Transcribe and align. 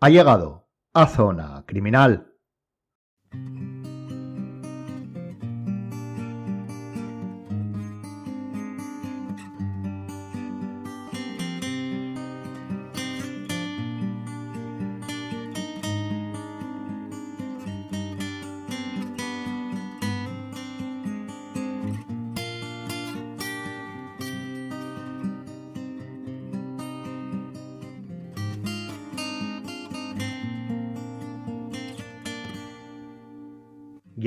Ha 0.00 0.10
llegado 0.10 0.68
a 0.94 1.08
Zona 1.08 1.64
Criminal. 1.66 2.32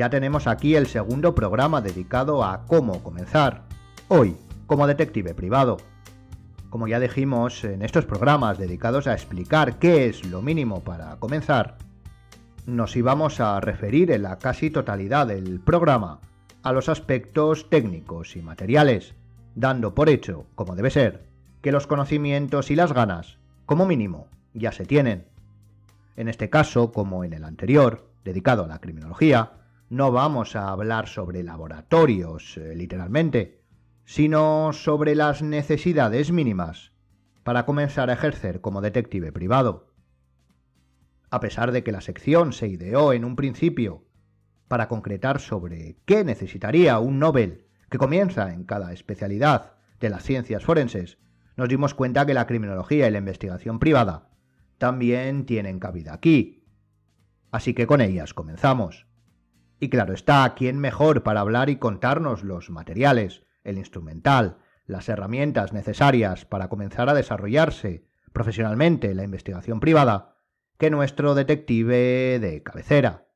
Ya 0.02 0.10
tenemos 0.10 0.48
aquí 0.48 0.76
el 0.76 0.88
segundo 0.88 1.36
programa 1.36 1.80
dedicado 1.80 2.44
a 2.44 2.66
cómo 2.66 3.04
comenzar, 3.04 3.66
hoy 4.08 4.36
como 4.66 4.88
detective 4.88 5.36
privado. 5.36 5.78
Como 6.72 6.88
ya 6.88 7.00
dijimos 7.00 7.64
en 7.64 7.84
estos 7.84 8.06
programas 8.06 8.58
dedicados 8.58 9.06
a 9.06 9.14
explicar 9.14 9.78
qué 9.78 10.08
es 10.08 10.26
lo 10.26 10.42
mínimo 10.42 10.80
para 10.84 11.18
comenzar, 11.18 11.78
nos 12.66 12.96
íbamos 12.96 13.40
a 13.40 13.60
referir 13.60 14.10
en 14.10 14.24
la 14.24 14.40
casi 14.40 14.72
totalidad 14.72 15.28
del 15.28 15.60
programa 15.60 16.20
a 16.64 16.72
los 16.72 16.90
aspectos 16.90 17.70
técnicos 17.70 18.36
y 18.36 18.42
materiales, 18.42 19.14
dando 19.54 19.94
por 19.94 20.10
hecho, 20.10 20.48
como 20.56 20.76
debe 20.76 20.90
ser, 20.90 21.28
que 21.62 21.72
los 21.72 21.86
conocimientos 21.86 22.72
y 22.72 22.76
las 22.76 22.92
ganas, 22.92 23.38
como 23.68 23.86
mínimo, 23.86 24.30
ya 24.56 24.72
se 24.72 24.88
tienen. 24.88 25.26
En 26.16 26.28
este 26.28 26.50
caso, 26.50 26.92
como 26.92 27.24
en 27.24 27.34
el 27.34 27.44
anterior, 27.44 28.10
dedicado 28.24 28.64
a 28.64 28.68
la 28.68 28.80
criminología, 28.80 29.61
no 29.92 30.14
vamos 30.14 30.56
a 30.56 30.70
hablar 30.70 31.10
sobre 31.10 31.44
laboratorios, 31.44 32.56
eh, 32.56 32.76
literalmente, 32.78 33.60
sino 34.06 34.72
sobre 34.72 35.16
las 35.16 35.42
necesidades 35.42 36.32
mínimas 36.32 36.94
para 37.44 37.66
comenzar 37.66 38.10
a 38.10 38.14
ejercer 38.14 38.62
como 38.62 38.80
detective 38.80 39.34
privado. 39.34 39.92
A 41.30 41.42
pesar 41.42 41.74
de 41.74 41.84
que 41.84 41.92
la 41.92 42.00
sección 42.00 42.54
se 42.54 42.70
ideó 42.70 43.12
en 43.12 43.26
un 43.26 43.36
principio 43.36 44.06
para 44.70 44.88
concretar 44.88 45.42
sobre 45.42 45.98
qué 46.06 46.24
necesitaría 46.24 46.98
un 47.00 47.20
Nobel 47.20 47.66
que 47.90 47.98
comienza 47.98 48.54
en 48.54 48.64
cada 48.64 48.94
especialidad 48.94 49.74
de 50.00 50.10
las 50.10 50.24
ciencias 50.24 50.64
forenses, 50.64 51.18
nos 51.58 51.68
dimos 51.68 51.94
cuenta 51.94 52.26
que 52.26 52.34
la 52.34 52.48
criminología 52.48 53.10
y 53.10 53.12
la 53.12 53.18
investigación 53.18 53.78
privada 53.78 54.30
también 54.78 55.46
tienen 55.46 55.80
cabida 55.80 56.14
aquí. 56.14 56.64
Así 57.52 57.74
que 57.74 57.88
con 57.88 58.00
ellas 58.00 58.34
comenzamos. 58.34 59.11
Y 59.84 59.90
claro 59.90 60.14
está, 60.14 60.54
¿quién 60.56 60.78
mejor 60.78 61.24
para 61.24 61.40
hablar 61.40 61.72
y 61.72 61.78
contarnos 61.78 62.44
los 62.44 62.70
materiales, 62.70 63.42
el 63.64 63.80
instrumental, 63.80 64.60
las 64.86 65.10
herramientas 65.10 65.74
necesarias 65.74 66.46
para 66.46 66.70
comenzar 66.70 67.10
a 67.10 67.16
desarrollarse 67.16 68.06
profesionalmente 68.32 69.16
la 69.16 69.24
investigación 69.24 69.80
privada 69.80 70.38
que 70.78 70.92
nuestro 70.92 71.34
detective 71.34 72.38
de 72.38 72.62
cabecera? 72.62 73.28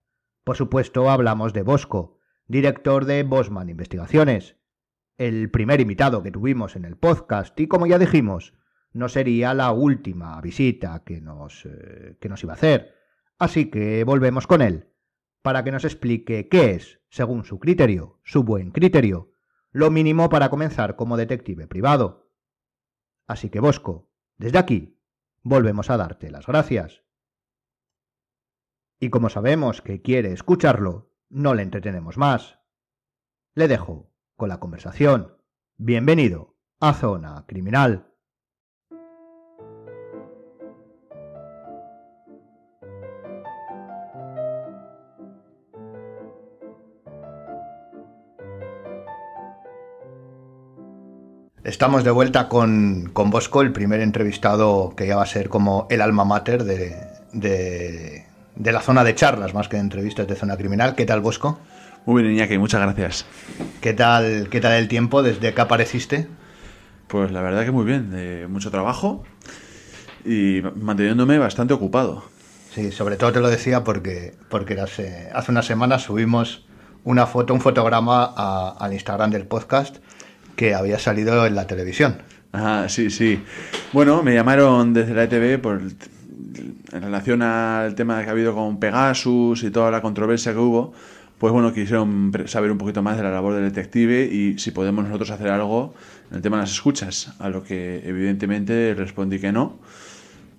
Por 0.44 0.56
supuesto, 0.56 1.10
hablamos 1.10 1.52
de 1.52 1.64
Bosco, 1.64 2.20
director 2.46 3.06
de 3.06 3.24
Bosman 3.24 3.70
Investigaciones, 3.70 4.58
el 5.18 5.50
primer 5.50 5.82
invitado 5.82 6.22
que 6.22 6.30
tuvimos 6.30 6.76
en 6.76 6.86
el 6.86 6.96
podcast 6.96 7.60
y 7.60 7.66
como 7.66 7.88
ya 7.88 7.98
dijimos, 7.98 8.54
no 8.94 9.10
sería 9.10 9.56
la 9.56 9.72
última 9.72 10.40
visita 10.42 11.02
que 11.04 11.22
nos, 11.22 11.66
eh, 11.66 12.18
que 12.22 12.30
nos 12.30 12.44
iba 12.44 12.54
a 12.54 12.58
hacer. 12.58 12.94
Así 13.40 13.72
que 13.72 14.04
volvemos 14.04 14.46
con 14.46 14.62
él 14.62 14.92
para 15.46 15.64
que 15.64 15.72
nos 15.72 15.86
explique 15.86 16.50
qué 16.50 16.72
es, 16.72 17.04
según 17.08 17.46
su 17.46 17.60
criterio, 17.60 18.20
su 18.24 18.44
buen 18.44 18.72
criterio, 18.72 19.32
lo 19.70 19.92
mínimo 19.92 20.28
para 20.28 20.50
comenzar 20.50 20.96
como 20.96 21.18
detective 21.18 21.68
privado. 21.68 22.32
Así 23.28 23.52
que 23.52 23.60
Bosco, 23.60 24.10
desde 24.38 24.58
aquí, 24.58 25.00
volvemos 25.44 25.92
a 25.92 25.98
darte 25.98 26.32
las 26.32 26.48
gracias. 26.48 27.04
Y 29.00 29.12
como 29.12 29.30
sabemos 29.30 29.84
que 29.84 30.02
quiere 30.02 30.32
escucharlo, 30.32 31.14
no 31.30 31.54
le 31.54 31.62
entretenemos 31.62 32.18
más. 32.18 32.58
Le 33.54 33.68
dejo 33.68 34.12
con 34.36 34.50
la 34.50 34.60
conversación. 34.60 35.38
Bienvenido 35.78 36.58
a 36.80 36.96
Zona 36.96 37.46
Criminal. 37.46 38.15
Estamos 51.66 52.04
de 52.04 52.12
vuelta 52.12 52.48
con, 52.48 53.10
con, 53.12 53.32
Bosco, 53.32 53.64
el 53.64 53.72
primer 53.72 54.00
entrevistado 54.00 54.94
que 54.96 55.08
ya 55.08 55.16
va 55.16 55.24
a 55.24 55.26
ser 55.26 55.50
como 55.50 55.88
el 55.90 56.02
alma 56.02 56.24
mater 56.24 56.64
de, 56.64 56.96
de, 57.34 58.24
de, 58.56 58.72
la 58.72 58.82
zona 58.82 59.04
de 59.04 59.16
charlas, 59.16 59.56
más 59.56 59.68
que 59.68 59.78
de 59.78 59.82
entrevistas 59.82 60.28
de 60.28 60.36
zona 60.36 60.58
criminal. 60.58 60.94
¿Qué 60.94 61.08
tal, 61.08 61.22
Bosco? 61.22 61.58
Muy 62.06 62.22
bien, 62.22 62.36
Iñaki, 62.36 62.60
muchas 62.60 62.82
gracias. 62.82 63.26
¿Qué 63.82 63.96
tal, 63.96 64.48
qué 64.52 64.62
tal 64.62 64.74
el 64.74 64.88
tiempo 64.88 65.24
desde 65.24 65.56
que 65.56 65.62
apareciste? 65.62 66.28
Pues 67.08 67.32
la 67.32 67.42
verdad 67.42 67.66
que 67.66 67.72
muy 67.72 67.86
bien, 67.86 68.46
mucho 68.52 68.70
trabajo 68.70 69.24
y 70.24 70.62
manteniéndome 70.76 71.40
bastante 71.40 71.74
ocupado. 71.74 72.26
Sí, 72.76 72.92
sobre 72.92 73.16
todo 73.16 73.32
te 73.32 73.40
lo 73.40 73.50
decía 73.50 73.84
porque, 73.84 74.36
porque 74.52 74.80
hace, 74.80 75.32
hace 75.34 75.52
unas 75.52 75.66
semanas 75.66 76.04
subimos 76.04 76.68
una 77.04 77.26
foto, 77.26 77.56
un 77.56 77.62
fotograma 77.62 78.36
a, 78.38 78.76
al 78.80 78.94
Instagram 78.94 79.32
del 79.32 79.48
podcast 79.48 79.98
que 80.56 80.74
había 80.74 81.00
salido 81.00 81.46
en 81.46 81.56
la 81.56 81.68
televisión. 81.68 82.18
Ah, 82.54 82.86
sí, 82.88 83.10
sí. 83.10 83.44
Bueno, 83.92 84.24
me 84.24 84.34
llamaron 84.34 84.94
desde 84.94 85.14
la 85.14 85.24
ETV 85.24 85.60
por, 85.62 85.82
en 85.82 87.02
relación 87.02 87.42
al 87.42 87.96
tema 87.96 88.22
que 88.24 88.30
ha 88.30 88.32
habido 88.32 88.56
con 88.56 88.80
Pegasus 88.80 89.64
y 89.64 89.72
toda 89.72 89.92
la 89.92 90.02
controversia 90.02 90.54
que 90.54 90.60
hubo. 90.60 90.94
Pues 91.38 91.52
bueno, 91.52 91.74
quisieron 91.74 92.32
saber 92.46 92.72
un 92.72 92.78
poquito 92.78 93.04
más 93.04 93.18
de 93.18 93.24
la 93.24 93.32
labor 93.32 93.56
del 93.56 93.66
detective 93.66 94.24
y 94.24 94.58
si 94.58 94.72
podemos 94.72 95.04
nosotros 95.04 95.32
hacer 95.32 95.50
algo 95.50 95.94
en 96.32 96.38
el 96.38 96.42
tema 96.42 96.58
de 96.58 96.64
las 96.64 96.72
escuchas, 96.72 97.34
a 97.40 97.50
lo 97.50 97.62
que 97.62 98.02
evidentemente 98.08 98.94
respondí 98.98 99.40
que 99.40 99.52
no, 99.52 99.78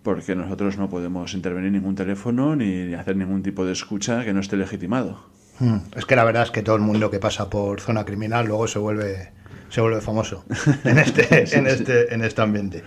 porque 0.02 0.36
nosotros 0.36 0.76
no 0.76 0.90
podemos 0.90 1.32
intervenir 1.32 1.72
ningún 1.72 1.94
teléfono 1.94 2.54
ni 2.54 2.92
hacer 2.92 3.16
ningún 3.16 3.42
tipo 3.42 3.64
de 3.64 3.72
escucha 3.72 4.22
que 4.24 4.34
no 4.34 4.40
esté 4.40 4.58
legitimado. 4.58 5.24
Hmm. 5.58 5.78
Es 5.96 6.04
que 6.04 6.14
la 6.14 6.24
verdad 6.24 6.42
es 6.42 6.50
que 6.50 6.62
todo 6.62 6.76
el 6.76 6.82
mundo 6.82 7.10
que 7.10 7.18
pasa 7.18 7.48
por 7.48 7.80
zona 7.80 8.04
criminal 8.04 8.46
luego 8.46 8.68
se 8.68 8.78
vuelve 8.78 9.32
se 9.68 9.80
vuelve 9.80 10.00
famoso 10.00 10.44
en 10.84 10.98
este, 10.98 11.56
en 11.56 11.66
este, 11.66 12.14
en 12.14 12.22
este 12.22 12.42
ambiente. 12.42 12.82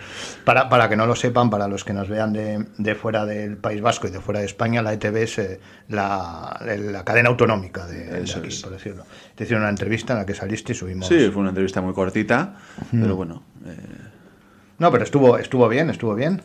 Para, 0.46 0.70
para 0.70 0.90
que 0.90 0.96
no 0.96 1.06
lo 1.06 1.16
sepan, 1.16 1.50
para 1.50 1.68
los 1.68 1.84
que 1.84 1.94
nos 1.94 2.10
vean 2.10 2.34
de, 2.34 2.66
de 2.78 2.96
fuera 2.96 3.26
del 3.26 3.58
País 3.58 3.82
Vasco 3.82 4.08
y 4.08 4.12
de 4.12 4.20
fuera 4.20 4.40
de 4.40 4.46
España, 4.46 4.82
la 4.82 4.94
ETV 4.94 5.18
es 5.18 5.38
eh, 5.40 5.60
la, 5.88 6.60
la, 6.64 7.04
cadena 7.04 7.30
autonómica 7.30 7.86
de, 7.88 8.06
de 8.06 8.32
aquí, 8.32 8.62
por 8.62 8.72
decirlo. 8.72 9.06
Te 9.36 9.44
hicieron 9.44 9.64
una 9.64 9.70
entrevista 9.70 10.14
en 10.14 10.20
la 10.20 10.26
que 10.26 10.34
saliste 10.34 10.74
y 10.74 10.76
subimos. 10.76 11.08
Sí, 11.08 11.30
fue 11.32 11.42
una 11.42 11.50
entrevista 11.50 11.82
muy 11.82 11.94
cortita, 11.94 12.56
pero 12.92 13.16
bueno. 13.16 13.44
Eh... 13.66 13.76
No, 14.80 14.92
pero 14.92 15.04
estuvo, 15.04 15.38
estuvo 15.38 15.68
bien, 15.68 15.90
estuvo 15.90 16.16
bien. 16.16 16.42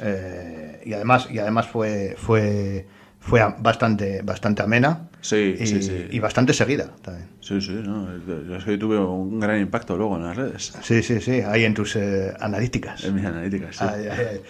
Eh, 0.00 0.82
y 0.86 0.94
además, 0.94 1.28
y 1.30 1.38
además 1.38 1.66
fue, 1.66 2.14
fue 2.16 2.86
fue 3.22 3.40
bastante, 3.60 4.20
bastante 4.22 4.62
amena 4.62 5.08
sí, 5.20 5.54
y, 5.58 5.66
sí, 5.66 5.82
sí. 5.82 6.08
y 6.10 6.18
bastante 6.18 6.52
seguida 6.52 6.88
también. 7.00 7.28
Sí, 7.40 7.60
sí, 7.60 7.72
no, 7.72 8.08
yo 8.26 8.56
es 8.56 8.64
que 8.64 8.76
tuve 8.76 8.98
un 8.98 9.38
gran 9.38 9.60
impacto 9.60 9.96
luego 9.96 10.16
en 10.16 10.24
las 10.24 10.36
redes. 10.36 10.72
Sí, 10.82 11.02
sí, 11.02 11.20
sí, 11.20 11.40
ahí 11.40 11.64
en 11.64 11.72
tus 11.72 11.94
eh, 11.96 12.34
analíticas. 12.40 13.04
En 13.04 13.14
mis 13.14 13.24
analíticas, 13.24 13.76
sí. 13.76 13.84
Ay, 13.88 14.08
ay, 14.10 14.26
ay. 14.30 14.40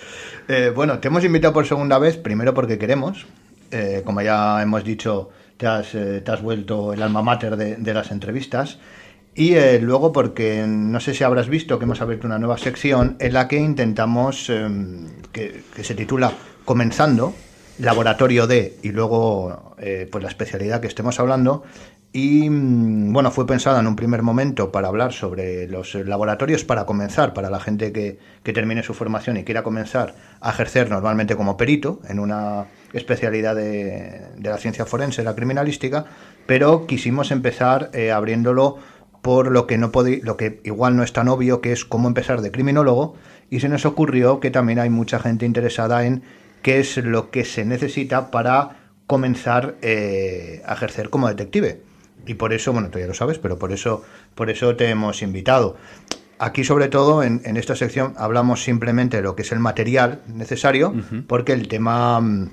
Eh, 0.49 0.73
bueno, 0.75 0.99
te 0.99 1.09
hemos 1.09 1.23
invitado 1.23 1.53
por 1.53 1.67
segunda 1.67 1.99
vez, 1.99 2.17
primero 2.17 2.55
porque 2.55 2.79
queremos, 2.79 3.27
eh, 3.71 4.03
como 4.05 4.23
ya 4.23 4.63
hemos 4.63 4.83
dicho, 4.83 5.29
te 5.59 5.67
has, 5.67 5.95
eh, 5.95 6.23
te 6.25 6.31
has 6.31 6.41
vuelto 6.41 6.95
el 6.95 7.03
alma 7.03 7.23
mater 7.23 7.57
de, 7.57 7.77
de 7.77 7.95
las 7.95 8.11
entrevistas. 8.11 8.79
Y 9.35 9.55
eh, 9.55 9.81
luego 9.81 10.13
porque 10.13 10.65
no 10.67 10.99
sé 11.01 11.15
si 11.15 11.25
habrás 11.25 11.49
visto 11.49 11.79
que 11.79 11.85
hemos 11.85 12.01
abierto 12.01 12.27
una 12.27 12.39
nueva 12.39 12.59
sección 12.59 13.17
en 13.19 13.33
la 13.35 13.49
que 13.49 13.57
intentamos, 13.57 14.49
eh, 14.51 14.69
que, 15.31 15.63
que 15.75 15.85
se 15.85 15.95
titula 15.95 16.33
Comenzando, 16.65 17.35
laboratorio 17.79 18.47
de 18.47 18.77
y 18.83 18.91
luego 18.91 19.75
eh, 19.79 20.09
pues 20.11 20.23
la 20.23 20.31
especialidad 20.31 20.81
que 20.81 20.87
estemos 20.87 21.19
hablando. 21.21 21.63
Y 22.15 22.47
bueno 22.51 23.31
fue 23.31 23.47
pensada 23.47 23.81
en 23.81 23.87
un 23.87 23.97
primer 23.97 24.21
momento 24.21 24.71
para 24.71 24.89
hablar 24.89 25.15
sobre 25.15 25.67
los 25.67 25.95
laboratorios 25.95 26.63
para 26.63 26.85
comenzar 26.85 27.33
para 27.33 27.49
la 27.49 27.59
gente 27.59 27.91
que, 27.91 28.19
que 28.43 28.53
termine 28.53 28.83
su 28.83 28.93
formación 28.93 29.39
y 29.39 29.45
quiera 29.45 29.63
comenzar 29.63 30.15
a 30.43 30.51
ejercer 30.51 30.91
normalmente 30.91 31.37
como 31.37 31.57
perito 31.57 32.01
en 32.11 32.19
una 32.19 32.67
especialidad 32.93 33.57
de, 33.57 34.21
de 34.37 34.51
la 34.51 34.59
ciencia 34.59 34.85
forense 34.85 35.25
la 35.25 35.35
criminalística 35.35 36.05
pero 36.45 36.87
quisimos 36.87 37.31
empezar 37.31 37.91
eh, 37.95 38.11
abriéndolo 38.11 38.77
por 39.23 39.53
lo 39.53 39.67
que 39.67 39.79
no 39.79 39.93
lo 40.23 40.37
que 40.37 40.61
igual 40.65 40.97
no 40.97 41.05
es 41.05 41.13
tan 41.13 41.29
obvio 41.29 41.61
que 41.61 41.73
es 41.73 41.85
cómo 41.85 42.09
empezar 42.09 42.43
de 42.43 42.51
criminólogo. 42.51 43.15
Y 43.51 43.61
se 43.61 43.69
nos 43.69 43.87
ocurrió 43.87 44.41
que 44.41 44.51
también 44.51 44.79
hay 44.79 44.91
mucha 44.91 45.21
gente 45.21 45.47
interesada 45.47 46.05
en 46.05 46.23
qué 46.63 46.81
es 46.81 46.97
lo 46.97 47.31
que 47.31 47.45
se 47.45 47.65
necesita 47.65 48.31
para 48.31 48.77
comenzar 49.07 49.77
eh, 49.83 50.63
a 50.65 50.75
ejercer 50.75 51.11
como 51.11 51.29
detective. 51.29 51.83
Y 52.27 52.35
por 52.35 52.53
eso, 52.53 52.73
bueno, 52.73 52.89
tú 52.89 52.99
ya 52.99 53.07
lo 53.07 53.15
sabes, 53.15 53.39
pero 53.39 53.59
por 53.59 53.73
eso, 53.73 54.03
por 54.35 54.49
eso 54.49 54.77
te 54.77 54.89
hemos 54.89 55.23
invitado. 55.23 55.77
Aquí, 56.39 56.65
sobre 56.65 56.89
todo, 56.89 57.23
en, 57.23 57.41
esta 57.57 57.77
sección 57.77 58.15
hablamos 58.17 58.65
simplemente 58.65 59.19
de 59.19 59.23
lo 59.23 59.37
que 59.37 59.43
es 59.43 59.53
el 59.53 59.59
material 59.59 60.23
necesario, 60.27 60.95
porque 61.27 61.53
el 61.53 61.69
tema, 61.69 62.21
mm, 62.21 62.51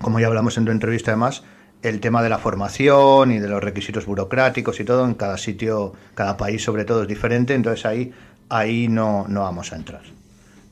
como 0.00 0.20
ya 0.20 0.26
hablamos 0.26 0.56
en 0.58 0.64
tu 0.64 0.70
entrevista 0.70 1.12
además, 1.12 1.44
el 1.82 1.98
tema 2.00 2.22
de 2.22 2.28
la 2.28 2.38
formación 2.38 3.32
y 3.32 3.38
de 3.38 3.48
los 3.48 3.62
requisitos 3.62 4.06
burocráticos 4.06 4.78
y 4.78 4.84
todo, 4.84 5.04
en 5.04 5.14
cada 5.14 5.38
sitio, 5.38 5.92
cada 6.14 6.36
país 6.36 6.62
sobre 6.62 6.84
todo 6.84 7.02
es 7.02 7.08
diferente, 7.08 7.54
entonces 7.54 7.84
ahí, 7.84 8.12
ahí 8.48 8.86
no, 8.86 9.26
no 9.28 9.40
vamos 9.40 9.72
a 9.72 9.76
entrar 9.76 10.21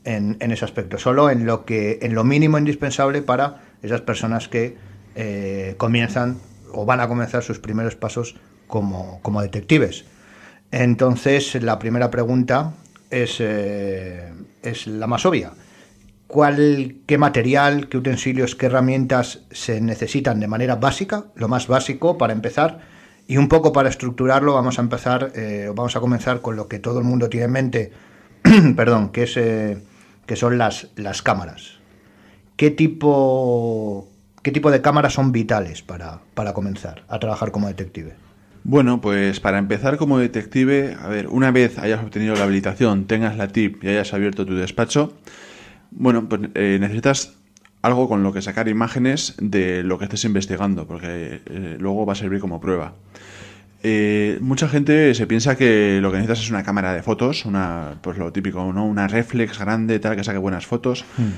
en, 0.03 0.37
ese 0.39 0.65
aspecto, 0.65 0.97
solo 0.97 1.29
en 1.29 1.45
lo, 1.45 1.65
que, 1.65 1.99
en 2.01 2.15
lo 2.15 2.23
mínimo 2.23 2.57
indispensable 2.57 3.21
para 3.21 3.61
esas 3.81 4.01
personas 4.01 4.47
que 4.47 4.75
eh, 5.15 5.75
comienzan 5.77 6.37
o 6.71 6.85
van 6.85 6.99
a 7.01 7.07
comenzar 7.07 7.43
sus 7.43 7.59
primeros 7.59 7.95
pasos 7.95 8.35
como, 8.67 9.19
como 9.21 9.41
detectives. 9.41 10.05
Entonces, 10.71 11.61
la 11.61 11.77
primera 11.77 12.09
pregunta 12.09 12.73
es, 13.09 13.37
eh, 13.39 14.31
es 14.63 14.87
la 14.87 15.07
más 15.07 15.25
obvia. 15.25 15.51
¿Cuál, 16.27 16.95
¿Qué 17.05 17.17
material, 17.17 17.89
qué 17.89 17.97
utensilios, 17.97 18.55
qué 18.55 18.67
herramientas 18.67 19.41
se 19.51 19.81
necesitan 19.81 20.39
de 20.39 20.47
manera 20.47 20.77
básica, 20.77 21.25
lo 21.35 21.49
más 21.49 21.67
básico 21.67 22.17
para 22.17 22.31
empezar? 22.31 22.79
Y 23.27 23.35
un 23.35 23.49
poco 23.49 23.73
para 23.73 23.89
estructurarlo 23.89 24.53
vamos 24.53 24.79
a 24.79 24.81
empezar, 24.81 25.33
eh, 25.35 25.69
vamos 25.75 25.95
a 25.95 25.99
comenzar 25.99 26.41
con 26.41 26.55
lo 26.55 26.69
que 26.69 26.79
todo 26.79 26.99
el 26.99 27.05
mundo 27.05 27.27
tiene 27.27 27.47
en 27.47 27.51
mente, 27.51 27.91
perdón, 28.77 29.09
que, 29.09 29.23
es, 29.23 29.37
que 30.31 30.37
son 30.37 30.57
las, 30.57 30.87
las 30.95 31.21
cámaras. 31.21 31.73
¿Qué 32.55 32.71
tipo, 32.71 34.07
¿Qué 34.41 34.53
tipo 34.53 34.71
de 34.71 34.79
cámaras 34.79 35.11
son 35.11 35.33
vitales 35.33 35.81
para, 35.81 36.21
para 36.35 36.53
comenzar 36.53 37.03
a 37.09 37.19
trabajar 37.19 37.51
como 37.51 37.67
detective? 37.67 38.13
Bueno, 38.63 39.01
pues 39.01 39.41
para 39.41 39.57
empezar 39.57 39.97
como 39.97 40.19
detective, 40.19 40.95
a 40.97 41.09
ver, 41.09 41.27
una 41.27 41.51
vez 41.51 41.77
hayas 41.79 42.01
obtenido 42.01 42.33
la 42.35 42.45
habilitación, 42.45 43.07
tengas 43.07 43.35
la 43.35 43.49
TIP 43.49 43.83
y 43.83 43.89
hayas 43.89 44.13
abierto 44.13 44.45
tu 44.45 44.55
despacho, 44.55 45.11
bueno, 45.91 46.29
pues 46.29 46.43
eh, 46.55 46.77
necesitas 46.79 47.33
algo 47.81 48.07
con 48.07 48.23
lo 48.23 48.31
que 48.31 48.41
sacar 48.41 48.69
imágenes 48.69 49.35
de 49.37 49.83
lo 49.83 49.99
que 49.99 50.05
estés 50.05 50.23
investigando, 50.23 50.87
porque 50.87 51.41
eh, 51.45 51.75
luego 51.77 52.05
va 52.05 52.13
a 52.13 52.15
servir 52.15 52.39
como 52.39 52.61
prueba. 52.61 52.93
Eh, 53.83 54.37
mucha 54.41 54.67
gente 54.67 55.15
se 55.15 55.25
piensa 55.25 55.55
que 55.55 55.99
lo 56.01 56.11
que 56.11 56.17
necesitas 56.17 56.43
es 56.43 56.49
una 56.51 56.63
cámara 56.63 56.93
de 56.93 57.01
fotos, 57.01 57.45
una, 57.45 57.95
pues 58.01 58.17
lo 58.17 58.31
típico, 58.31 58.71
¿no? 58.73 58.85
Una 58.85 59.07
reflex 59.07 59.57
grande, 59.57 59.99
tal, 59.99 60.15
que 60.15 60.23
saque 60.23 60.37
buenas 60.37 60.65
fotos. 60.65 61.05
Hmm. 61.17 61.31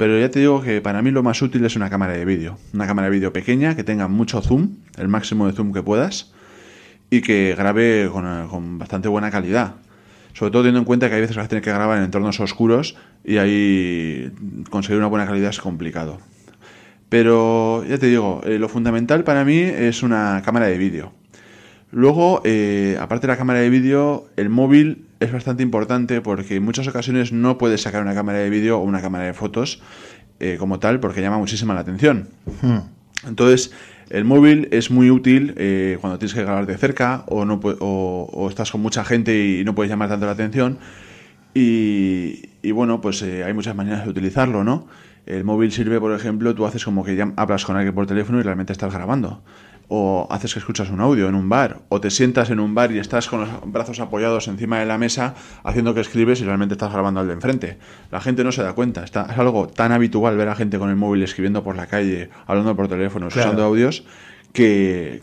Pero 0.00 0.18
ya 0.18 0.30
te 0.30 0.40
digo 0.40 0.62
que 0.62 0.80
para 0.80 1.02
mí 1.02 1.10
lo 1.10 1.22
más 1.22 1.42
útil 1.42 1.62
es 1.66 1.76
una 1.76 1.90
cámara 1.90 2.14
de 2.14 2.24
vídeo. 2.24 2.58
Una 2.72 2.86
cámara 2.86 3.08
de 3.08 3.12
vídeo 3.12 3.34
pequeña 3.34 3.76
que 3.76 3.84
tenga 3.84 4.08
mucho 4.08 4.40
zoom, 4.40 4.76
el 4.96 5.08
máximo 5.08 5.46
de 5.46 5.52
zoom 5.52 5.74
que 5.74 5.82
puedas, 5.82 6.32
y 7.10 7.20
que 7.20 7.54
grabe 7.54 8.08
con, 8.10 8.78
bastante 8.78 9.08
buena 9.08 9.30
calidad. 9.30 9.74
Sobre 10.32 10.52
todo 10.52 10.62
teniendo 10.62 10.78
en 10.78 10.84
cuenta 10.86 11.08
que 11.10 11.16
hay 11.16 11.20
veces 11.20 11.36
vas 11.36 11.44
a 11.44 11.48
tener 11.48 11.62
que 11.62 11.70
grabar 11.70 11.98
en 11.98 12.04
entornos 12.04 12.40
oscuros 12.40 12.96
y 13.24 13.36
ahí 13.36 14.32
conseguir 14.70 14.98
una 14.98 15.08
buena 15.08 15.26
calidad 15.26 15.50
es 15.50 15.60
complicado. 15.60 16.18
Pero 17.10 17.84
ya 17.84 17.98
te 17.98 18.06
digo, 18.06 18.40
eh, 18.44 18.58
lo 18.58 18.70
fundamental 18.70 19.22
para 19.22 19.44
mí 19.44 19.58
es 19.58 20.02
una 20.02 20.40
cámara 20.42 20.66
de 20.66 20.78
vídeo. 20.78 21.12
Luego, 21.92 22.40
eh, 22.44 22.96
aparte 23.00 23.26
de 23.26 23.32
la 23.32 23.36
cámara 23.36 23.58
de 23.60 23.68
vídeo, 23.68 24.28
el 24.36 24.48
móvil 24.48 25.06
es 25.18 25.32
bastante 25.32 25.62
importante 25.62 26.20
porque 26.20 26.56
en 26.56 26.62
muchas 26.62 26.86
ocasiones 26.86 27.32
no 27.32 27.58
puedes 27.58 27.82
sacar 27.82 28.02
una 28.02 28.14
cámara 28.14 28.38
de 28.38 28.48
vídeo 28.48 28.78
o 28.78 28.82
una 28.82 29.02
cámara 29.02 29.24
de 29.24 29.34
fotos 29.34 29.82
eh, 30.38 30.56
como 30.58 30.78
tal 30.78 31.00
porque 31.00 31.20
llama 31.20 31.38
muchísima 31.38 31.74
la 31.74 31.80
atención. 31.80 32.28
Hmm. 32.62 32.78
Entonces, 33.26 33.72
el 34.08 34.24
móvil 34.24 34.68
es 34.70 34.90
muy 34.90 35.10
útil 35.10 35.52
eh, 35.56 35.98
cuando 36.00 36.18
tienes 36.18 36.34
que 36.34 36.42
grabar 36.42 36.66
de 36.66 36.78
cerca 36.78 37.24
o, 37.26 37.44
no, 37.44 37.60
o, 37.62 38.46
estás 38.48 38.70
con 38.70 38.80
mucha 38.80 39.04
gente 39.04 39.44
y 39.44 39.64
no 39.64 39.74
puedes 39.74 39.90
llamar 39.90 40.08
tanto 40.08 40.26
la 40.26 40.32
atención. 40.32 40.78
Y, 41.52 42.70
bueno, 42.70 43.00
pues 43.00 43.22
hay 43.22 43.52
muchas 43.52 43.74
maneras 43.74 44.04
de 44.04 44.10
utilizarlo, 44.10 44.62
¿no? 44.62 44.86
El 45.26 45.42
móvil 45.42 45.72
sirve, 45.72 45.98
por 45.98 46.12
ejemplo, 46.12 46.54
tú 46.54 46.64
haces 46.64 46.84
como 46.84 47.04
que 47.04 47.20
hablas 47.36 47.64
con 47.64 47.76
alguien 47.76 47.94
por 47.94 48.06
teléfono 48.06 48.38
y 48.38 48.42
realmente 48.42 48.72
estás 48.72 48.94
grabando 48.94 49.42
o 49.92 50.28
haces 50.30 50.52
que 50.52 50.60
escuchas 50.60 50.88
un 50.88 51.00
audio 51.00 51.28
en 51.28 51.34
un 51.34 51.48
bar, 51.48 51.80
o 51.88 52.00
te 52.00 52.10
sientas 52.10 52.48
en 52.50 52.60
un 52.60 52.76
bar 52.76 52.92
y 52.92 53.00
estás 53.00 53.26
con 53.26 53.40
los 53.40 53.48
brazos 53.64 53.98
apoyados 53.98 54.46
encima 54.46 54.78
de 54.78 54.86
la 54.86 54.98
mesa 54.98 55.34
haciendo 55.64 55.94
que 55.94 56.00
escribes 56.00 56.40
y 56.40 56.44
realmente 56.44 56.74
estás 56.74 56.92
grabando 56.92 57.18
al 57.18 57.26
de 57.26 57.32
enfrente. 57.32 57.76
La 58.12 58.20
gente 58.20 58.44
no 58.44 58.52
se 58.52 58.62
da 58.62 58.72
cuenta, 58.72 59.02
Está, 59.02 59.26
es 59.28 59.36
algo 59.36 59.66
tan 59.66 59.90
habitual 59.90 60.36
ver 60.36 60.48
a 60.48 60.54
gente 60.54 60.78
con 60.78 60.90
el 60.90 60.96
móvil 60.96 61.24
escribiendo 61.24 61.64
por 61.64 61.74
la 61.74 61.88
calle, 61.88 62.30
hablando 62.46 62.76
por 62.76 62.86
teléfono, 62.86 63.26
usando 63.26 63.64
audios, 63.64 64.04
que, 64.52 65.22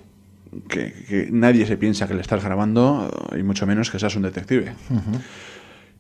que, 0.68 1.30
nadie 1.32 1.66
se 1.66 1.78
piensa 1.78 2.06
que 2.06 2.16
le 2.16 2.22
estás 2.22 2.44
grabando 2.44 3.10
y 3.40 3.44
mucho 3.44 3.66
menos 3.66 3.90
que 3.90 4.00
seas 4.00 4.18
un 4.18 4.24
detective. 4.24 4.74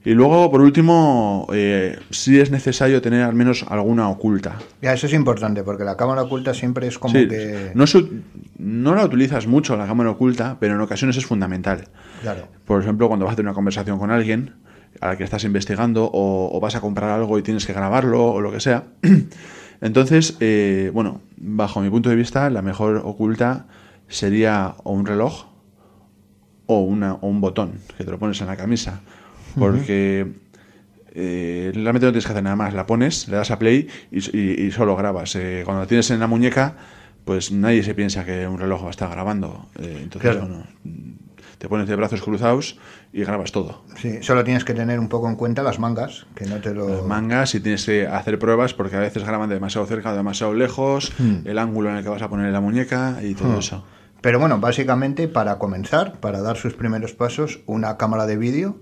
Y 0.08 0.14
luego, 0.14 0.50
por 0.50 0.62
último, 0.62 1.48
eh, 1.54 2.00
sí 2.12 2.40
es 2.40 2.50
necesario 2.50 3.02
tener 3.02 3.24
al 3.24 3.36
menos 3.36 3.66
alguna 3.68 4.08
oculta. 4.08 4.58
Ya, 4.82 4.94
eso 4.94 5.06
es 5.06 5.12
importante, 5.12 5.64
porque 5.64 5.84
la 5.84 5.98
cámara 5.98 6.22
oculta 6.22 6.54
siempre 6.54 6.88
es 6.88 6.98
como 6.98 7.14
que... 7.14 7.72
No, 7.74 7.84
no 8.68 8.94
la 8.96 9.06
utilizas 9.06 9.48
mucho, 9.48 9.78
la 9.78 9.88
cámara 9.88 10.12
oculta, 10.12 10.58
pero 10.60 10.76
en 10.76 10.82
ocasiones 10.82 11.16
es 11.18 11.26
fundamental. 11.26 11.88
Claro. 12.22 12.48
Por 12.66 12.82
ejemplo, 12.82 13.08
cuando 13.08 13.26
vas 13.26 13.34
a 13.34 13.36
tener 13.38 13.48
una 13.48 13.56
conversación 13.56 13.98
con 13.98 14.12
alguien 14.12 14.56
a 15.00 15.08
la 15.08 15.18
que 15.18 15.24
estás 15.24 15.44
investigando 15.44 16.10
o, 16.14 16.60
vas 16.60 16.76
a 16.76 16.82
comprar 16.82 17.10
algo 17.10 17.40
y 17.40 17.44
tienes 17.44 17.66
que 17.66 17.74
grabarlo 17.74 18.26
o 18.26 18.42
lo 18.42 18.52
que 18.52 18.60
sea. 18.60 18.86
Entonces, 19.82 20.36
eh, 20.40 20.92
bueno, 20.94 21.22
bajo 21.38 21.82
mi 21.82 21.90
punto 21.90 22.10
de 22.10 22.16
vista, 22.16 22.50
la 22.50 22.62
mejor 22.62 22.98
oculta 23.06 23.68
sería 24.08 24.76
o 24.84 24.92
un 24.92 25.06
reloj 25.06 25.46
o, 26.66 26.82
una, 26.82 27.14
o 27.14 27.28
un 27.28 27.42
botón 27.42 27.74
que 27.98 28.04
te 28.04 28.12
lo 28.12 28.20
pones 28.20 28.42
en 28.42 28.48
la 28.48 28.58
camisa 28.58 29.02
porque 29.58 30.28
eh, 31.14 31.72
realmente 31.74 32.06
no 32.06 32.12
tienes 32.12 32.26
que 32.26 32.32
hacer 32.32 32.44
nada 32.44 32.56
más. 32.56 32.74
La 32.74 32.86
pones, 32.86 33.28
le 33.28 33.38
das 33.38 33.52
a 33.52 33.60
play 33.60 33.88
y, 34.12 34.72
solo 34.72 34.96
grabas. 34.96 35.36
Eh, 35.36 35.64
cuando 35.66 35.82
la 35.82 35.88
tienes 35.88 36.10
en 36.12 36.20
la 36.20 36.28
muñeca, 36.28 36.76
pues 37.28 37.52
nadie 37.52 37.84
se 37.84 37.94
piensa 37.94 38.26
que 38.26 38.48
un 38.48 38.58
reloj 38.58 38.84
va 38.84 38.88
a 38.88 38.92
estar 38.92 39.10
grabando. 39.12 39.68
Eh, 39.78 40.00
entonces, 40.02 40.40
bueno, 40.40 40.64
te 41.58 41.68
pones 41.68 41.86
de 41.88 41.96
brazos 41.98 42.22
cruzados 42.22 42.80
y 43.12 43.26
grabas 43.26 43.52
todo. 43.52 43.84
Sí, 43.98 44.24
solo 44.24 44.46
tienes 44.46 44.64
que 44.64 44.74
tener 44.74 44.98
un 44.98 45.10
poco 45.10 45.28
en 45.28 45.36
cuenta 45.36 45.62
las 45.62 45.78
mangas, 45.78 46.26
que 46.36 46.46
no 46.46 46.62
te 46.62 46.74
lo... 46.74 46.88
Las 46.88 47.04
mangas 47.04 47.54
y 47.54 47.60
tienes 47.60 47.86
que 47.86 48.08
hacer 48.08 48.40
pruebas 48.40 48.74
porque 48.74 48.96
a 48.96 49.02
veces 49.02 49.26
graban 49.26 49.50
demasiado 49.50 49.86
cerca 49.88 50.14
o 50.14 50.16
demasiado 50.16 50.54
lejos, 50.54 51.12
hmm. 51.20 51.46
el 51.46 51.58
ángulo 51.60 51.90
en 51.90 51.98
el 51.98 52.04
que 52.04 52.10
vas 52.10 52.22
a 52.22 52.30
poner 52.30 52.52
la 52.54 52.62
muñeca 52.62 53.18
y 53.22 53.36
todo 53.36 53.58
hmm. 53.58 53.60
eso. 53.60 53.84
Pero 54.22 54.40
bueno, 54.40 54.60
básicamente 54.60 55.28
para 55.28 55.60
comenzar, 55.60 56.22
para 56.22 56.42
dar 56.42 56.56
sus 56.56 56.76
primeros 56.76 57.14
pasos, 57.14 57.60
una 57.66 57.98
cámara 57.98 58.26
de 58.26 58.38
vídeo 58.38 58.78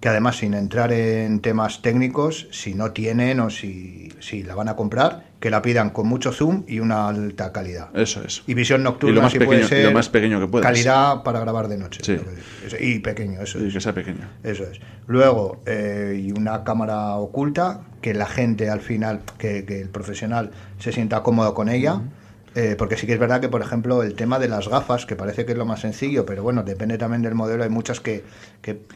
que 0.00 0.08
además 0.08 0.36
sin 0.36 0.54
entrar 0.54 0.92
en 0.92 1.40
temas 1.40 1.80
técnicos, 1.80 2.48
si 2.50 2.74
no 2.74 2.92
tienen 2.92 3.40
o 3.40 3.48
si, 3.48 4.10
si, 4.20 4.42
la 4.42 4.54
van 4.54 4.68
a 4.68 4.76
comprar, 4.76 5.24
que 5.46 5.50
la 5.50 5.62
pidan 5.62 5.90
con 5.90 6.08
mucho 6.08 6.32
zoom 6.32 6.64
y 6.66 6.80
una 6.80 7.06
alta 7.06 7.52
calidad. 7.52 7.96
Eso 7.96 8.20
es. 8.24 8.42
Y 8.48 8.54
visión 8.54 8.82
nocturna, 8.82 9.12
y 9.12 9.14
lo 9.14 9.22
más, 9.22 9.30
si 9.30 9.38
pequeño, 9.38 9.58
puede 9.58 9.68
ser, 9.68 9.84
lo 9.84 9.92
más 9.92 10.08
pequeño 10.08 10.40
que 10.40 10.48
puedas. 10.48 10.66
Calidad 10.66 11.22
para 11.22 11.38
grabar 11.38 11.68
de 11.68 11.78
noche. 11.78 12.00
Sí. 12.02 12.18
Y 12.80 12.98
pequeño, 12.98 13.40
eso 13.42 13.60
y 13.60 13.68
es. 13.68 13.72
que 13.74 13.80
sea 13.80 13.94
pequeño. 13.94 14.28
Eso 14.42 14.64
es. 14.64 14.80
Luego, 15.06 15.62
eh, 15.64 16.20
y 16.20 16.32
una 16.32 16.64
cámara 16.64 17.14
oculta, 17.14 17.82
que 18.00 18.12
la 18.12 18.26
gente 18.26 18.70
al 18.70 18.80
final, 18.80 19.20
que, 19.38 19.64
que 19.64 19.82
el 19.82 19.88
profesional 19.88 20.50
se 20.80 20.90
sienta 20.90 21.22
cómodo 21.22 21.54
con 21.54 21.68
ella. 21.68 22.00
Eh, 22.56 22.74
porque 22.76 22.96
sí 22.96 23.06
que 23.06 23.12
es 23.12 23.20
verdad 23.20 23.40
que, 23.40 23.48
por 23.48 23.60
ejemplo, 23.60 24.02
el 24.02 24.14
tema 24.14 24.40
de 24.40 24.48
las 24.48 24.66
gafas, 24.66 25.06
que 25.06 25.14
parece 25.14 25.46
que 25.46 25.52
es 25.52 25.58
lo 25.58 25.66
más 25.66 25.78
sencillo, 25.80 26.26
pero 26.26 26.42
bueno, 26.42 26.64
depende 26.64 26.98
también 26.98 27.22
del 27.22 27.36
modelo, 27.36 27.62
hay 27.62 27.70
muchas 27.70 28.00
que... 28.00 28.24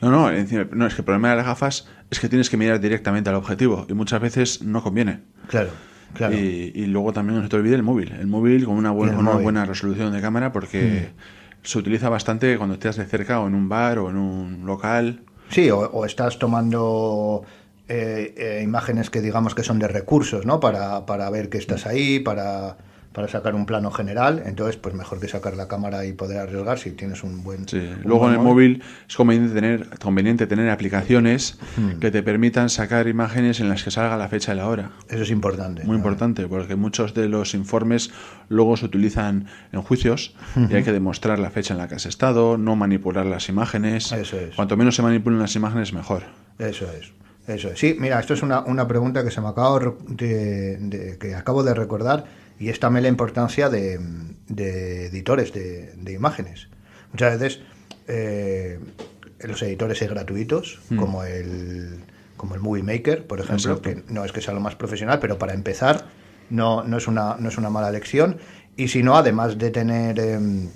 No, 0.01 0.11
no, 0.11 0.33
no, 0.73 0.87
es 0.87 0.95
que 0.95 1.03
el 1.03 1.05
problema 1.05 1.31
de 1.31 1.37
las 1.37 1.47
gafas 1.47 1.87
es 2.11 2.19
que 2.19 2.29
tienes 2.29 2.51
que 2.51 2.57
mirar 2.57 2.81
directamente 2.81 3.31
al 3.31 3.37
objetivo 3.37 3.87
y 3.89 3.93
muchas 3.93 4.21
veces 4.21 4.63
no 4.63 4.83
conviene. 4.83 5.21
Claro. 5.47 5.71
Claro. 6.15 6.37
Y, 6.37 6.87
luego 6.87 7.13
también 7.13 7.37
no 7.37 7.43
se 7.43 7.49
te 7.49 7.57
olvide 7.57 7.75
el 7.75 7.83
móvil. 7.83 8.13
El 8.13 8.27
móvil 8.27 8.65
con 8.65 8.77
una 8.77 8.91
buena, 8.91 9.19
una 9.19 9.33
buena 9.33 9.65
resolución 9.65 10.13
de 10.13 10.21
cámara 10.21 10.53
porque 10.53 11.13
mm. 11.13 11.67
se 11.67 11.79
utiliza 11.79 12.09
bastante 12.09 12.57
cuando 12.59 12.75
estás 12.75 12.97
de 12.97 13.07
cerca 13.07 13.41
o 13.41 13.47
en 13.47 13.55
un 13.55 13.69
bar 13.69 13.99
o 13.99 14.11
en 14.11 14.17
un 14.17 14.67
local. 14.67 15.23
Sí, 15.49 15.71
o, 15.71 16.05
estás 16.05 16.39
tomando 16.39 17.45
eh, 17.89 18.35
eh, 18.37 18.61
imágenes 18.63 19.11
que 19.11 19.21
digamos 19.21 19.55
que 19.55 19.63
son 19.63 19.79
de 19.79 19.89
recursos, 19.89 20.47
¿no? 20.47 20.61
Para, 20.61 21.07
para 21.07 21.31
ver 21.31 21.49
que 21.49 21.59
estás 21.59 21.87
ahí, 21.87 22.21
para 22.21 22.77
para 23.13 23.27
sacar 23.27 23.57
un 23.57 23.67
plano 23.67 23.91
general, 23.91 24.43
entonces 24.47 24.77
pues 24.77 24.95
mejor 24.95 25.19
que 25.19 25.27
sacar 25.27 25.57
la 25.57 25.67
cámara 25.67 26.05
y 26.05 26.13
poder 26.13 26.39
arriesgar 26.39 26.79
si 26.79 26.93
tienes 26.93 27.25
un 27.25 27.43
buen... 27.43 27.67
Sí. 27.67 27.91
Luego 28.05 28.29
en 28.29 28.35
el 28.35 28.41
móvil 28.41 28.83
es 29.09 29.17
conveniente 29.17 29.53
tener, 29.53 29.99
conveniente 29.99 30.47
tener 30.47 30.71
aplicaciones 30.71 31.59
hmm. 31.77 31.99
que 31.99 32.13
te 32.13 32.23
permitan 32.23 32.71
sacar 32.71 33.09
imágenes 33.09 33.59
en 33.59 33.69
las 33.69 33.83
que 33.83 33.91
salga 33.91 34.17
la 34.17 34.29
fecha 34.29 34.55
y 34.55 34.57
la 34.57 34.69
hora. 34.69 34.93
Eso 35.09 35.25
es 35.25 35.31
importante. 35.31 35.83
Muy 35.85 35.97
importante, 35.97 36.47
porque 36.47 36.77
muchos 36.77 37.13
de 37.13 37.29
los 37.29 37.55
informes 37.55 38.13
luego 38.49 38.77
se 38.77 38.85
utilizan 38.87 39.47
en 39.73 39.83
juicios 39.83 40.37
y 40.57 40.73
hay 40.75 40.85
que 40.85 40.93
demostrar 40.93 41.41
la 41.41 41.51
fecha 41.51 41.75
en 41.75 41.79
la 41.79 41.89
que 41.89 41.97
has 41.97 42.07
estado, 42.07 42.59
no 42.59 42.77
manipular 42.77 43.27
las 43.27 43.49
imágenes. 43.49 44.13
Eso 44.13 44.39
es. 44.39 44.55
Cuanto 44.55 44.77
menos 44.77 44.95
se 44.95 45.03
manipulen 45.03 45.41
las 45.41 45.57
imágenes, 45.57 45.93
mejor. 45.93 46.23
Eso 46.59 46.87
es. 46.93 47.13
Eso 47.49 47.69
es. 47.71 47.79
Sí, 47.81 47.97
mira, 47.99 48.21
esto 48.21 48.35
es 48.35 48.43
una, 48.43 48.61
una 48.61 48.87
pregunta 48.87 49.25
que 49.25 49.33
se 49.33 49.41
me 49.41 49.49
acaba 49.49 49.81
de, 50.09 50.77
de- 50.77 51.19
que 51.19 51.35
acabo 51.35 51.65
de 51.65 51.75
recordar 51.75 52.25
y 52.61 52.69
es 52.69 52.79
también 52.79 53.03
la 53.03 53.09
importancia 53.09 53.71
de, 53.71 53.99
de 54.47 55.07
editores 55.07 55.53
de, 55.53 55.95
de 55.97 56.13
imágenes. 56.13 56.69
Muchas 57.11 57.41
veces 57.41 57.63
eh, 58.07 58.79
los 59.41 59.63
editores 59.63 60.01
gratuitos, 60.09 60.79
como 60.97 61.25
el 61.25 62.05
como 62.37 62.55
el 62.55 62.61
Movie 62.61 62.83
Maker, 62.83 63.27
por 63.27 63.41
ejemplo, 63.41 63.73
Exacto. 63.73 63.83
que 63.83 64.13
no 64.13 64.25
es 64.25 64.33
que 64.33 64.41
sea 64.41 64.55
lo 64.55 64.61
más 64.61 64.75
profesional, 64.75 65.19
pero 65.21 65.39
para 65.39 65.53
empezar 65.53 66.07
no, 66.49 66.85
no, 66.85 66.97
es, 66.97 67.07
una, 67.07 67.37
no 67.39 67.51
es 67.51 67.59
una 67.59 67.69
mala 67.69 67.91
lección. 67.91 68.39
Y 68.77 68.89
si 68.89 69.03
no, 69.03 69.17
además 69.17 69.59
de 69.59 69.71
tener 69.71 70.19
em, 70.19 70.69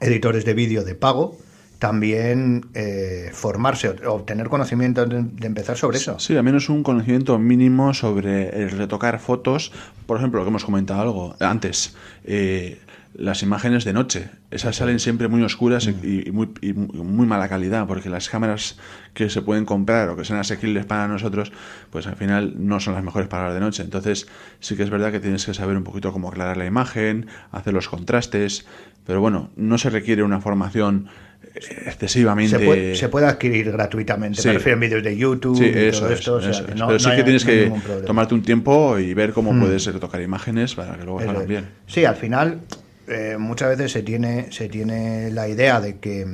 editores 0.00 0.46
de 0.46 0.54
vídeo 0.54 0.84
de 0.84 0.94
pago, 0.94 1.36
también 1.78 2.66
eh, 2.74 3.30
formarse, 3.32 3.88
obtener 4.06 4.48
conocimiento 4.48 5.04
de, 5.04 5.22
de 5.22 5.46
empezar 5.46 5.76
sobre 5.76 5.98
eso. 5.98 6.18
Sí, 6.18 6.36
al 6.36 6.42
menos 6.42 6.68
un 6.68 6.82
conocimiento 6.82 7.38
mínimo 7.38 7.92
sobre 7.94 8.62
el 8.62 8.70
retocar 8.70 9.18
fotos. 9.18 9.72
Por 10.06 10.18
ejemplo, 10.18 10.40
lo 10.40 10.44
que 10.44 10.50
hemos 10.50 10.64
comentado 10.64 11.02
algo 11.02 11.36
antes, 11.40 11.94
eh, 12.24 12.78
las 13.14 13.42
imágenes 13.42 13.84
de 13.84 13.92
noche. 13.92 14.28
Esas 14.50 14.76
salen 14.76 15.00
siempre 15.00 15.28
muy 15.28 15.42
oscuras 15.42 15.86
y, 15.86 16.30
muy, 16.32 16.50
y 16.60 16.72
muy 16.74 17.26
mala 17.26 17.48
calidad, 17.48 17.86
porque 17.86 18.10
las 18.10 18.28
cámaras 18.28 18.78
que 19.14 19.30
se 19.30 19.40
pueden 19.40 19.64
comprar 19.64 20.10
o 20.10 20.16
que 20.16 20.24
son 20.24 20.36
asequibles 20.36 20.84
para 20.84 21.08
nosotros, 21.08 21.50
pues 21.90 22.06
al 22.06 22.16
final 22.16 22.54
no 22.58 22.78
son 22.78 22.94
las 22.94 23.02
mejores 23.02 23.28
para 23.28 23.46
las 23.46 23.54
de 23.54 23.60
noche. 23.60 23.82
Entonces 23.82 24.26
sí 24.60 24.76
que 24.76 24.82
es 24.82 24.90
verdad 24.90 25.12
que 25.12 25.20
tienes 25.20 25.46
que 25.46 25.54
saber 25.54 25.76
un 25.76 25.84
poquito 25.84 26.12
cómo 26.12 26.28
aclarar 26.28 26.56
la 26.58 26.66
imagen, 26.66 27.26
hacer 27.52 27.72
los 27.72 27.88
contrastes, 27.88 28.66
pero 29.06 29.20
bueno, 29.20 29.50
no 29.56 29.78
se 29.78 29.88
requiere 29.88 30.22
una 30.22 30.40
formación 30.40 31.08
excesivamente... 31.54 32.58
Se 32.58 32.64
puede, 32.64 32.96
se 32.96 33.08
puede 33.08 33.26
adquirir 33.26 33.72
gratuitamente, 33.72 34.40
Sí. 34.42 34.48
me 34.48 34.54
refiero 34.54 34.74
en 34.74 34.80
vídeos 34.80 35.02
de 35.02 35.16
YouTube 35.16 35.56
Sí, 35.58 35.64
y 35.74 35.78
eso 35.78 36.00
todo 36.00 36.10
es, 36.12 36.18
esto. 36.20 36.34
o 36.34 36.40
sea, 36.42 36.66
que 36.66 36.74
no- 36.74 36.86
Pero 36.88 36.98
sí 36.98 37.08
no 37.08 37.16
que 37.16 37.22
tienes 37.24 37.44
no 37.44 37.50
que 37.50 37.72
tomarte 38.06 38.34
un 38.34 38.42
tiempo 38.42 38.98
y 38.98 39.14
ver 39.14 39.32
cómo 39.32 39.58
puedes 39.58 39.86
retocar 39.86 40.20
imágenes 40.20 40.74
para 40.74 40.96
que 40.96 41.04
luego 41.04 41.20
salgan 41.22 41.46
bien. 41.46 41.66
Sí, 41.86 42.04
al 42.04 42.16
final 42.16 42.60
eh, 43.08 43.36
muchas 43.38 43.68
veces 43.70 43.92
se 43.92 44.02
tiene, 44.02 44.50
se 44.52 44.68
tiene 44.68 45.30
la 45.30 45.48
idea 45.48 45.80
de 45.80 45.98
que, 45.98 46.26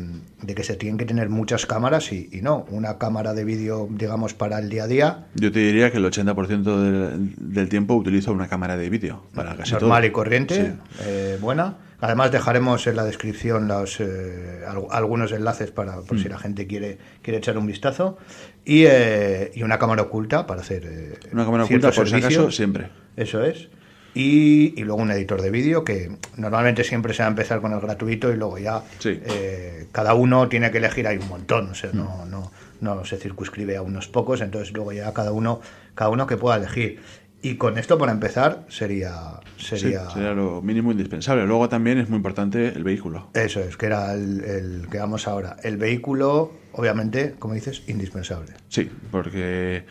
de 0.42 0.54
que 0.54 0.64
se 0.64 0.76
tienen 0.76 0.96
que 0.98 1.04
tener 1.04 1.28
muchas 1.28 1.66
cámaras 1.66 2.12
y, 2.12 2.28
y 2.32 2.40
no. 2.42 2.64
Una 2.70 2.98
cámara 2.98 3.34
de 3.34 3.44
vídeo, 3.44 3.88
digamos, 3.90 4.34
para 4.34 4.58
el 4.58 4.68
día 4.68 4.84
a 4.84 4.86
día, 4.86 5.26
Yo 5.34 5.52
te 5.52 5.58
diría 5.60 5.90
que 5.90 5.98
el 5.98 6.04
80% 6.04 6.62
del, 7.10 7.34
del 7.36 7.68
tiempo 7.68 7.94
utilizo 7.94 8.32
una 8.32 8.48
cámara 8.48 8.76
de 8.76 8.88
vídeo 8.90 9.22
para 9.34 9.54
casi 9.56 9.72
normal 9.72 10.00
todo. 10.02 10.08
y 10.08 10.12
corriente, 10.12 10.54
Sí. 10.54 10.72
eh, 11.04 11.38
buena. 11.40 11.76
Además 12.00 12.32
dejaremos 12.32 12.84
en 12.88 12.96
la 12.96 13.04
descripción 13.04 13.68
los, 13.68 14.00
eh, 14.00 14.62
al- 14.66 14.86
algunos 14.90 15.30
enlaces 15.30 15.70
para 15.70 16.00
por 16.00 16.16
Mm. 16.18 16.22
si 16.22 16.28
la 16.28 16.38
gente 16.38 16.66
quiere, 16.66 16.98
quiere 17.22 17.38
echar 17.38 17.56
un 17.58 17.66
vistazo. 17.66 18.18
Y, 18.64 18.84
eh, 18.86 19.52
y 19.54 19.62
una 19.62 19.78
cámara 19.78 20.02
oculta 20.02 20.44
para 20.46 20.62
hacer 20.62 20.82
eh, 20.84 21.14
Una 21.32 21.44
cámara 21.44 21.64
oculta, 21.64 21.92
por 21.92 22.08
si 22.08 22.16
acaso, 22.16 22.50
siempre. 22.50 22.88
Eso 23.16 23.44
es. 23.44 23.68
Y, 24.14 24.74
y 24.78 24.84
luego 24.84 25.00
un 25.02 25.10
editor 25.10 25.40
de 25.40 25.50
vídeo 25.50 25.84
que 25.84 26.10
normalmente 26.36 26.84
siempre 26.84 27.14
se 27.14 27.22
va 27.22 27.28
a 27.28 27.30
empezar 27.30 27.60
con 27.62 27.72
el 27.72 27.80
gratuito 27.80 28.30
y 28.32 28.36
luego 28.36 28.58
ya 28.58 28.82
Sí. 28.98 29.20
eh, 29.24 29.86
cada 29.92 30.14
uno 30.14 30.48
tiene 30.48 30.70
que 30.70 30.78
elegir 30.78 31.06
hay 31.06 31.16
un 31.16 31.28
montón, 31.28 31.70
o 31.70 31.74
sea, 31.74 31.90
no, 31.94 32.26
no, 32.26 32.50
no 32.80 33.04
se 33.06 33.16
circunscribe 33.16 33.76
a 33.76 33.82
unos 33.82 34.08
pocos, 34.08 34.40
entonces 34.42 34.72
luego 34.74 34.92
ya 34.92 35.12
cada 35.14 35.32
uno, 35.32 35.60
cada 35.94 36.10
uno 36.10 36.26
que 36.26 36.36
pueda 36.36 36.56
elegir. 36.56 37.00
Y 37.44 37.56
con 37.56 37.76
esto 37.76 37.98
para 37.98 38.12
empezar 38.12 38.64
sería, 38.68 39.40
Sí, 39.56 39.76
sería, 39.78 40.08
sería 40.10 40.32
lo 40.32 40.62
mínimo 40.62 40.92
indispensable. 40.92 41.44
Luego 41.44 41.68
también 41.68 41.98
es 41.98 42.08
muy 42.08 42.18
importante 42.18 42.68
el 42.68 42.84
vehículo. 42.84 43.30
eso 43.34 43.58
es, 43.60 43.76
que 43.76 43.86
era 43.86 44.12
el, 44.14 44.44
el 44.44 44.86
que 44.88 44.98
vamos 44.98 45.26
ahora. 45.26 45.56
El 45.64 45.76
vehículo, 45.76 46.52
obviamente, 46.72 47.34
como 47.40 47.54
dices, 47.54 47.82
indispensable. 47.88 48.52
Sí, 48.68 48.88
porque 49.10 49.82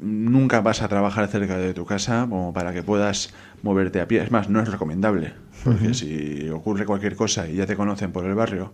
nunca 0.00 0.60
vas 0.60 0.82
a 0.82 0.88
trabajar 0.88 1.28
cerca 1.28 1.56
de 1.58 1.74
tu 1.74 1.84
casa 1.86 2.26
como 2.28 2.52
para 2.52 2.72
que 2.72 2.82
puedas 2.82 3.32
moverte 3.62 4.00
a 4.00 4.08
pie. 4.08 4.22
Es 4.22 4.30
más, 4.30 4.48
no 4.48 4.60
es 4.60 4.68
recomendable, 4.70 5.32
porque 5.64 5.94
si 5.94 6.48
ocurre 6.50 6.84
cualquier 6.86 7.16
cosa 7.16 7.48
y 7.48 7.56
ya 7.56 7.66
te 7.66 7.76
conocen 7.76 8.12
por 8.12 8.24
el 8.24 8.34
barrio, 8.34 8.72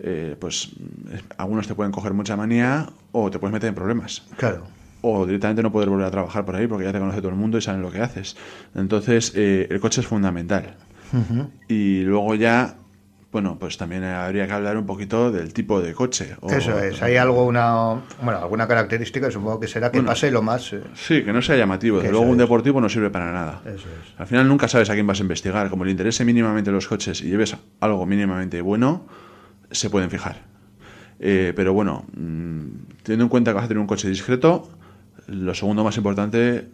eh, 0.00 0.36
pues 0.38 0.70
es- 1.12 1.24
algunos 1.38 1.66
te 1.66 1.74
pueden 1.74 1.92
coger 1.92 2.12
mucha 2.14 2.36
manía 2.36 2.86
o 3.12 3.30
te 3.30 3.38
puedes 3.38 3.52
meter 3.52 3.68
en 3.68 3.74
problemas. 3.74 4.22
Claro. 4.36 4.64
O 5.00 5.26
directamente 5.26 5.62
no 5.62 5.70
poder 5.72 5.88
volver 5.90 6.06
a 6.06 6.10
trabajar 6.10 6.44
por 6.44 6.56
ahí 6.56 6.66
porque 6.66 6.84
ya 6.84 6.92
te 6.92 6.98
conoce 6.98 7.18
todo 7.18 7.30
el 7.30 7.36
mundo 7.36 7.58
y 7.58 7.62
saben 7.62 7.82
lo 7.82 7.90
que 7.90 8.00
haces. 8.00 8.36
Entonces, 8.74 9.32
eh, 9.36 9.66
el 9.70 9.80
coche 9.80 10.00
es 10.00 10.06
fundamental. 10.06 10.74
Y 11.68 12.02
luego 12.02 12.34
ya, 12.34 12.76
bueno, 13.30 13.58
pues 13.58 13.76
también 13.76 14.04
habría 14.04 14.46
que 14.46 14.52
hablar 14.54 14.76
un 14.78 14.86
poquito 14.86 15.30
del 15.30 15.52
tipo 15.52 15.80
de 15.82 15.92
coche. 15.92 16.34
o- 16.40 16.50
Eso 16.50 16.78
es, 16.78 17.02
hay 17.02 17.16
algo, 17.16 17.44
una, 17.44 17.74
bueno, 18.22 18.38
alguna 18.40 18.66
característica, 18.66 19.30
supongo 19.30 19.60
que 19.60 19.68
será 19.68 19.90
que 19.90 19.98
Bueno. 19.98 20.08
pase 20.10 20.30
lo 20.30 20.40
más... 20.40 20.72
eh, 20.72 20.80
Sí, 20.94 21.22
que 21.22 21.32
no 21.32 21.42
sea 21.42 21.56
llamativo. 21.56 21.98
De 21.98 22.04
Eso 22.04 22.12
luego 22.12 22.26
un 22.26 22.38
deportivo 22.38 22.80
no 22.80 22.88
sirve 22.88 23.10
para 23.10 23.30
nada. 23.32 23.60
Eso 23.66 23.86
es. 23.88 24.18
Al 24.18 24.26
final 24.26 24.48
nunca 24.48 24.66
sabes 24.66 24.88
a 24.88 24.94
quién 24.94 25.06
vas 25.06 25.18
a 25.18 25.22
investigar. 25.22 25.68
Como 25.68 25.84
le 25.84 25.90
interese 25.90 26.24
mínimamente 26.24 26.70
los 26.70 26.88
coches 26.88 27.20
y 27.20 27.26
lleves 27.28 27.54
algo 27.80 28.06
mínimamente 28.06 28.62
bueno, 28.62 29.06
se 29.70 29.90
pueden 29.90 30.10
fijar. 30.10 30.42
Eh, 31.20 31.52
pero 31.54 31.72
bueno, 31.74 32.06
mm, 32.16 33.02
teniendo 33.02 33.24
en 33.24 33.28
cuenta 33.28 33.50
que 33.50 33.56
vas 33.56 33.64
a 33.64 33.68
tener 33.68 33.80
un 33.80 33.86
coche 33.86 34.08
discreto, 34.08 34.70
lo 35.26 35.52
segundo 35.54 35.84
más 35.84 35.96
importante 35.98 36.68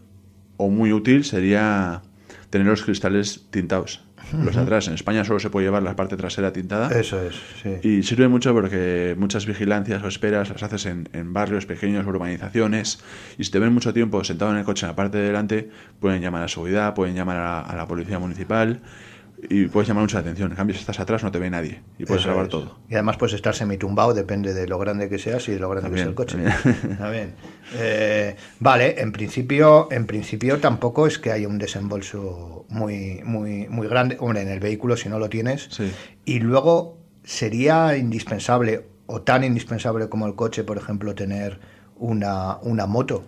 o 0.56 0.68
muy 0.68 0.92
útil 0.92 1.25
sería 1.25 2.02
tener 2.50 2.68
los 2.68 2.82
cristales 2.84 3.46
tintados. 3.50 4.04
Los 4.33 4.54
de 4.54 4.62
atrás. 4.62 4.88
En 4.88 4.95
España 4.95 5.25
solo 5.25 5.38
se 5.40 5.50
puede 5.50 5.66
llevar 5.66 5.83
la 5.83 5.97
parte 5.97 6.16
trasera 6.16 6.52
tintada. 6.52 6.88
Eso 6.99 7.21
es, 7.21 7.35
sí. 7.62 7.88
Y 7.88 8.02
sirve 8.02 8.28
mucho 8.28 8.52
porque 8.52 9.14
muchas 9.19 9.47
vigilancias 9.47 10.02
o 10.02 10.09
esperas 10.09 10.50
las 10.50 10.62
haces 10.62 10.87
en, 10.87 11.09
en 11.12 11.33
barrios 11.33 11.66
pequeños, 11.66 12.07
urbanizaciones, 12.07 13.00
y 13.38 13.45
si 13.45 13.50
te 13.50 13.59
ven 13.59 13.73
mucho 13.73 13.93
tiempo 13.93 14.23
sentado 14.25 14.52
en 14.52 14.59
el 14.59 14.64
coche 14.64 14.87
en 14.87 14.90
la 14.90 14.97
parte 14.97 15.19
de 15.19 15.26
delante, 15.26 15.69
pueden 16.00 16.23
llamar 16.23 16.43
a 16.43 16.49
seguridad, 16.49 16.95
pueden 16.95 17.14
llamar 17.14 17.37
a, 17.37 17.61
a 17.61 17.76
la 17.76 17.87
policía 17.87 18.19
municipal 18.19 18.81
y 19.49 19.67
puedes 19.67 19.88
llamar 19.88 20.03
mucha 20.03 20.19
atención. 20.19 20.50
En 20.50 20.57
cambio, 20.57 20.75
si 20.75 20.81
estás 20.81 21.00
atrás 21.00 21.23
no 21.23 21.31
te 21.31 21.38
ve 21.38 21.50
nadie 21.50 21.83
y 21.99 22.05
puedes 22.07 22.23
Eso 22.23 22.29
grabar 22.31 22.47
es. 22.47 22.50
todo. 22.50 22.79
Y 22.88 22.95
además 22.95 23.17
puedes 23.17 23.35
estar 23.35 23.55
semitumbado, 23.55 24.14
depende 24.14 24.55
de 24.55 24.67
lo 24.67 24.79
grande 24.79 25.09
que 25.09 25.19
seas 25.19 25.49
y 25.49 25.53
de 25.53 25.59
lo 25.59 25.69
grande 25.71 25.91
que 25.91 25.97
sea 25.97 26.07
el 26.07 26.14
coche. 26.14 26.38
También, 26.38 27.11
bien. 27.12 27.35
Eh, 27.76 28.37
vale, 28.61 29.00
en 29.00 29.12
principio, 29.12 29.88
en 29.91 30.07
principio 30.07 30.59
tampoco 30.59 31.07
es 31.07 31.19
que 31.19 31.33
haya 31.33 31.49
un 31.49 31.59
desembolso 31.59 32.64
muy, 32.69 33.21
muy, 33.25 33.69
muy 33.69 33.88
grande. 33.88 34.17
Hombre, 34.21 34.43
en 34.43 34.49
el 34.49 34.61
vehículo 34.61 34.97
si 34.97 35.09
no 35.09 35.19
lo 35.19 35.29
tienes. 35.29 35.69
Sí. 35.71 35.91
Y 36.25 36.41
luego 36.41 36.99
sería 37.25 37.97
indispensable, 37.97 38.87
o 39.07 39.23
tan 39.23 39.45
indispensable 39.45 40.09
como 40.09 40.26
el 40.26 40.35
coche, 40.35 40.64
por 40.64 40.76
ejemplo, 40.79 41.14
tener 41.14 41.61
una, 41.97 42.59
una 42.62 42.87
moto. 42.87 43.25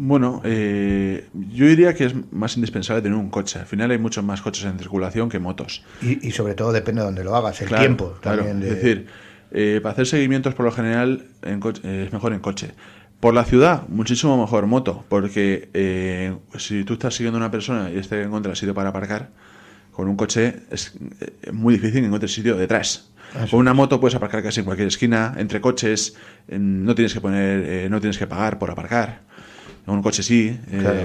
Bueno, 0.00 0.40
eh, 0.44 1.26
yo 1.50 1.66
diría 1.66 1.92
que 1.92 2.04
es 2.04 2.14
más 2.32 2.56
indispensable 2.56 3.02
tener 3.02 3.18
un 3.18 3.30
coche. 3.30 3.58
Al 3.58 3.66
final 3.66 3.90
hay 3.90 3.98
muchos 3.98 4.22
más 4.22 4.40
coches 4.42 4.64
en 4.64 4.78
circulación 4.78 5.28
que 5.28 5.40
motos. 5.40 5.82
Y, 6.00 6.24
y 6.26 6.30
sobre 6.30 6.54
todo 6.54 6.70
depende 6.72 7.00
de 7.00 7.06
donde 7.06 7.24
lo 7.24 7.34
hagas, 7.34 7.60
el 7.60 7.66
Claro, 7.66 7.82
tiempo 7.82 8.14
claro. 8.20 8.38
también. 8.44 8.60
de- 8.60 8.68
Es 8.68 8.74
decir, 8.76 9.06
eh, 9.50 9.80
para 9.82 9.94
hacer 9.94 10.06
seguimientos 10.06 10.54
por 10.54 10.64
lo 10.66 10.70
general 10.70 11.24
en 11.42 11.58
coche- 11.58 11.80
eh, 11.82 12.04
es 12.06 12.12
mejor 12.12 12.32
en 12.32 12.38
coche. 12.38 12.70
Por 13.18 13.34
la 13.34 13.44
ciudad, 13.44 13.88
muchísimo 13.88 14.40
mejor 14.40 14.66
moto, 14.66 15.04
porque 15.08 15.68
eh, 15.74 16.36
si 16.58 16.84
tú 16.84 16.92
estás 16.92 17.16
siguiendo 17.16 17.38
a 17.38 17.40
una 17.40 17.50
persona 17.50 17.90
y 17.90 17.98
este 17.98 18.22
encuentra 18.22 18.54
sitio 18.54 18.74
para 18.74 18.90
aparcar, 18.90 19.30
con 19.90 20.06
un 20.06 20.14
coche 20.14 20.60
es 20.70 20.92
eh, 21.20 21.50
muy 21.50 21.74
difícil 21.74 22.00
que 22.02 22.06
encuentres 22.06 22.32
sitio 22.32 22.56
detrás. 22.56 23.10
Con 23.50 23.58
una 23.60 23.74
moto 23.74 24.00
puedes 24.00 24.14
aparcar 24.14 24.42
casi 24.44 24.60
en 24.60 24.64
cualquier 24.64 24.86
esquina, 24.88 25.34
entre 25.36 25.60
coches, 25.60 26.14
no 26.46 26.94
tienes 26.94 27.12
que 27.12 27.20
poner, 27.20 27.64
eh, 27.66 27.88
no 27.90 28.00
tienes 28.00 28.16
que 28.16 28.26
pagar 28.28 28.58
por 28.60 28.70
aparcar. 28.70 29.26
En 29.92 29.96
un 29.98 30.02
coche 30.02 30.22
sí. 30.22 30.58
eh, 30.70 30.78
Claro. 30.80 30.98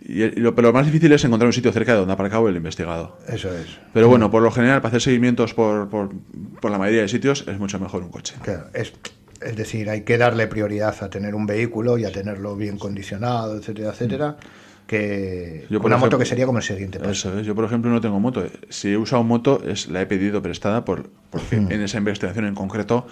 y, 0.00 0.22
y 0.22 0.40
lo, 0.40 0.54
pero 0.54 0.68
lo 0.68 0.72
más 0.74 0.86
difícil 0.86 1.12
es 1.12 1.24
encontrar 1.24 1.46
un 1.46 1.52
sitio 1.52 1.70
cerca 1.72 1.92
de 1.92 1.98
donde 1.98 2.12
ha 2.12 2.14
aparcado 2.14 2.48
el 2.48 2.56
investigado. 2.56 3.18
Eso 3.28 3.52
es. 3.56 3.66
Pero 3.92 4.08
bueno, 4.08 4.30
por 4.30 4.42
lo 4.42 4.50
general, 4.50 4.80
para 4.80 4.88
hacer 4.88 5.02
seguimientos 5.02 5.54
por, 5.54 5.88
por, 5.88 6.10
por 6.60 6.70
la 6.70 6.78
mayoría 6.78 7.02
de 7.02 7.08
sitios, 7.08 7.44
es 7.46 7.58
mucho 7.58 7.78
mejor 7.78 8.02
un 8.02 8.10
coche. 8.10 8.34
Claro, 8.42 8.66
es, 8.74 8.92
es 9.40 9.56
decir, 9.56 9.90
hay 9.90 10.02
que 10.02 10.16
darle 10.18 10.46
prioridad 10.46 10.94
a 11.02 11.10
tener 11.10 11.34
un 11.34 11.46
vehículo 11.46 11.98
y 11.98 12.04
a 12.04 12.12
tenerlo 12.12 12.56
bien 12.56 12.78
condicionado, 12.78 13.56
etcétera, 13.56 13.90
etcétera, 13.90 14.36
que 14.86 15.66
Yo, 15.68 15.80
una 15.80 15.98
moto 15.98 16.18
que 16.18 16.24
sería 16.24 16.46
como 16.46 16.58
el 16.58 16.64
siguiente 16.64 16.98
paso. 16.98 17.10
Eso 17.10 17.38
es. 17.38 17.46
Yo, 17.46 17.54
por 17.54 17.64
ejemplo, 17.66 17.90
no 17.90 18.00
tengo 18.00 18.18
moto. 18.20 18.46
Si 18.70 18.88
he 18.92 18.96
usado 18.96 19.22
moto, 19.22 19.62
es, 19.66 19.88
la 19.88 20.00
he 20.00 20.06
pedido 20.06 20.40
prestada 20.40 20.84
por, 20.84 21.10
porque 21.30 21.56
en 21.56 21.82
esa 21.82 21.98
investigación 21.98 22.46
en 22.46 22.54
concreto 22.54 23.06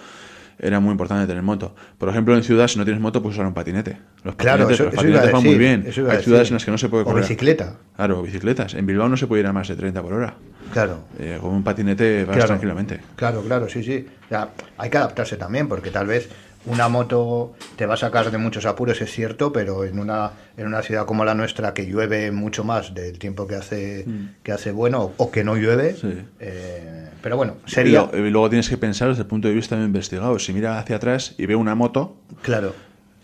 era 0.59 0.79
muy 0.79 0.91
importante 0.91 1.27
tener 1.27 1.43
moto. 1.43 1.75
Por 1.97 2.09
ejemplo, 2.09 2.35
en 2.35 2.43
ciudad, 2.43 2.67
si 2.67 2.77
no 2.79 2.85
tienes 2.85 3.01
moto, 3.01 3.21
puedes 3.21 3.35
usar 3.37 3.45
un 3.47 3.53
patinete. 3.53 3.97
Los 4.23 4.35
Claro, 4.35 4.63
patinetes, 4.67 4.73
eso, 4.75 4.83
los 4.85 4.93
eso 4.93 5.01
patinetes 5.01 5.31
van 5.31 5.41
decir, 5.43 5.49
muy 5.49 5.59
bien. 5.59 5.83
eso 5.87 6.09
Hay 6.11 6.23
ciudades 6.23 6.47
en 6.49 6.53
las 6.55 6.65
que 6.65 6.71
no 6.71 6.77
se 6.77 6.89
puede 6.89 7.03
O 7.03 7.05
correr. 7.05 7.21
bicicleta, 7.23 7.75
Claro, 7.95 8.21
bicicletas. 8.23 8.73
En 8.73 8.85
Bilbao 8.85 9.07
no 9.09 9.17
se 9.17 9.27
puede 9.27 9.41
ir 9.41 9.47
a 9.47 9.53
más 9.53 9.67
de 9.67 9.75
30 9.75 10.01
por 10.01 10.13
hora. 10.13 10.33
claro. 10.73 10.99
Eh, 11.19 11.37
con 11.39 11.51
un 11.53 11.63
patinete 11.63 12.25
vas 12.25 12.35
Claro. 12.35 12.47
tranquilamente. 12.47 12.99
Claro, 13.15 13.41
claro, 13.41 13.69
sí, 13.69 13.83
sí. 13.83 14.05
O 14.25 14.29
sea, 14.29 14.49
hay 14.77 14.89
que 14.89 14.97
adaptarse 14.97 15.37
también, 15.37 15.67
porque 15.67 15.91
tal 15.91 16.07
vez 16.07 16.29
una 16.67 16.87
moto 16.89 17.53
te 17.75 17.85
va 17.85 17.95
a 17.95 17.97
sacar 17.97 18.29
de 18.31 18.37
muchos 18.37 18.65
apuros, 18.65 19.01
es 19.01 19.11
cierto, 19.11 19.51
pero 19.51 19.83
en 19.85 19.99
una, 19.99 20.31
en 20.57 20.67
una 20.67 20.81
ciudad 20.81 21.05
como 21.05 21.25
la 21.25 21.33
nuestra, 21.33 21.73
que 21.73 21.85
llueve 21.85 22.31
mucho 22.31 22.63
más 22.63 22.93
del 22.93 23.17
tiempo 23.19 23.47
que 23.47 23.55
hace, 23.55 24.05
que 24.43 24.51
hace 24.51 24.71
bueno, 24.71 25.11
o 25.17 25.31
que 25.31 25.43
no 25.43 25.55
llueve, 25.55 25.93
Mm. 25.93 25.95
Sí. 26.01 26.13
eh, 26.39 27.09
pero 27.21 27.35
bueno, 27.37 27.57
sería... 27.65 28.09
y 28.13 28.29
luego 28.29 28.49
tienes 28.49 28.69
que 28.69 28.77
pensar 28.77 29.09
desde 29.09 29.21
el 29.23 29.27
punto 29.27 29.47
de 29.47 29.53
vista 29.53 29.75
de 29.75 29.81
un 29.81 29.87
investigado. 29.87 30.37
Si 30.39 30.53
mira 30.53 30.77
hacia 30.79 30.97
atrás 30.97 31.33
y 31.37 31.45
ve 31.45 31.55
una 31.55 31.75
moto, 31.75 32.15
Claro, 32.41 32.73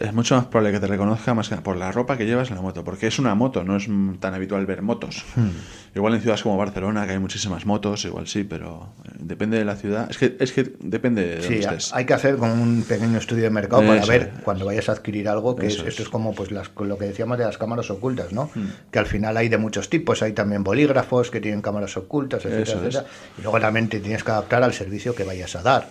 es 0.03 0.13
mucho 0.13 0.35
más 0.35 0.45
probable 0.45 0.73
que 0.73 0.79
te 0.81 0.87
reconozca 0.87 1.33
más 1.33 1.47
que 1.47 1.55
por 1.55 1.77
la 1.77 1.91
ropa 1.91 2.17
que 2.17 2.25
llevas 2.25 2.49
en 2.49 2.55
la 2.57 2.61
moto, 2.61 2.83
porque 2.83 3.07
es 3.07 3.19
una 3.19 3.35
moto, 3.35 3.63
no 3.63 3.77
es 3.77 3.87
tan 4.19 4.33
habitual 4.33 4.65
ver 4.65 4.81
motos. 4.81 5.23
Hmm. 5.35 5.49
Igual 5.95 6.15
en 6.15 6.21
ciudades 6.21 6.43
como 6.43 6.57
Barcelona, 6.57 7.05
que 7.05 7.13
hay 7.13 7.19
muchísimas 7.19 7.65
motos, 7.65 8.03
igual 8.03 8.27
sí, 8.27 8.43
pero 8.43 8.89
eh, 9.05 9.09
depende 9.19 9.57
de 9.57 9.63
la 9.65 9.75
ciudad. 9.75 10.09
Es 10.11 10.17
que, 10.17 10.35
es 10.39 10.51
que 10.51 10.73
depende 10.79 11.21
de 11.25 11.35
dónde 11.37 11.47
Sí, 11.47 11.53
estés. 11.59 11.93
hay 11.93 12.05
que 12.05 12.13
hacer 12.13 12.35
como 12.35 12.53
un 12.53 12.83
pequeño 12.83 13.17
estudio 13.17 13.43
de 13.43 13.49
mercado 13.49 13.81
para 13.87 14.05
ver 14.05 14.31
cuando 14.43 14.65
vayas 14.65 14.89
a 14.89 14.91
adquirir 14.91 15.29
algo, 15.29 15.55
que 15.55 15.67
es- 15.67 15.75
es. 15.75 15.83
Hmm. 15.83 15.87
esto 15.87 16.03
es 16.03 16.09
como 16.09 16.33
pues 16.35 16.51
las, 16.51 16.69
lo 16.77 16.97
que 16.97 17.05
decíamos 17.05 17.37
de 17.37 17.45
las 17.45 17.57
cámaras 17.57 17.89
ocultas, 17.89 18.33
¿no? 18.33 18.49
Que 18.91 18.99
al 18.99 19.05
final 19.05 19.37
hay 19.37 19.47
de 19.47 19.57
muchos 19.57 19.89
tipos, 19.89 20.21
hay 20.21 20.33
también 20.33 20.63
bolígrafos 20.63 21.31
que 21.31 21.39
tienen 21.39 21.61
cámaras 21.61 21.95
ocultas, 21.95 22.43
etcétera, 22.45 22.79
etcétera. 22.79 23.05
Y 23.37 23.41
luego 23.41 23.59
también 23.59 23.87
te 23.87 23.99
tienes 24.01 24.23
que 24.23 24.31
adaptar 24.31 24.63
al 24.63 24.73
servicio 24.73 25.15
que 25.15 25.23
vayas 25.23 25.55
a 25.55 25.61
dar. 25.61 25.87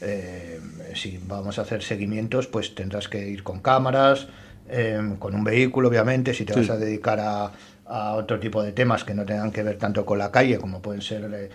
Eh, 0.00 0.60
si 0.94 1.18
vamos 1.26 1.58
a 1.58 1.62
hacer 1.62 1.82
seguimientos, 1.82 2.46
pues 2.46 2.74
tendrás 2.74 3.08
que 3.08 3.26
ir 3.28 3.42
con 3.42 3.60
cámaras, 3.60 4.28
eh, 4.68 5.00
con 5.18 5.34
un 5.34 5.44
vehículo, 5.44 5.88
obviamente, 5.88 6.34
si 6.34 6.44
te 6.44 6.52
Sí. 6.54 6.60
vas 6.60 6.70
a 6.70 6.76
dedicar 6.76 7.18
a, 7.20 7.50
a 7.86 8.14
otro 8.14 8.38
tipo 8.38 8.62
de 8.62 8.72
temas 8.72 9.02
que 9.04 9.14
no 9.14 9.24
tengan 9.24 9.50
que 9.50 9.62
ver 9.62 9.78
tanto 9.78 10.04
con 10.04 10.18
la 10.18 10.30
calle, 10.30 10.58
como 10.58 10.82
pueden 10.82 11.00
ser 11.00 11.24
eh, 11.32 11.48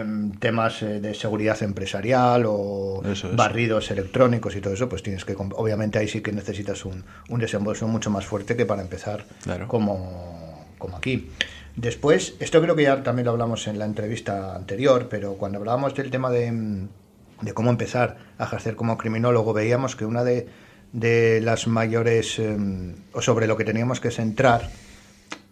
em, 0.00 0.32
temas 0.32 0.82
eh, 0.82 0.98
de 1.00 1.14
seguridad 1.14 1.62
empresarial 1.62 2.44
o 2.46 3.00
Eso 3.10 3.30
barridos 3.34 3.90
electrónicos 3.92 4.56
y 4.56 4.60
todo 4.60 4.74
eso, 4.74 4.88
pues 4.88 5.04
tienes 5.04 5.24
que, 5.24 5.34
obviamente 5.36 6.00
ahí 6.00 6.08
sí 6.08 6.20
que 6.20 6.32
necesitas 6.32 6.84
un, 6.84 7.04
un 7.28 7.38
desembolso 7.38 7.86
mucho 7.86 8.10
más 8.10 8.26
fuerte 8.26 8.56
que 8.56 8.66
para 8.66 8.82
empezar 8.82 9.24
Claro. 9.44 9.68
como, 9.68 10.64
como 10.78 10.96
aquí. 10.96 11.30
Después, 11.76 12.34
esto 12.40 12.60
creo 12.60 12.74
que 12.76 12.82
ya 12.82 13.02
también 13.02 13.24
lo 13.26 13.30
hablamos 13.30 13.66
en 13.68 13.78
la 13.78 13.86
entrevista 13.86 14.54
anterior, 14.56 15.06
pero 15.08 15.34
cuando 15.34 15.58
hablábamos 15.58 15.94
del 15.94 16.10
tema 16.10 16.30
de, 16.30 16.50
mm, 16.52 16.88
de 17.42 17.52
cómo 17.52 17.70
empezar 17.70 18.16
a 18.38 18.44
ejercer 18.44 18.74
como 18.76 18.96
criminólogo, 18.96 19.52
veíamos 19.52 19.94
que 19.96 20.06
una 20.06 20.24
de, 20.24 20.48
de 20.92 21.40
las 21.42 21.66
mayores, 21.66 22.38
em, 22.38 22.94
o 23.12 23.20
sobre 23.20 23.46
lo 23.46 23.56
que 23.56 23.64
teníamos 23.64 24.00
que 24.00 24.10
centrar 24.10 24.70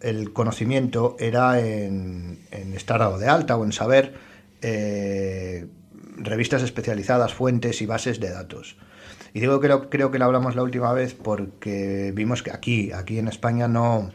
el 0.01 0.33
conocimiento 0.33 1.15
era 1.19 1.59
en, 1.59 2.39
en 2.51 2.73
estar 2.73 2.99
dado 2.99 3.19
de 3.19 3.27
alta 3.27 3.55
o 3.55 3.63
en 3.63 3.71
saber 3.71 4.13
eh, 4.63 5.67
revistas 6.17 6.63
especializadas, 6.63 7.33
fuentes 7.33 7.81
y 7.81 7.85
bases 7.85 8.19
de 8.19 8.29
datos. 8.31 8.77
Y 9.33 9.39
digo 9.39 9.59
que 9.59 9.67
lo- 9.67 9.89
creo 9.89 10.09
que 10.11 10.17
lo 10.19 10.25
hablamos 10.25 10.55
la 10.55 10.63
última 10.63 10.91
vez 10.93 11.13
porque 11.13 12.11
vimos 12.15 12.41
que 12.43 12.51
aquí, 12.51 12.91
aquí 12.91 13.17
en 13.19 13.27
España 13.27 13.67
no, 13.67 14.11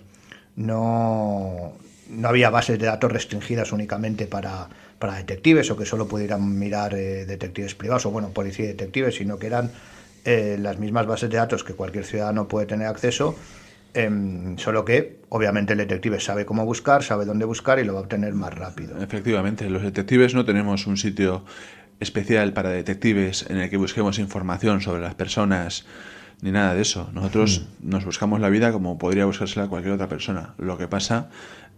no, 0.57 1.73
no 2.11 2.29
había 2.29 2.51
bases 2.51 2.79
de 2.79 2.87
datos 2.87 3.13
restringidas 3.13 3.73
únicamente 3.73 4.27
para, 4.27 4.69
para 4.99 5.17
detectives 5.17 5.71
o 5.71 5.77
que 5.77 5.85
solo 5.85 6.09
pudieran 6.09 6.59
mirar 6.59 6.95
eh, 6.95 7.27
detectives 7.27 7.75
privados 7.75 8.07
o 8.07 8.11
bueno, 8.11 8.31
policía 8.31 8.65
y 8.65 8.69
detectives, 8.69 9.17
sino 9.17 9.39
que 9.39 9.47
eran 9.47 9.71
eh, 10.25 10.57
las 10.61 10.79
mismas 10.79 11.07
bases 11.07 11.31
de 11.31 11.37
datos 11.37 11.65
que 11.65 11.75
cualquier 11.75 12.05
ciudadano 12.05 12.49
puede 12.49 12.67
tener 12.67 12.89
acceso, 12.89 13.37
em, 13.95 14.57
solo 14.59 14.85
que 14.85 15.21
obviamente 15.29 15.73
el 15.73 15.79
detective 15.79 16.21
sabe 16.21 16.45
cómo 16.45 16.65
buscar, 16.65 17.03
sabe 17.03 17.25
dónde 17.25 17.45
buscar 17.45 17.79
y 17.79 17.85
lo 17.85 17.95
va 17.95 18.01
a 18.01 18.03
obtener 18.03 18.35
más 18.35 18.55
rápido. 18.55 19.01
Efectivamente, 19.01 19.69
los 19.71 19.83
detectives 19.83 20.35
no 20.35 20.45
tenemos 20.45 20.87
un 20.87 20.97
sitio 20.97 21.45
especial 22.01 22.53
para 22.53 22.71
detectives 22.71 23.47
en 23.49 23.59
el 23.59 23.71
que 23.71 23.77
busquemos 23.77 24.19
información 24.19 24.81
sobre 24.81 25.01
las 25.01 25.15
personas 25.15 25.87
ni 26.43 26.51
nada 26.51 26.75
de 26.75 26.83
eso. 26.83 27.09
Nosotros 27.13 27.67
nos 27.81 28.05
buscamos 28.05 28.41
la 28.41 28.51
vida 28.51 28.73
como 28.73 28.99
podría 28.99 29.25
buscársela 29.25 29.69
cualquier 29.69 29.95
otra 29.95 30.09
persona. 30.09 30.55
Lo 30.59 30.77
que 30.77 30.89
pasa 30.89 31.31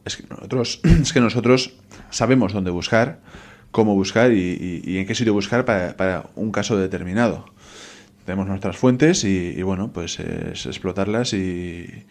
es 0.08 0.16
que 0.16 0.24
nosotros, 0.28 0.80
es 1.02 1.12
que 1.12 1.20
nosotros 1.20 1.74
sabemos 2.10 2.52
dónde 2.52 2.70
buscar, 2.72 3.20
cómo 3.70 3.94
buscar 3.94 4.32
y, 4.32 4.40
y- 4.84 4.92
y 4.92 4.98
en 4.98 5.06
qué 5.06 5.14
sitio 5.14 5.32
buscar 5.32 5.64
para, 5.64 5.96
para 5.96 6.24
un 6.34 6.50
caso 6.50 6.76
determinado. 6.76 7.44
Tenemos 8.24 8.46
nuestras 8.46 8.76
fuentes 8.76 9.24
y, 9.24 9.54
y, 9.56 9.62
bueno, 9.62 9.90
pues 9.92 10.18
es 10.20 10.66
explotarlas 10.66 11.32
y, 11.32 12.04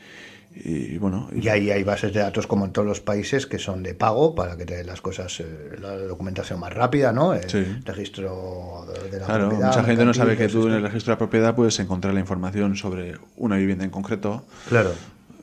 y, 0.55 0.97
bueno, 0.97 1.29
y- 1.35 1.45
Y 1.45 1.49
ahí 1.49 1.69
hay 1.69 1.83
bases 1.83 2.11
de 2.13 2.21
datos 2.21 2.47
como 2.47 2.65
en 2.65 2.71
todos 2.71 2.87
los 2.87 3.01
países 3.01 3.45
que 3.45 3.59
son 3.59 3.83
de 3.83 3.93
pago 3.93 4.33
para 4.33 4.57
que 4.57 4.65
te 4.65 4.75
den 4.77 4.87
las 4.87 5.01
cosas, 5.01 5.39
eh, 5.39 5.45
la 5.79 5.95
documentación 5.95 6.59
más 6.59 6.73
rápida, 6.73 7.11
¿no? 7.11 7.35
El 7.35 7.47
Sí. 7.49 7.63
registro 7.85 8.85
de 9.11 9.19
la 9.19 9.25
Claro, 9.27 9.49
propiedad, 9.49 9.67
mucha 9.67 9.83
gente 9.83 10.05
no 10.05 10.13
sabe 10.15 10.35
que 10.37 10.47
tú 10.47 10.67
en 10.67 10.73
el 10.73 10.81
registro 10.81 11.11
de 11.11 11.15
la 11.15 11.19
propiedad 11.19 11.55
puedes 11.55 11.79
encontrar 11.79 12.15
la 12.15 12.19
información 12.19 12.75
sobre 12.75 13.13
una 13.35 13.57
vivienda 13.57 13.83
en 13.83 13.91
concreto. 13.91 14.45
Claro. 14.69 14.93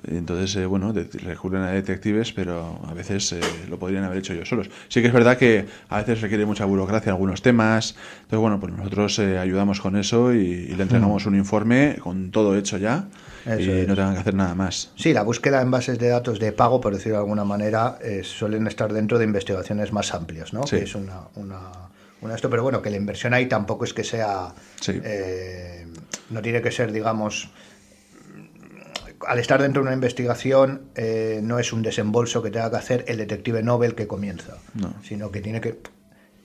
Entonces, 0.08 0.54
eh, 0.56 0.66
bueno, 0.66 0.92
recurren 1.24 1.62
a 1.62 1.70
detectives, 1.70 2.32
pero 2.32 2.80
a 2.86 2.94
veces 2.94 3.32
eh, 3.32 3.40
lo 3.68 3.78
podrían 3.78 4.04
haber 4.04 4.18
hecho 4.18 4.32
ellos 4.32 4.48
solos. 4.48 4.68
Sí 4.88 5.00
que 5.00 5.08
es 5.08 5.12
verdad 5.14 5.36
que 5.38 5.66
a 5.88 5.98
veces 5.98 6.20
requiere 6.20 6.46
mucha 6.46 6.64
burocracia 6.64 7.12
algunos 7.12 7.42
temas. 7.42 7.94
Entonces, 8.22 8.38
bueno, 8.38 8.60
pues 8.60 8.72
nosotros 8.72 9.18
eh, 9.18 9.38
ayudamos 9.38 9.80
con 9.80 9.96
eso 9.96 10.32
y, 10.34 10.38
y 10.38 10.74
le 10.74 10.82
entregamos 10.82 11.26
un 11.26 11.34
informe 11.36 11.96
con 12.02 12.30
todo 12.30 12.56
hecho 12.56 12.76
ya 12.78 13.04
Mm. 13.46 13.50
Eso 13.50 13.60
y 13.60 13.80
es. 13.80 13.88
no 13.88 13.94
tengan 13.94 14.14
que 14.14 14.20
hacer 14.20 14.32
nada 14.34 14.54
más. 14.54 14.90
Sí, 14.96 15.12
la 15.12 15.22
búsqueda 15.22 15.60
en 15.60 15.70
bases 15.70 15.98
de 15.98 16.08
datos 16.08 16.38
de 16.40 16.50
pago, 16.52 16.80
por 16.80 16.94
decirlo 16.94 17.18
de 17.18 17.24
alguna 17.24 17.44
manera, 17.44 17.98
eh, 18.02 18.22
suelen 18.24 18.66
estar 18.66 18.90
dentro 18.90 19.18
de 19.18 19.26
investigaciones 19.26 19.92
más 19.92 20.14
amplias, 20.14 20.54
¿no? 20.54 20.66
Sí. 20.66 20.76
Que 20.78 20.84
es 20.84 20.94
una, 20.94 21.24
una, 21.34 21.60
una 22.22 22.34
esto, 22.34 22.48
pero 22.48 22.62
bueno, 22.62 22.80
que 22.80 22.88
la 22.88 22.96
inversión 22.96 23.34
ahí 23.34 23.44
tampoco 23.44 23.84
es 23.84 23.92
que 23.92 24.02
sea, 24.02 24.54
Sí. 24.80 24.98
eh, 25.04 25.86
no 26.30 26.40
tiene 26.40 26.62
que 26.62 26.70
ser, 26.70 26.90
digamos, 26.90 27.50
al 29.26 29.38
estar 29.38 29.60
dentro 29.62 29.82
de 29.82 29.86
una 29.88 29.94
investigación 29.94 30.82
eh, 30.94 31.40
no 31.42 31.58
es 31.58 31.72
un 31.72 31.82
desembolso 31.82 32.42
que 32.42 32.50
tenga 32.50 32.70
que 32.70 32.76
hacer 32.76 33.04
el 33.08 33.16
detective 33.18 33.62
Nobel 33.62 33.94
que 33.94 34.06
comienza, 34.06 34.58
No. 34.74 34.94
sino 35.02 35.30
que 35.30 35.40
tiene 35.40 35.60
que 35.60 35.78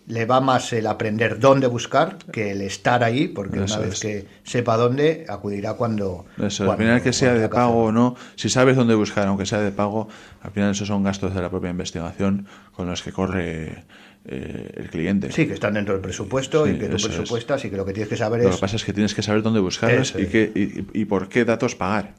le 0.07 0.25
va 0.25 0.41
más 0.41 0.73
el 0.73 0.87
aprender 0.87 1.37
dónde 1.39 1.67
buscar 1.67 2.17
que 2.31 2.49
el 2.51 2.61
estar 2.61 3.03
ahí, 3.03 3.27
porque 3.27 3.63
Eso 3.63 3.75
una 3.75 3.85
vez 3.85 3.93
es. 3.93 3.99
que 3.99 4.25
sepa 4.43 4.75
dónde, 4.75 5.25
acudirá 5.29 5.75
cuando... 5.75 6.25
Eso, 6.41 6.65
cuando- 6.65 6.71
al 6.71 6.77
final 6.79 7.03
que 7.03 7.13
sea 7.13 7.35
de 7.35 7.47
pago 7.47 7.83
o 7.85 7.91
no, 7.91 8.15
si 8.35 8.49
sabes 8.49 8.75
dónde 8.75 8.95
buscar, 8.95 9.27
aunque 9.27 9.45
sea 9.45 9.59
de 9.59 9.71
pago, 9.71 10.07
al 10.41 10.49
final 10.49 10.71
esos 10.71 10.87
son 10.87 11.03
gastos 11.03 11.35
de 11.35 11.41
la 11.43 11.49
propia 11.51 11.69
investigación 11.69 12.47
con 12.71 12.87
los 12.89 13.03
que 13.03 13.11
corre 13.11 13.83
eh, 14.25 14.71
el 14.77 14.89
cliente. 14.89 15.31
Sí, 15.31 15.45
que 15.45 15.53
están 15.53 15.75
dentro 15.75 15.93
del 15.93 16.01
presupuesto 16.01 16.65
Sí, 16.65 16.71
y 16.71 16.79
que 16.79 16.87
tú 16.87 16.95
es. 16.95 17.05
presupuestas 17.07 17.63
y 17.65 17.69
que 17.69 17.77
lo 17.77 17.85
que 17.85 17.93
tienes 17.93 18.09
que 18.09 18.17
saber 18.17 18.41
Lo 18.41 18.49
es... 18.49 18.55
que 18.55 18.61
pasa 18.61 18.77
es 18.77 18.83
que 18.83 18.93
tienes 18.93 19.13
que 19.13 19.21
saber 19.21 19.43
dónde 19.43 19.59
buscarlos 19.59 20.15
y, 20.17 20.25
qué, 20.25 20.51
y, 20.55 21.01
y 21.01 21.05
por 21.05 21.29
qué 21.29 21.45
datos 21.45 21.75
pagar. 21.75 22.15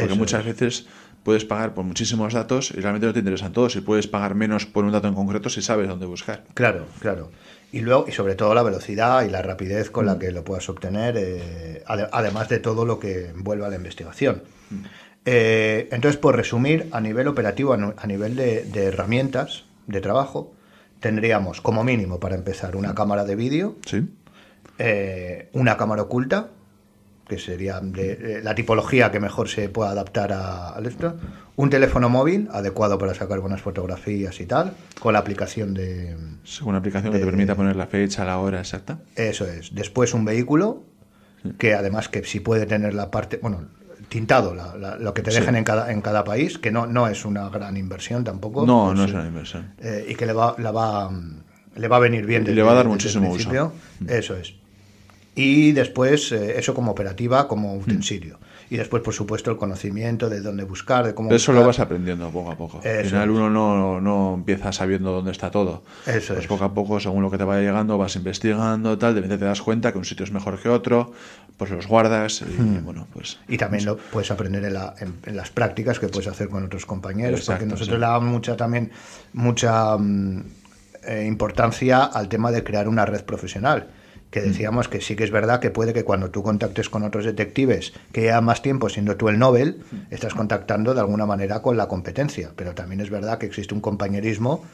Porque 0.00 0.12
Eso 0.12 0.16
muchas 0.18 0.40
es. 0.40 0.46
veces 0.46 0.86
puedes 1.22 1.44
pagar 1.44 1.74
por 1.74 1.84
muchísimos 1.84 2.32
datos 2.32 2.70
y 2.70 2.80
realmente 2.80 3.06
no 3.06 3.12
te 3.12 3.18
interesan 3.18 3.52
todos. 3.52 3.76
Y 3.76 3.80
puedes 3.80 4.06
pagar 4.06 4.34
menos 4.34 4.66
por 4.66 4.84
un 4.84 4.92
dato 4.92 5.08
en 5.08 5.14
concreto 5.14 5.48
si 5.50 5.62
sabes 5.62 5.88
dónde 5.88 6.06
buscar. 6.06 6.44
Claro, 6.54 6.86
claro. 7.00 7.30
Y 7.70 7.80
luego, 7.80 8.06
y 8.08 8.12
sobre 8.12 8.34
todo 8.34 8.54
la 8.54 8.62
velocidad 8.62 9.24
y 9.24 9.30
la 9.30 9.42
rapidez 9.42 9.90
con 9.90 10.04
Mm. 10.06 10.08
la 10.08 10.18
que 10.18 10.32
lo 10.32 10.42
puedas 10.44 10.68
obtener, 10.70 11.16
eh, 11.18 11.82
ade- 11.86 12.08
además 12.12 12.48
de 12.48 12.58
todo 12.60 12.86
lo 12.86 12.98
que 12.98 13.26
envuelve 13.28 13.66
a 13.66 13.68
la 13.68 13.76
investigación. 13.76 14.42
Mm. 14.70 14.76
Eh, 15.26 15.88
entonces, 15.92 16.18
por 16.18 16.34
resumir, 16.34 16.88
a 16.92 17.00
nivel 17.02 17.28
operativo, 17.28 17.74
a, 17.74 18.06
nivel 18.06 18.34
de, 18.36 18.64
de 18.64 18.84
herramientas 18.86 19.64
de 19.86 20.00
trabajo, 20.00 20.54
tendríamos 21.00 21.60
como 21.60 21.84
mínimo 21.84 22.18
para 22.18 22.36
empezar 22.36 22.74
Mm. 22.74 22.78
una 22.78 22.94
cámara 22.94 23.24
de 23.26 23.36
vídeo, 23.36 23.76
¿Sí? 23.84 24.08
eh, 24.78 25.50
una 25.52 25.76
cámara 25.76 26.02
oculta, 26.02 26.48
que 27.28 27.38
sería 27.38 27.80
de, 27.80 28.12
eh, 28.12 28.40
la 28.42 28.54
tipología 28.54 29.10
que 29.12 29.20
mejor 29.20 29.48
se 29.48 29.68
pueda 29.68 29.90
adaptar 29.90 30.32
a, 30.32 30.70
al 30.70 30.86
esto, 30.86 31.16
un 31.56 31.68
teléfono 31.70 32.08
móvil 32.08 32.48
adecuado 32.52 32.98
para 32.98 33.14
sacar 33.14 33.40
buenas 33.40 33.60
fotografías 33.60 34.40
y 34.40 34.46
tal, 34.46 34.72
con 35.00 35.12
la 35.12 35.18
aplicación 35.18 35.74
de... 35.74 36.16
Según 36.44 36.70
una 36.70 36.78
aplicación 36.78 37.12
que 37.12 37.18
te 37.18 37.24
permita 37.26 37.54
poner 37.54 37.76
la 37.76 37.86
fecha, 37.86 38.24
la 38.24 38.38
hora 38.38 38.60
exacta. 38.60 38.98
Eso 39.14 39.44
es. 39.46 39.74
Después 39.74 40.14
un 40.14 40.24
vehículo, 40.24 40.82
que 41.58 41.74
además 41.74 42.08
que 42.08 42.24
sí 42.24 42.40
puede 42.40 42.64
tener 42.66 42.94
la 42.94 43.10
parte, 43.10 43.38
bueno, 43.42 43.66
tintado, 44.08 44.54
la- 44.54 44.74
la- 44.76 44.96
lo 44.96 45.12
que 45.12 45.20
te 45.22 45.30
Sí. 45.30 45.40
dejen 45.40 45.54
en, 45.56 45.64
cada, 45.64 45.92
en 45.92 46.00
cada 46.00 46.24
país, 46.24 46.58
que 46.58 46.70
no, 46.70 46.86
no 46.86 47.08
es 47.08 47.24
una 47.26 47.48
gran 47.50 47.76
inversión 47.76 48.24
tampoco. 48.24 48.64
No, 48.64 48.86
pues, 48.86 48.98
no 48.98 49.04
es 49.04 49.10
sí. 49.10 49.16
una 49.16 49.26
inversión. 49.26 49.74
Eh, 49.78 50.06
y 50.08 50.14
que 50.14 50.24
le 50.24 50.32
va, 50.32 50.54
la 50.58 50.70
va, 50.72 51.10
le 51.76 51.88
va 51.88 51.96
a 51.96 52.00
venir 52.00 52.24
bien. 52.24 52.44
Y 52.48 52.52
le 52.54 52.62
va 52.62 52.72
a 52.72 52.74
dar 52.76 52.88
muchísimo 52.88 53.30
uso. 53.30 53.50
Mm. 54.00 54.08
Eso 54.08 54.34
es. 54.36 54.54
Y 55.40 55.70
después 55.72 56.32
eh, 56.32 56.58
eso 56.58 56.74
como 56.74 56.90
operativa, 56.90 57.46
como 57.46 57.76
Mm. 57.76 57.78
utensilio. 57.78 58.38
Y 58.70 58.76
después, 58.76 59.02
por 59.04 59.14
supuesto, 59.14 59.50
el 59.52 59.56
conocimiento 59.56 60.28
de 60.28 60.40
dónde 60.40 60.64
buscar, 60.64 61.06
de 61.06 61.14
cómo 61.14 61.30
Eso 61.30 61.52
buscar. 61.52 61.54
lo 61.54 61.66
vas 61.66 61.78
aprendiendo 61.78 62.28
poco 62.30 62.50
a 62.50 62.56
poco. 62.56 62.80
Al 62.84 62.86
Eso 62.86 63.10
final 63.10 63.30
es. 63.30 63.36
uno 63.36 63.48
no, 63.48 64.00
no 64.00 64.34
empieza 64.34 64.72
sabiendo 64.72 65.12
dónde 65.12 65.30
está 65.30 65.50
todo. 65.50 65.84
Eso 66.06 66.34
pues 66.34 66.40
es. 66.40 66.46
poco 66.48 66.64
a 66.64 66.74
poco, 66.74 66.98
según 67.00 67.22
lo 67.22 67.30
que 67.30 67.38
te 67.38 67.44
vaya 67.44 67.62
llegando, 67.62 67.96
vas 67.96 68.16
investigando, 68.16 68.98
tal, 68.98 69.14
de 69.14 69.20
repente 69.20 69.38
te 69.38 69.44
das 69.44 69.62
cuenta 69.62 69.92
que 69.92 69.98
un 69.98 70.04
sitio 70.04 70.24
es 70.24 70.32
mejor 70.32 70.60
que 70.60 70.68
otro, 70.68 71.12
pues 71.56 71.70
los 71.70 71.86
guardas 71.86 72.42
y 72.42 72.60
Hmm. 72.60 72.84
bueno, 72.84 73.06
pues... 73.14 73.38
Y 73.48 73.56
también 73.56 73.84
lo 73.86 73.96
puedes 73.96 74.30
aprender 74.32 74.64
en, 74.64 74.74
la- 74.74 74.94
en- 75.00 75.14
en 75.24 75.36
las 75.36 75.50
prácticas 75.50 75.98
que 76.00 76.08
puedes 76.08 76.26
hacer 76.28 76.48
con 76.48 76.64
otros 76.64 76.84
compañeros, 76.84 77.40
Exacto, 77.40 77.60
porque 77.60 77.70
nosotros 77.70 77.94
sí. 77.96 78.00
le 78.00 78.06
damos 78.06 78.28
mucha 78.30 78.56
también 78.56 78.90
mucha 79.32 79.96
mm, 79.96 80.42
eh, 81.06 81.24
importancia 81.26 82.04
al 82.04 82.28
tema 82.28 82.50
de 82.50 82.62
crear 82.64 82.88
una 82.88 83.06
red 83.06 83.22
profesional. 83.24 83.86
Que 84.30 84.40
Mm. 84.40 84.44
decíamos 84.44 84.88
que 84.88 85.00
sí 85.00 85.16
que 85.16 85.24
es 85.24 85.30
verdad 85.30 85.58
que 85.60 85.70
puede 85.70 85.92
que 85.94 86.04
cuando 86.04 86.30
tú 86.30 86.42
contactes 86.42 86.88
con 86.90 87.02
otros 87.02 87.24
detectives 87.24 87.92
que 88.12 88.20
llevan 88.22 88.44
más 88.44 88.60
tiempo 88.60 88.88
siendo 88.90 89.16
tú 89.16 89.28
el 89.30 89.38
Nobel, 89.38 89.78
Mm. 89.90 89.96
estás 90.14 90.34
contactando 90.34 90.92
de 90.94 91.00
alguna 91.00 91.24
manera 91.26 91.62
con 91.62 91.76
la 91.76 91.88
competencia. 91.88 92.50
Pero 92.54 92.74
también 92.74 93.00
es 93.00 93.08
verdad 93.10 93.38
que 93.38 93.46
existe 93.46 93.74
un 93.74 93.80
compañerismo 93.80 94.64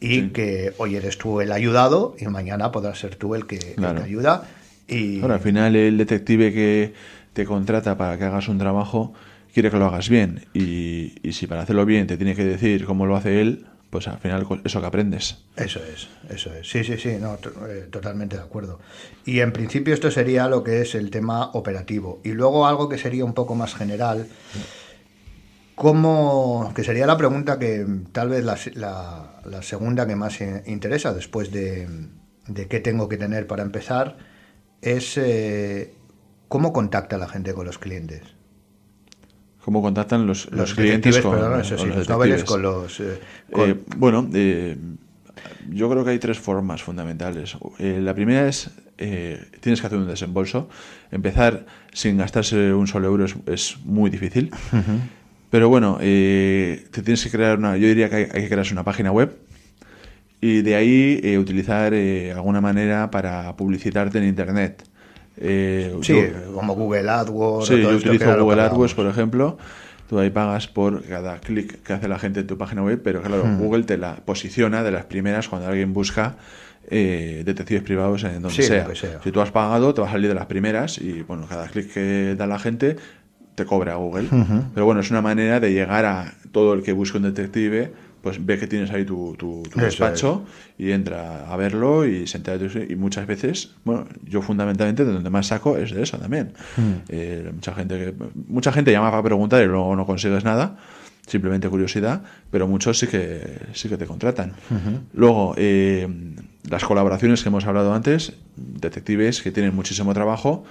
y 0.00 0.08
Sí. 0.20 0.30
que 0.32 0.72
hoy 0.78 0.96
eres 0.96 1.16
tú 1.18 1.40
el 1.40 1.52
ayudado 1.52 2.16
y 2.18 2.26
mañana 2.26 2.72
podrás 2.72 2.98
ser 2.98 3.14
tú 3.14 3.34
el 3.36 3.46
que, 3.46 3.56
el 3.56 3.74
Claro. 3.76 3.98
que 4.00 4.04
ayuda 4.04 4.48
Y... 4.86 5.22
Ahora, 5.22 5.36
al 5.36 5.40
final 5.40 5.76
el 5.76 5.96
detective 5.96 6.52
que 6.52 6.92
te 7.32 7.46
contrata 7.46 7.96
para 7.96 8.18
que 8.18 8.24
hagas 8.24 8.48
un 8.48 8.58
trabajo 8.58 9.14
quiere 9.54 9.70
que 9.70 9.78
lo 9.78 9.86
hagas 9.86 10.10
bien 10.10 10.44
y, 10.52 11.14
y 11.22 11.32
si 11.32 11.46
para 11.46 11.62
hacerlo 11.62 11.86
bien 11.86 12.06
te 12.06 12.16
tiene 12.18 12.34
que 12.34 12.44
decir 12.44 12.84
cómo 12.84 13.06
lo 13.06 13.16
hace 13.16 13.40
él, 13.40 13.64
pues 13.94 14.08
al 14.08 14.18
final 14.18 14.44
eso 14.64 14.80
que 14.80 14.86
aprendes. 14.88 15.38
Eso 15.54 15.80
es, 15.84 16.08
eso 16.28 16.52
es. 16.52 16.68
Sí, 16.68 16.82
sí, 16.82 16.98
sí, 16.98 17.16
no, 17.20 17.38
eh, 17.68 17.86
totalmente 17.92 18.36
de 18.36 18.42
acuerdo. 18.42 18.80
Y 19.24 19.38
en 19.38 19.52
principio 19.52 19.94
esto 19.94 20.10
sería 20.10 20.48
lo 20.48 20.64
que 20.64 20.80
es 20.80 20.96
el 20.96 21.12
tema 21.12 21.52
operativo. 21.52 22.20
Y 22.24 22.30
luego 22.30 22.66
algo 22.66 22.88
que 22.88 22.98
sería 22.98 23.24
un 23.24 23.34
poco 23.34 23.54
más 23.54 23.72
general, 23.72 24.26
¿cómo, 25.76 26.72
que 26.74 26.82
sería 26.82 27.06
la 27.06 27.16
pregunta 27.16 27.60
que 27.60 27.86
tal 28.10 28.30
vez 28.30 28.44
la, 28.44 28.58
la, 29.44 29.62
segunda 29.62 30.08
que 30.08 30.16
más 30.16 30.40
interesa 30.40 31.14
después 31.14 31.52
de, 31.52 31.86
de, 32.48 32.66
qué 32.66 32.80
tengo 32.80 33.08
que 33.08 33.16
tener 33.16 33.46
para 33.46 33.62
empezar, 33.62 34.16
es 34.82 35.16
eh, 35.18 35.94
cómo 36.48 36.72
contacta 36.72 37.16
la 37.16 37.28
gente 37.28 37.54
con 37.54 37.64
los 37.64 37.78
clientes 37.78 38.33
cómo 39.64 39.80
contactan 39.80 40.26
los, 40.26 40.50
los, 40.52 40.74
clientes 40.74 41.20
con, 41.20 41.40
los 41.40 41.70
detectives. 41.70 42.44
Con 42.44 42.60
los, 42.60 43.00
eh, 43.00 43.18
eh, 43.56 43.74
bueno, 43.96 44.28
eh, 44.34 44.76
yo 45.70 45.88
creo 45.88 46.04
que 46.04 46.10
hay 46.10 46.18
tres 46.18 46.38
formas 46.38 46.82
fundamentales. 46.82 47.56
la 47.78 48.12
primera 48.12 48.46
es, 48.46 48.70
tienes 48.98 49.80
que 49.80 49.86
hacer 49.86 49.98
un 49.98 50.06
desembolso. 50.06 50.68
Empezar 51.10 51.64
sin 51.94 52.18
gastarse 52.18 52.74
un 52.74 52.86
solo 52.86 53.06
euro 53.06 53.24
es, 53.46 53.78
muy 53.84 54.10
difícil. 54.10 54.50
Pero 55.48 55.70
bueno, 55.70 55.96
te 55.98 57.02
tienes 57.02 57.24
que 57.24 57.30
crear 57.30 57.56
una, 57.56 57.78
yo 57.78 57.88
diría 57.88 58.10
que 58.10 58.16
hay, 58.16 58.26
que 58.26 58.48
crearse 58.48 58.74
una 58.74 58.84
página 58.84 59.12
web 59.12 59.34
y 60.42 60.60
de 60.60 60.74
ahí 60.74 61.38
utilizar 61.38 61.94
alguna 61.94 62.60
manera 62.60 63.10
para 63.10 63.56
publicitarte 63.56 64.18
en 64.18 64.24
Internet. 64.24 64.84
Eh, 65.36 65.96
sí, 66.02 66.16
como 66.54 66.74
Google 66.74 67.08
AdWords. 67.10 67.68
Sí, 67.68 67.80
yo 67.80 67.90
utilizo 67.90 68.36
Google 68.38 68.62
AdWords, 68.62 68.94
por 68.94 69.06
ejemplo. 69.06 69.58
Tú 70.08 70.18
ahí 70.18 70.30
pagas 70.30 70.66
por 70.68 71.02
cada 71.04 71.38
clic 71.38 71.82
que 71.82 71.92
hace 71.94 72.08
la 72.08 72.18
gente 72.18 72.40
en 72.40 72.46
tu 72.46 72.58
página 72.58 72.82
web, 72.82 73.00
pero 73.02 73.22
claro, 73.22 73.44
hmm. 73.44 73.58
Google 73.58 73.84
te 73.84 73.96
la 73.96 74.16
posiciona 74.16 74.82
de 74.82 74.90
las 74.90 75.06
primeras 75.06 75.48
cuando 75.48 75.68
alguien 75.68 75.94
busca 75.94 76.36
eh, 76.90 77.42
detectives 77.44 77.82
privados 77.82 78.22
en 78.24 78.42
donde 78.42 78.62
sea. 78.62 78.86
Si 79.22 79.32
tú 79.32 79.40
has 79.40 79.50
pagado, 79.50 79.94
te 79.94 80.02
va 80.02 80.08
a 80.08 80.12
salir 80.12 80.28
de 80.28 80.34
las 80.34 80.46
primeras 80.46 80.98
y 80.98 81.22
bueno, 81.22 81.46
cada 81.48 81.68
clic 81.68 81.92
que 81.92 82.34
da 82.36 82.46
la 82.46 82.58
gente 82.58 82.96
te 83.54 83.64
cobra 83.64 83.94
Google. 83.94 84.28
Pero 84.74 84.84
bueno, 84.84 85.00
es 85.00 85.10
una 85.10 85.22
manera 85.22 85.60
de 85.60 85.72
llegar 85.72 86.04
a 86.04 86.34
todo 86.52 86.74
el 86.74 86.82
que 86.82 86.92
busque 86.92 87.16
un 87.16 87.24
detective 87.24 87.92
pues 88.24 88.44
ve 88.44 88.58
que 88.58 88.66
tienes 88.66 88.90
ahí 88.90 89.04
tu, 89.04 89.36
tu, 89.36 89.62
despacho 89.76 90.44
y 90.78 90.92
entra 90.92 91.46
a 91.46 91.56
verlo 91.58 92.06
y 92.06 92.26
se 92.26 92.38
entera 92.38 92.56
de 92.56 92.86
y 92.88 92.96
muchas 92.96 93.26
veces, 93.26 93.74
bueno, 93.84 94.06
yo 94.24 94.40
fundamentalmente 94.40 95.04
de 95.04 95.12
donde 95.12 95.28
más 95.28 95.48
saco 95.48 95.76
es 95.76 95.92
de 95.92 96.02
eso 96.02 96.16
también. 96.18 96.54
Hmm. 96.78 97.04
Eh, 97.10 97.50
mucha 97.54 97.74
gente 97.74 97.98
que, 97.98 98.14
mucha 98.48 98.72
gente 98.72 98.92
llama 98.92 99.10
para 99.10 99.22
preguntar 99.22 99.62
y 99.62 99.66
luego 99.66 99.94
no 99.94 100.06
consigues 100.06 100.42
nada, 100.42 100.78
simplemente 101.26 101.68
curiosidad, 101.68 102.22
pero 102.50 102.66
muchos 102.66 102.98
sí 102.98 103.08
que 103.08 103.42
sí 103.74 103.90
que 103.90 103.98
te 103.98 104.06
contratan. 104.06 104.54
Luego 105.12 105.54
eh, 105.58 106.08
las 106.66 106.82
colaboraciones 106.82 107.42
que 107.42 107.50
hemos 107.50 107.66
hablado 107.66 107.92
antes, 107.92 108.32
detectives 108.56 109.42
que 109.42 109.52
tienen 109.52 109.74
muchísimo 109.74 110.14
trabajo 110.14 110.64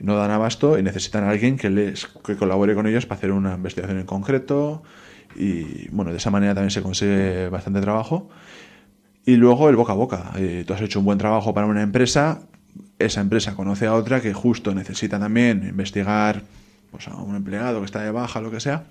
no 0.00 0.16
dan 0.16 0.32
abasto 0.32 0.76
y 0.76 0.82
necesitan 0.82 1.22
a 1.22 1.30
alguien 1.30 1.56
que 1.56 1.70
les 1.70 2.06
que 2.06 2.34
colabore 2.34 2.74
con 2.74 2.88
ellos 2.88 3.06
para 3.06 3.18
hacer 3.18 3.30
una 3.30 3.54
investigación 3.54 4.00
en 4.00 4.06
concreto 4.06 4.82
y 5.36 5.88
bueno, 5.90 6.10
de 6.10 6.18
esa 6.18 6.30
manera 6.30 6.54
también 6.54 6.70
se 6.70 6.82
consigue 6.82 7.48
bastante 7.48 7.80
trabajo. 7.80 8.28
Y 9.24 9.36
luego 9.36 9.68
el 9.68 9.76
boca 9.76 9.92
a 9.92 9.96
boca. 9.96 10.30
Eh, 10.36 10.64
tú 10.66 10.72
has 10.72 10.80
hecho 10.80 11.00
un 11.00 11.04
buen 11.04 11.18
trabajo 11.18 11.52
para 11.52 11.66
una 11.66 11.82
empresa, 11.82 12.42
esa 12.98 13.20
empresa 13.20 13.54
conoce 13.54 13.86
a 13.86 13.94
otra 13.94 14.20
que 14.20 14.32
justo 14.32 14.74
necesita 14.74 15.18
también 15.18 15.66
investigar 15.68 16.42
pues, 16.90 17.08
a 17.08 17.16
un 17.16 17.34
empleado 17.34 17.80
que 17.80 17.86
está 17.86 18.02
de 18.02 18.10
baja, 18.10 18.40
lo 18.40 18.50
que 18.50 18.60
sea, 18.60 18.84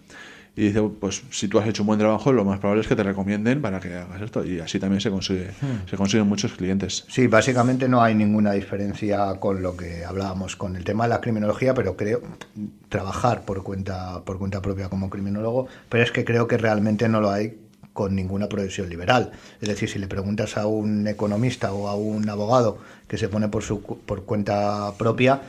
y 0.57 0.67
dice, 0.67 0.81
pues 0.81 1.21
si 1.31 1.49
tú 1.49 1.59
has 1.59 1.67
hecho 1.67 1.83
un 1.83 1.87
buen 1.87 1.99
trabajo, 1.99 2.31
lo 2.31 2.45
más 2.45 2.59
probable 2.59 2.81
es 2.81 2.87
que 2.87 2.95
te 2.95 3.03
recomienden 3.03 3.61
para 3.61 3.81
que 3.81 3.93
hagas 3.93 4.21
esto. 4.21 4.45
Y 4.45 4.59
así 4.59 4.79
también 4.79 5.01
se 5.01 5.09
consigue, 5.09 5.49
hmm. 5.49 5.89
se 5.89 5.97
consiguen 5.97 6.27
muchos 6.27 6.53
clientes. 6.53 7.03
Sí, 7.09 7.27
básicamente 7.27 7.89
no 7.89 8.01
hay 8.01 8.15
ninguna 8.15 8.53
diferencia 8.53 9.35
con 9.39 9.61
lo 9.61 9.75
que 9.75 10.05
hablábamos 10.05 10.55
con 10.55 10.77
el 10.77 10.85
tema 10.85 11.03
de 11.03 11.09
la 11.09 11.19
criminología, 11.19 11.73
pero 11.73 11.97
creo 11.97 12.21
trabajar 12.87 13.43
por 13.43 13.63
cuenta, 13.63 14.23
por 14.23 14.39
cuenta 14.39 14.61
propia 14.61 14.87
como 14.87 15.09
criminólogo, 15.09 15.67
pero 15.89 16.03
es 16.03 16.11
que 16.11 16.23
creo 16.23 16.47
que 16.47 16.57
realmente 16.57 17.09
no 17.09 17.19
lo 17.19 17.31
hay 17.31 17.59
con 17.91 18.15
ninguna 18.15 18.47
profesión 18.47 18.89
liberal. 18.89 19.31
Es 19.59 19.67
decir, 19.67 19.89
si 19.89 19.99
le 19.99 20.07
preguntas 20.07 20.57
a 20.57 20.67
un 20.67 21.07
economista 21.07 21.73
o 21.73 21.89
a 21.89 21.95
un 21.95 22.29
abogado 22.29 22.77
que 23.07 23.17
se 23.17 23.27
pone 23.27 23.49
por 23.49 23.63
su 23.63 23.81
por 23.81 24.23
cuenta 24.23 24.93
propia, 24.97 25.41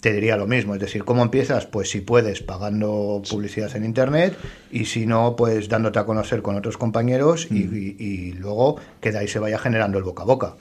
te 0.00 0.12
diría 0.12 0.36
lo 0.36 0.46
mismo. 0.46 0.74
Es 0.74 0.80
decir, 0.80 1.04
¿cómo 1.04 1.22
empiezas? 1.22 1.66
Pues 1.66 1.90
si 1.90 2.00
puedes, 2.00 2.42
pagando 2.42 3.22
publicidad 3.28 3.74
en 3.76 3.84
Internet 3.84 4.36
y 4.70 4.86
si 4.86 5.06
no, 5.06 5.36
pues 5.36 5.68
dándote 5.68 5.98
a 5.98 6.04
conocer 6.04 6.42
con 6.42 6.56
otros 6.56 6.76
compañeros 6.76 7.48
y, 7.50 8.34
mm. 8.34 8.40
luego 8.40 8.80
que 9.00 9.12
de 9.12 9.18
ahí 9.18 9.28
se 9.28 9.38
vaya 9.38 9.58
generando 9.58 9.98
el 9.98 10.04
boca 10.04 10.22
a 10.22 10.26
boca. 10.26 10.54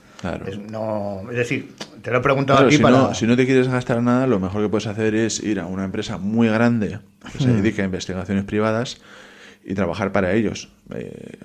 Es, 0.45 0.57
no, 0.57 1.21
es 1.31 1.37
decir, 1.37 1.71
te 2.01 2.11
lo 2.11 2.17
he 2.17 2.21
preguntado 2.21 2.65
aquí 2.65 2.75
si 2.75 2.83
para... 2.83 2.97
No, 2.97 3.13
si 3.13 3.25
no 3.25 3.37
te 3.37 3.45
quieres 3.45 3.69
gastar 3.69 4.01
nada, 4.03 4.27
lo 4.27 4.39
mejor 4.39 4.61
que 4.63 4.69
puedes 4.69 4.87
hacer 4.87 5.15
es 5.15 5.41
ir 5.41 5.61
a 5.61 5.65
una 5.65 5.85
empresa 5.85 6.17
muy 6.17 6.49
grande 6.49 6.99
que 7.31 7.39
se 7.39 7.47
mm. 7.47 7.55
dedique 7.55 7.81
a 7.81 7.85
investigaciones 7.85 8.43
privadas 8.43 8.99
y 9.69 9.75
trabajar 9.75 10.11
para 10.11 10.33
ellos. 10.33 10.69
Eh, 10.95 11.37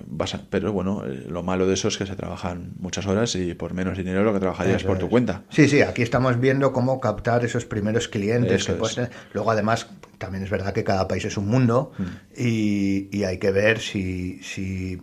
pero 0.48 0.72
bueno, 0.72 1.04
eh, 1.04 1.26
lo 1.28 1.42
malo 1.42 1.66
de 1.66 1.74
eso 1.74 1.88
es 1.88 1.98
que 1.98 2.06
se 2.06 2.16
trabajan 2.16 2.72
muchas 2.78 3.06
horas 3.06 3.34
y 3.34 3.52
por 3.52 3.74
menos 3.74 3.98
dinero 3.98 4.24
lo 4.24 4.32
que 4.32 4.40
trabajarías 4.40 4.82
por 4.82 4.96
tu 4.98 5.10
cuenta. 5.10 5.42
Sí, 5.50 5.68
sí, 5.68 5.82
aquí 5.82 6.00
estamos 6.00 6.40
viendo 6.40 6.72
cómo 6.72 7.00
captar 7.00 7.44
esos 7.44 7.66
primeros 7.66 8.08
clientes. 8.08 8.64
Que 8.64 9.08
Luego, 9.34 9.50
además, 9.50 9.88
también 10.16 10.42
es 10.42 10.48
verdad 10.48 10.72
que 10.72 10.84
cada 10.84 11.06
país 11.06 11.26
es 11.26 11.36
un 11.36 11.48
mundo 11.48 11.92
mm. 11.98 12.40
y, 12.42 13.24
hay 13.24 13.36
que 13.36 13.50
ver 13.50 13.78
si, 13.78 14.42
si 14.42 15.02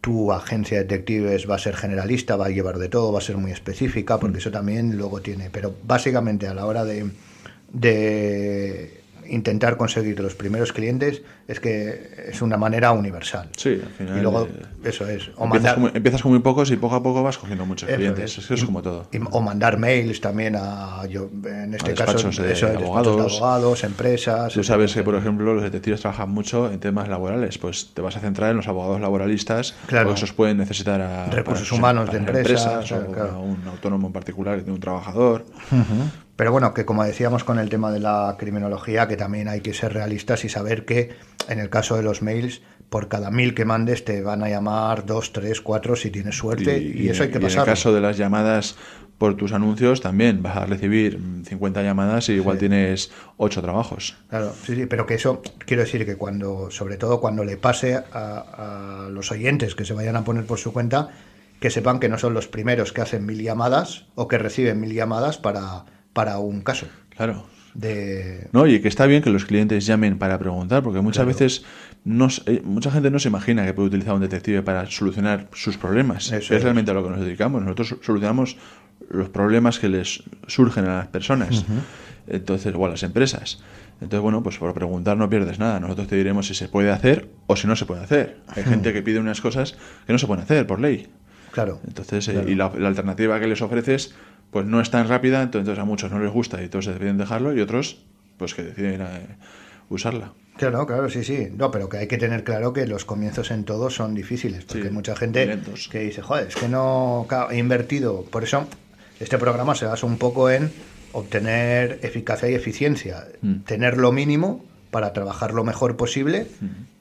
tu 0.00 0.32
agencia 0.32 0.78
de 0.78 0.82
detectives 0.82 1.48
va 1.48 1.54
a 1.54 1.58
ser 1.60 1.76
generalista, 1.76 2.34
va 2.34 2.46
a 2.46 2.50
llevar 2.50 2.78
de 2.78 2.88
todo, 2.88 3.12
va 3.12 3.20
a 3.20 3.22
ser 3.22 3.36
muy 3.36 3.52
específica, 3.52 4.18
porque 4.18 4.38
mm. 4.38 4.40
eso 4.40 4.50
también 4.50 4.98
luego 4.98 5.20
tiene. 5.20 5.50
Pero 5.50 5.72
básicamente 5.84 6.48
a 6.48 6.54
la 6.54 6.66
hora 6.66 6.84
de, 6.84 7.12
de 7.72 9.02
intentar 9.28 9.76
conseguir 9.76 10.18
los 10.18 10.34
primeros 10.34 10.72
clientes 10.72 11.22
es 11.48 11.60
que 11.60 12.26
es 12.28 12.42
una 12.42 12.56
manera 12.56 12.90
universal. 12.90 13.48
Sí, 13.56 13.80
al 13.82 13.92
final. 13.92 14.18
Y 14.18 14.20
luego, 14.20 14.42
eh, 14.46 14.62
eso 14.84 15.08
es. 15.08 15.30
O 15.36 15.44
empiezas, 15.44 15.74
con, 15.74 15.96
empiezas, 15.96 16.22
con, 16.22 16.32
muy 16.32 16.40
pocos 16.40 16.70
y 16.72 16.76
poco 16.76 16.96
a 16.96 17.02
poco 17.02 17.22
vas 17.22 17.38
cogiendo 17.38 17.64
muchos 17.64 17.88
clientes. 17.88 18.38
Es, 18.38 18.50
es 18.50 18.64
como 18.64 18.82
todo. 18.82 19.08
o 19.30 19.40
mandar 19.40 19.78
mails 19.78 20.20
también 20.20 20.56
a, 20.56 21.06
yo, 21.06 21.30
en 21.44 21.74
este 21.74 21.94
caso, 21.94 22.30
de, 22.30 22.52
eso, 22.52 22.66
abogados. 22.66 23.40
abogados, 23.40 23.84
empresas. 23.84 24.52
Tú 24.52 24.64
sabes 24.64 24.92
que, 24.92 25.04
por 25.04 25.14
ejemplo, 25.14 25.54
los 25.54 25.62
detectives 25.62 26.00
trabajan 26.00 26.30
mucho 26.30 26.70
en 26.70 26.80
temas 26.80 27.08
laborales. 27.08 27.58
Pues 27.58 27.92
te 27.94 28.02
vas 28.02 28.16
a 28.16 28.20
centrar 28.20 28.50
en 28.50 28.56
los 28.56 28.66
abogados 28.66 29.00
laboralistas, 29.00 29.74
claro. 29.86 30.06
porque 30.08 30.18
esos 30.18 30.32
pueden 30.32 30.58
necesitar 30.58 31.00
a 31.00 31.26
recursos 31.26 31.70
humanos 31.70 32.10
de 32.10 32.18
empresas, 32.18 32.90
o 32.90 32.96
a 32.96 33.38
un 33.38 33.62
autónomo 33.68 34.08
en 34.08 34.12
particular, 34.12 34.64
de 34.64 34.72
un 34.72 34.80
trabajador. 34.80 35.44
Pero 36.36 36.52
bueno, 36.52 36.74
que 36.74 36.84
como 36.84 37.02
decíamos 37.02 37.44
con 37.44 37.58
el 37.58 37.70
tema 37.70 37.90
de 37.90 37.98
la 37.98 38.36
criminología, 38.38 39.08
que 39.08 39.16
también 39.16 39.48
hay 39.48 39.62
que 39.62 39.72
ser 39.72 39.94
realistas 39.94 40.44
y 40.44 40.50
saber 40.50 40.84
que 40.84 41.16
en 41.48 41.58
el 41.58 41.70
caso 41.70 41.96
de 41.96 42.02
los 42.02 42.22
mails, 42.22 42.62
por 42.88 43.08
cada 43.08 43.30
mil 43.30 43.54
que 43.54 43.64
mandes 43.64 44.04
te 44.04 44.22
van 44.22 44.42
a 44.42 44.48
llamar 44.48 45.06
dos, 45.06 45.32
tres, 45.32 45.60
cuatro 45.60 45.96
si 45.96 46.10
tienes 46.10 46.36
suerte 46.36 46.78
y, 46.78 47.08
eso 47.08 47.24
hay 47.24 47.30
que 47.30 47.40
pasar. 47.40 47.58
En 47.58 47.68
el 47.68 47.74
caso 47.74 47.92
de 47.92 48.00
las 48.00 48.16
llamadas 48.16 48.76
por 49.18 49.34
tus 49.36 49.52
anuncios 49.52 50.00
también 50.00 50.42
vas 50.42 50.56
a 50.56 50.66
recibir 50.66 51.18
50 51.44 51.82
llamadas 51.82 52.28
y 52.28 52.34
igual 52.34 52.58
tienes 52.58 53.10
ocho 53.38 53.62
trabajos. 53.62 54.16
Claro, 54.28 54.52
sí, 54.64 54.76
sí, 54.76 54.86
pero 54.86 55.06
que 55.06 55.14
eso 55.14 55.42
quiero 55.64 55.82
decir 55.82 56.04
que 56.04 56.16
cuando, 56.16 56.70
sobre 56.70 56.96
todo 56.96 57.20
cuando 57.20 57.42
le 57.44 57.56
pase 57.56 57.96
a, 57.96 59.04
a 59.06 59.08
los 59.08 59.32
oyentes 59.32 59.74
que 59.74 59.84
se 59.84 59.94
vayan 59.94 60.16
a 60.16 60.24
poner 60.24 60.44
por 60.44 60.58
su 60.58 60.72
cuenta, 60.72 61.10
que 61.60 61.70
sepan 61.70 61.98
que 61.98 62.08
no 62.08 62.18
son 62.18 62.34
los 62.34 62.46
primeros 62.46 62.92
que 62.92 63.00
hacen 63.00 63.24
mil 63.24 63.42
llamadas 63.42 64.06
o 64.14 64.28
que 64.28 64.38
reciben 64.38 64.78
mil 64.80 64.92
llamadas 64.92 65.38
para 65.38 65.86
para 66.16 66.38
un 66.38 66.62
caso. 66.62 66.86
Claro. 67.10 67.44
De... 67.76 68.48
No, 68.52 68.66
y 68.66 68.80
que 68.80 68.88
está 68.88 69.04
bien 69.04 69.22
que 69.22 69.28
los 69.28 69.44
clientes 69.44 69.84
llamen 69.84 70.16
para 70.16 70.38
preguntar, 70.38 70.82
porque 70.82 71.02
muchas 71.02 71.26
veces 71.26 71.64
no, 72.04 72.28
eh, 72.46 72.62
mucha 72.64 72.90
gente 72.90 73.10
no 73.10 73.18
se 73.18 73.28
imagina 73.28 73.66
que 73.66 73.74
puede 73.74 73.88
utilizar 73.88 74.14
un 74.14 74.22
detective 74.22 74.62
para 74.62 74.86
solucionar 74.86 75.48
sus 75.52 75.76
problemas. 75.76 76.32
es, 76.32 76.48
realmente 76.48 76.90
a 76.90 76.94
lo 76.94 77.04
que 77.04 77.10
nos 77.10 77.20
dedicamos. 77.20 77.62
Nosotros 77.62 77.96
solucionamos 78.00 78.56
los 79.10 79.28
problemas 79.28 79.78
que 79.78 79.88
les 79.88 80.22
surgen 80.46 80.86
a 80.86 80.98
las 80.98 81.08
personas, 81.08 81.64
entonces, 82.26 82.74
o 82.74 82.86
a 82.86 82.88
las 82.88 83.02
empresas. 83.02 83.60
Entonces, 84.00 84.20
bueno, 84.20 84.42
pues 84.42 84.58
por 84.58 84.72
preguntar 84.74 85.16
no 85.16 85.28
pierdes 85.28 85.58
nada. 85.58 85.80
Nosotros 85.80 86.08
te 86.08 86.16
diremos 86.16 86.46
si 86.46 86.54
se 86.54 86.68
puede 86.68 86.90
hacer 86.90 87.28
o 87.46 87.56
si 87.56 87.66
no 87.66 87.76
se 87.76 87.86
puede 87.86 88.02
hacer. 88.02 88.38
Hay 88.48 88.64
gente 88.64 88.92
que 88.92 89.02
pide 89.02 89.18
unas 89.18 89.40
cosas 89.40 89.76
que 90.06 90.12
no 90.12 90.18
se 90.18 90.26
pueden 90.26 90.44
hacer 90.44 90.66
por 90.66 90.80
ley. 90.80 91.08
Claro. 91.52 91.80
Entonces, 91.86 92.28
eh, 92.28 92.44
y 92.46 92.54
la, 92.54 92.66
alternativa 92.66 93.40
que 93.40 93.46
les 93.46 93.62
ofreces 93.62 94.14
pues 94.50 94.66
no 94.66 94.80
es 94.80 94.90
tan 94.90 95.08
rápida, 95.08 95.42
entonces 95.42 95.78
a 95.78 95.84
muchos 95.84 96.10
no 96.10 96.18
les 96.18 96.32
gusta 96.32 96.60
y 96.60 96.64
entonces 96.64 96.94
deciden 96.94 97.18
dejarlo 97.18 97.54
y 97.54 97.60
otros 97.60 98.02
pues 98.38 98.54
que 98.54 98.62
deciden 98.62 99.00
eh, 99.00 99.36
usarla. 99.88 100.32
Claro, 100.56 100.86
claro, 100.86 101.10
sí, 101.10 101.22
sí. 101.22 101.48
No, 101.54 101.70
pero 101.70 101.88
que 101.88 101.98
hay 101.98 102.06
que 102.06 102.16
tener 102.16 102.42
claro 102.42 102.72
que 102.72 102.86
los 102.86 103.04
comienzos 103.04 103.50
en 103.50 103.64
todo 103.64 103.90
son 103.90 104.14
difíciles, 104.14 104.64
porque 104.64 104.88
hay 104.88 104.92
mucha 104.92 105.14
gente 105.14 105.58
que 105.90 106.00
dice, 106.00 106.22
joder, 106.22 106.48
es 106.48 106.56
que 106.56 106.68
no 106.68 107.26
he 107.50 107.58
invertido. 107.58 108.22
Por 108.22 108.42
eso 108.42 108.66
este 109.20 109.36
programa 109.36 109.74
se 109.74 109.84
basa 109.84 110.06
un 110.06 110.16
poco 110.16 110.48
en 110.48 110.70
obtener 111.12 111.98
eficacia 112.02 112.48
y 112.48 112.54
eficiencia, 112.54 113.26
tener 113.66 113.98
lo 113.98 114.12
mínimo 114.12 114.64
para 114.96 115.12
trabajar 115.12 115.52
lo 115.52 115.62
mejor 115.62 115.98
posible 115.98 116.46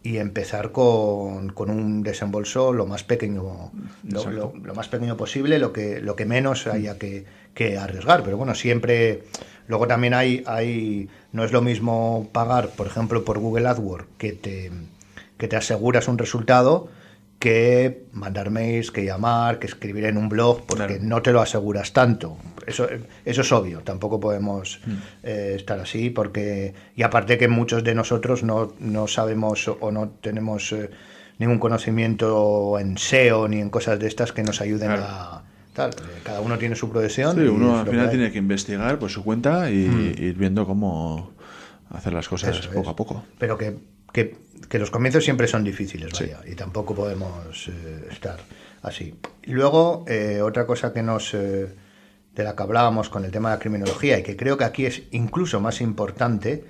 y 0.03 0.17
empezar 0.17 0.73
con, 0.73 1.53
con, 1.53 1.69
un 1.69 2.03
desembolso 2.03 2.73
lo 2.73 2.86
más 2.86 3.05
pequeño 3.05 3.71
lo, 4.03 4.51
lo, 4.53 4.75
más 4.75 4.89
pequeño 4.89 5.15
posible 5.15 5.60
lo 5.60 5.71
que 5.71 6.01
lo 6.01 6.17
que 6.17 6.25
menos 6.25 6.67
haya 6.67 6.97
que, 6.97 7.23
que, 7.53 7.77
arriesgar. 7.77 8.21
Pero 8.23 8.36
bueno 8.36 8.53
siempre 8.53 9.23
luego 9.69 9.88
también 9.88 10.13
hay 10.13 10.43
hay 10.45 11.08
no 11.31 11.45
es 11.45 11.53
lo 11.53 11.62
mismo 11.62 12.27
pagar 12.34 12.67
por 12.67 12.86
ejemplo 12.86 13.23
por 13.23 13.39
Google 13.39 13.69
AdWords 13.69 14.08
que 14.17 14.34
te 14.34 14.73
que 15.38 15.47
te 15.47 15.55
aseguras 15.55 16.10
un 16.10 16.17
resultado 16.17 16.89
que 17.39 18.08
mandar 18.12 18.49
mails, 18.49 18.91
que 18.91 19.05
llamar, 19.05 19.58
que 19.60 19.67
escribir 19.67 20.03
en 20.03 20.17
un 20.17 20.27
blog, 20.27 20.65
porque 20.65 20.99
no 20.99 21.21
te 21.21 21.31
lo 21.31 21.41
aseguras 21.41 21.93
tanto. 21.93 22.38
Eso, 22.65 22.88
eso 23.25 23.41
es 23.41 23.51
obvio, 23.51 23.82
tampoco 23.82 24.19
podemos 24.19 24.80
mm. 24.86 24.91
eh, 25.23 25.54
estar 25.56 25.80
así, 25.80 26.10
porque. 26.10 26.73
Y 26.95 27.04
aparte 27.04 27.38
que 27.38 27.47
muchos 27.47 27.84
de 27.84 27.95
nosotros 27.95 28.43
no, 28.43 28.73
no 28.80 29.08
sabemos 29.08 29.67
o 29.67 29.91
no 29.91 30.10
tenemos 30.21 30.71
eh, 30.71 30.89
ningún 31.39 31.60
conocimiento 31.60 32.78
en 32.80 32.97
SEO 32.97 33.47
ni 33.47 33.60
en 33.60 33.69
cosas 33.69 33.99
de 33.99 34.08
estas 34.08 34.32
que 34.32 34.43
nos 34.43 34.62
ayuden 34.62 34.91
a. 34.91 35.43
Tal, 35.73 35.91
cada 36.23 36.39
uno 36.39 36.58
tiene 36.58 36.75
su 36.75 36.89
profesión. 36.89 37.36
Sí, 37.36 37.41
uno 37.41 37.80
al 37.80 37.88
final 37.88 38.10
tiene 38.10 38.32
que 38.32 38.38
investigar 38.38 38.97
por 38.97 39.10
su 39.10 39.25
cuenta 39.25 39.69
y 39.69 39.88
mm. 39.88 40.23
ir 40.23 40.36
viendo 40.36 40.65
cómo 40.65 41.34
hacer 41.89 42.13
las 42.13 42.30
cosas 42.30 42.67
poco 42.67 42.89
a 42.89 42.95
poco. 42.95 43.25
Pero 43.38 43.58
que 43.58 43.75
que, 44.69 44.80
los 44.80 44.91
comienzos 44.91 45.23
siempre 45.23 45.47
son 45.47 45.63
difíciles, 45.63 46.13
vaya, 46.13 46.39
y 46.45 46.56
tampoco 46.56 46.95
podemos 46.95 47.67
eh, 47.67 48.08
estar 48.12 48.39
así. 48.82 49.15
Luego, 49.43 50.06
eh, 50.08 50.41
otra 50.41 50.65
cosa 50.65 50.93
que 50.93 51.04
nos 51.04 51.34
eh, 51.34 51.67
de 52.36 52.43
la 52.43 52.56
que 52.56 52.63
hablábamos 52.63 53.10
con 53.10 53.26
el 53.26 53.32
tema 53.32 53.50
de 53.50 53.56
la 53.56 53.60
criminología 53.60 54.19
y 54.19 54.24
que 54.24 54.36
creo 54.36 54.58
que 54.58 54.65
aquí 54.65 54.86
es 54.86 55.04
incluso 55.12 55.60
más 55.62 55.82
importante, 55.82 56.65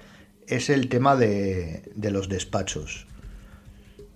es 0.47 0.69
el 0.69 0.89
tema 0.89 1.15
de, 1.15 1.91
de 1.95 2.11
los 2.11 2.29
despachos. 2.29 3.07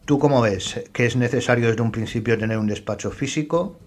¿Tú 0.06 0.20
cómo 0.20 0.42
ves? 0.42 0.82
¿Que 0.92 1.06
es 1.06 1.16
necesario 1.16 1.68
desde 1.68 1.82
un 1.82 1.92
principio 1.92 2.38
tener 2.38 2.58
un 2.58 2.68
despacho 2.68 3.12
físico? 3.12 3.78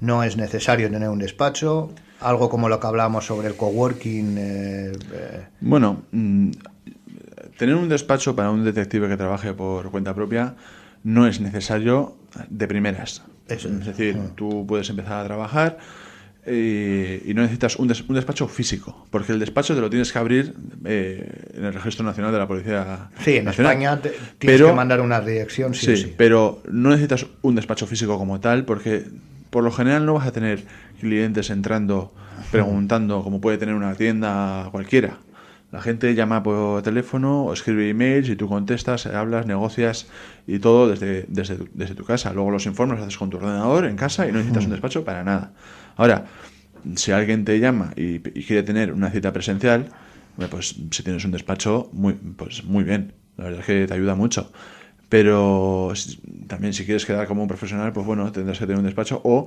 ¿No 0.00 0.22
es 0.22 0.36
necesario 0.36 0.90
tener 0.90 1.08
un 1.08 1.18
despacho? 1.18 1.90
Algo 2.20 2.48
como 2.48 2.68
lo 2.68 2.80
que 2.80 2.86
hablábamos 2.86 3.26
sobre 3.26 3.48
el 3.48 3.54
coworking. 3.54 4.38
bueno, 5.60 6.02
mm, 6.12 6.50
tener 7.56 7.74
un 7.74 7.88
despacho 7.88 8.34
para 8.36 8.50
un 8.50 8.64
detective 8.64 9.08
que 9.08 9.16
trabaje 9.16 9.52
por 9.52 9.90
cuenta 9.90 10.14
propia 10.14 10.54
no 11.04 11.26
es 11.26 11.40
necesario 11.40 12.16
de 12.48 12.66
primeras. 12.66 13.22
es. 13.48 13.84
decir, 13.84 14.18
tú 14.34 14.66
puedes 14.66 14.90
empezar 14.90 15.20
a 15.20 15.24
trabajar 15.24 15.78
eh, 16.46 17.22
y, 17.24 17.34
no 17.34 17.42
necesitas 17.42 17.76
un, 17.76 17.88
despacho 17.88 18.46
físico, 18.46 19.06
porque 19.10 19.32
el 19.32 19.38
despacho 19.40 19.74
te 19.74 19.80
lo 19.80 19.90
tienes 19.90 20.12
que 20.12 20.18
abrir 20.18 20.54
eh, 20.84 21.28
en 21.54 21.64
el 21.64 21.74
Registro 21.74 22.04
Nacional 22.04 22.32
de 22.32 22.38
la 22.38 22.46
Policía. 22.46 23.10
Sí, 23.24 23.36
en 23.36 23.48
España 23.48 24.00
tienes 24.38 24.62
que 24.62 24.72
mandar 24.72 25.00
una 25.00 25.20
dirección, 25.20 25.74
sí, 25.74 25.96
sí, 25.96 26.14
Pero 26.16 26.62
no 26.70 26.90
necesitas 26.90 27.26
un 27.42 27.56
despacho 27.56 27.86
físico 27.86 28.16
como 28.16 28.40
tal, 28.40 28.64
porque 28.64 29.04
por 29.50 29.64
lo 29.64 29.72
general 29.72 30.06
no 30.06 30.14
vas 30.14 30.26
a 30.26 30.32
tener 30.32 30.62
clientes 31.00 31.50
entrando 31.50 32.12
preguntando 32.50 33.22
como 33.22 33.40
puede 33.40 33.58
tener 33.58 33.74
una 33.74 33.94
tienda 33.94 34.68
cualquiera. 34.70 35.18
La 35.72 35.80
gente 35.80 36.14
llama 36.14 36.42
por 36.42 36.82
teléfono 36.82 37.44
o 37.44 37.52
escribe 37.52 37.88
emails 37.88 38.28
y 38.28 38.36
tú 38.36 38.48
contestas, 38.48 39.06
hablas, 39.06 39.46
negocias 39.46 40.06
y 40.46 40.58
todo 40.60 40.88
desde, 40.88 41.26
desde, 41.28 41.58
desde 41.74 41.94
tu 41.94 42.04
casa. 42.04 42.32
Luego 42.32 42.50
los 42.50 42.66
informes 42.66 42.98
los 42.98 43.06
haces 43.06 43.18
con 43.18 43.30
tu 43.30 43.38
ordenador 43.38 43.84
en 43.84 43.96
casa 43.96 44.26
y 44.26 44.32
no 44.32 44.38
necesitas 44.38 44.64
un 44.64 44.70
despacho 44.70 45.04
para 45.04 45.24
nada. 45.24 45.52
Ahora, 45.96 46.26
si 46.94 47.10
alguien 47.10 47.44
te 47.44 47.58
llama 47.58 47.92
y, 47.96 48.20
quiere 48.20 48.62
tener 48.62 48.92
una 48.92 49.10
cita 49.10 49.32
presencial, 49.32 49.88
pues 50.50 50.76
si 50.90 51.02
tienes 51.02 51.24
un 51.24 51.32
despacho, 51.32 51.90
muy, 51.92 52.14
pues 52.14 52.64
muy 52.64 52.84
bien. 52.84 53.14
La 53.36 53.44
verdad 53.44 53.60
es 53.60 53.66
que 53.66 53.86
te 53.86 53.94
ayuda 53.94 54.14
mucho. 54.14 54.52
Pero 55.08 55.92
también 56.48 56.72
si 56.72 56.84
quieres 56.84 57.06
quedar 57.06 57.26
como 57.28 57.42
un 57.42 57.48
profesional, 57.48 57.92
pues 57.92 58.06
bueno, 58.06 58.30
tendrás 58.32 58.58
que 58.58 58.66
tener 58.66 58.78
un 58.78 58.84
despacho 58.84 59.20
o 59.24 59.46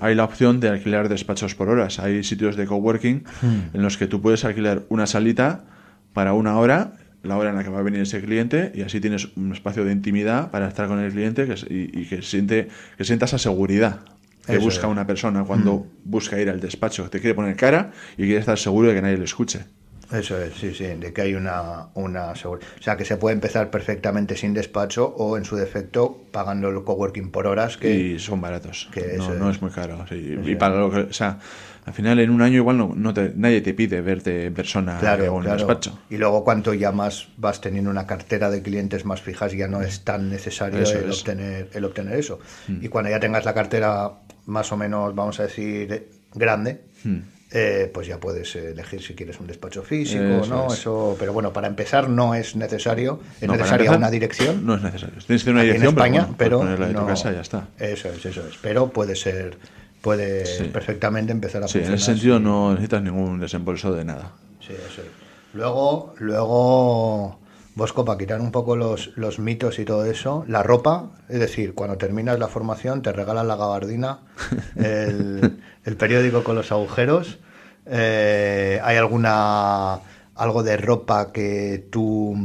hay 0.00 0.14
la 0.14 0.24
opción 0.24 0.58
de 0.58 0.68
alquilar 0.68 1.08
despachos 1.08 1.54
por 1.54 1.68
horas. 1.68 2.00
Hay 2.00 2.24
sitios 2.24 2.56
de 2.56 2.66
coworking 2.66 3.24
hmm. 3.42 3.76
en 3.76 3.82
los 3.82 3.96
que 3.96 4.08
tú 4.08 4.20
puedes 4.20 4.44
alquilar 4.44 4.82
una 4.88 5.06
salita 5.06 5.64
para 6.12 6.32
una 6.32 6.58
hora, 6.58 6.94
la 7.22 7.36
hora 7.36 7.50
en 7.50 7.56
la 7.56 7.62
que 7.62 7.70
va 7.70 7.78
a 7.78 7.82
venir 7.82 8.00
ese 8.00 8.20
cliente 8.20 8.72
y 8.74 8.82
así 8.82 9.00
tienes 9.00 9.28
un 9.36 9.52
espacio 9.52 9.84
de 9.84 9.92
intimidad 9.92 10.50
para 10.50 10.66
estar 10.66 10.88
con 10.88 10.98
el 10.98 11.12
cliente 11.12 11.46
y, 11.68 12.06
que 12.06 12.22
siente 12.22 12.68
que 12.96 13.04
sienta 13.04 13.26
esa 13.26 13.38
seguridad 13.38 14.00
que 14.46 14.58
busca 14.58 14.86
una 14.86 15.06
persona 15.06 15.44
cuando 15.44 15.74
hmm. 15.74 15.86
busca 16.04 16.40
ir 16.40 16.50
al 16.50 16.60
despacho. 16.60 17.08
Te 17.10 17.20
quiere 17.20 17.34
poner 17.34 17.54
cara 17.54 17.92
y 18.16 18.24
quiere 18.24 18.38
estar 18.38 18.58
seguro 18.58 18.88
de 18.88 18.94
que 18.94 19.02
nadie 19.02 19.18
le 19.18 19.24
escuche. 19.24 19.66
Eso 20.12 20.40
es, 20.40 20.54
sí, 20.54 20.74
sí, 20.74 20.84
de 20.84 21.12
que 21.12 21.22
hay 21.22 21.34
una, 21.34 21.88
una 21.94 22.30
O 22.30 22.58
sea, 22.80 22.96
que 22.96 23.04
se 23.04 23.16
puede 23.16 23.34
empezar 23.34 23.70
perfectamente 23.70 24.36
sin 24.36 24.54
despacho 24.54 25.06
o, 25.06 25.36
en 25.36 25.44
su 25.44 25.56
defecto, 25.56 26.24
pagando 26.30 26.68
el 26.68 26.84
coworking 26.84 27.30
por 27.30 27.46
horas. 27.46 27.76
Que, 27.76 27.94
y 27.94 28.18
son 28.18 28.40
baratos. 28.40 28.88
Que 28.92 29.16
no, 29.18 29.34
no, 29.34 29.50
es 29.50 29.60
muy 29.60 29.70
caro. 29.70 30.04
y 30.10 30.54
para 30.54 30.76
lo 30.76 30.90
que. 30.90 31.00
O 31.00 31.12
sea, 31.12 31.38
al 31.86 31.94
final 31.94 32.18
en 32.18 32.30
un 32.30 32.42
año 32.42 32.56
igual 32.56 32.76
no, 32.76 32.92
no 32.96 33.14
te, 33.14 33.32
nadie 33.36 33.60
te 33.60 33.72
pide 33.72 34.00
verte 34.00 34.46
en 34.46 34.54
persona 34.54 34.98
claro, 34.98 35.32
o 35.32 35.42
en 35.42 35.48
despacho. 35.48 35.96
Y 36.10 36.16
luego 36.16 36.42
cuanto 36.42 36.74
ya 36.74 36.90
más 36.90 37.28
vas 37.36 37.60
teniendo 37.60 37.90
una 37.90 38.08
cartera 38.08 38.50
de 38.50 38.60
clientes 38.60 39.04
más 39.04 39.22
fijas, 39.22 39.52
ya 39.52 39.68
no 39.68 39.80
es 39.82 40.02
tan 40.02 40.28
necesario 40.28 40.80
el, 40.80 41.10
obtener, 41.12 41.70
el 41.72 41.84
obtener 41.84 42.18
eso. 42.18 42.40
Mm. 42.66 42.84
Y 42.84 42.88
cuando 42.88 43.10
ya 43.10 43.20
tengas 43.20 43.44
la 43.44 43.54
cartera 43.54 44.14
más 44.46 44.72
o 44.72 44.76
menos, 44.76 45.14
vamos 45.14 45.38
a 45.38 45.44
decir, 45.44 46.08
grande, 46.34 46.80
mm. 47.04 47.18
Eh, 47.52 47.88
pues 47.94 48.08
ya 48.08 48.18
puedes 48.18 48.56
elegir 48.56 49.00
si 49.00 49.14
quieres 49.14 49.38
un 49.38 49.46
despacho 49.46 49.82
físico 49.82 50.42
o 50.42 50.46
no. 50.46 50.66
Eso, 50.66 51.16
pero 51.18 51.32
bueno, 51.32 51.52
para 51.52 51.68
empezar 51.68 52.08
no 52.08 52.34
es 52.34 52.56
necesario. 52.56 53.20
Es 53.40 53.48
necesaria 53.48 53.92
una 53.92 54.10
dirección. 54.10 54.66
No 54.66 54.74
es 54.74 54.82
necesario. 54.82 55.14
Tienes 55.24 55.44
que 55.44 55.50
tener 55.50 55.54
una 55.54 55.62
dirección 55.62 55.92
en 55.92 55.96
España, 55.96 56.28
pero, 56.36 56.58
ponerla 56.58 56.88
de 56.88 56.94
tu 56.94 57.06
casa 57.06 57.32
ya 57.32 57.40
está. 57.42 57.68
Eso 57.78 58.08
es, 58.08 58.26
eso 58.26 58.46
es. 58.48 58.56
Pero 58.60 58.88
puede 58.88 59.14
ser, 59.14 59.58
puede 60.00 60.68
perfectamente 60.70 61.30
empezar 61.30 61.62
a 61.62 61.68
sí, 61.68 61.78
en 61.78 61.94
ese 61.94 62.04
sentido 62.04 62.40
no 62.40 62.70
necesitas 62.70 63.02
ningún 63.02 63.38
desembolso 63.38 63.92
de 63.92 64.04
nada. 64.04 64.32
Sí, 64.60 64.72
eso 64.72 65.02
es. 65.02 65.08
Luego, 65.54 66.14
luego 66.18 67.38
Bosco, 67.76 68.06
para 68.06 68.16
quitar 68.16 68.40
un 68.40 68.52
poco 68.52 68.74
los, 68.74 69.12
los, 69.16 69.38
mitos 69.38 69.78
y 69.78 69.84
todo 69.84 70.06
eso, 70.06 70.46
la 70.48 70.62
ropa, 70.62 71.10
es 71.28 71.38
decir, 71.38 71.74
cuando 71.74 71.98
terminas 71.98 72.38
la 72.38 72.48
formación 72.48 73.02
te 73.02 73.12
regalan 73.12 73.46
la 73.48 73.56
gabardina, 73.56 74.20
el, 74.76 75.58
periódico 75.94 76.42
con 76.42 76.56
los 76.56 76.72
agujeros. 76.72 77.38
Eh, 77.86 78.80
¿Hay 78.82 78.96
alguna 78.96 80.00
algo 80.34 80.64
de 80.64 80.76
ropa 80.76 81.32
que 81.32 81.86
tú 81.90 82.36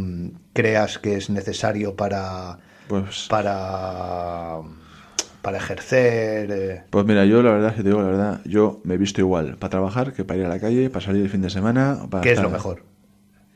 creas 0.53 0.99
que 0.99 1.17
es 1.17 1.31
necesario 1.31 1.95
para 1.95 2.59
pues, 2.87 3.25
para 3.27 4.59
para 5.41 5.57
ejercer? 5.57 6.51
Eh? 6.51 6.83
Pues 6.91 7.05
mira, 7.05 7.25
yo 7.25 7.41
la 7.41 7.51
verdad 7.51 7.71
que 7.75 7.81
te 7.81 7.89
digo 7.89 8.03
la 8.03 8.09
verdad, 8.09 8.41
yo 8.45 8.81
me 8.83 8.93
he 8.93 8.97
visto 8.97 9.21
igual 9.21 9.57
para 9.57 9.71
trabajar 9.71 10.13
que 10.13 10.23
para 10.23 10.39
ir 10.39 10.45
a 10.45 10.49
la 10.49 10.59
calle, 10.59 10.91
para 10.91 11.03
salir 11.03 11.23
el 11.23 11.29
fin 11.29 11.41
de 11.41 11.49
semana. 11.49 12.01
Para 12.11 12.21
¿Qué 12.21 12.33
es 12.33 12.41
lo 12.41 12.51
mejor? 12.51 12.83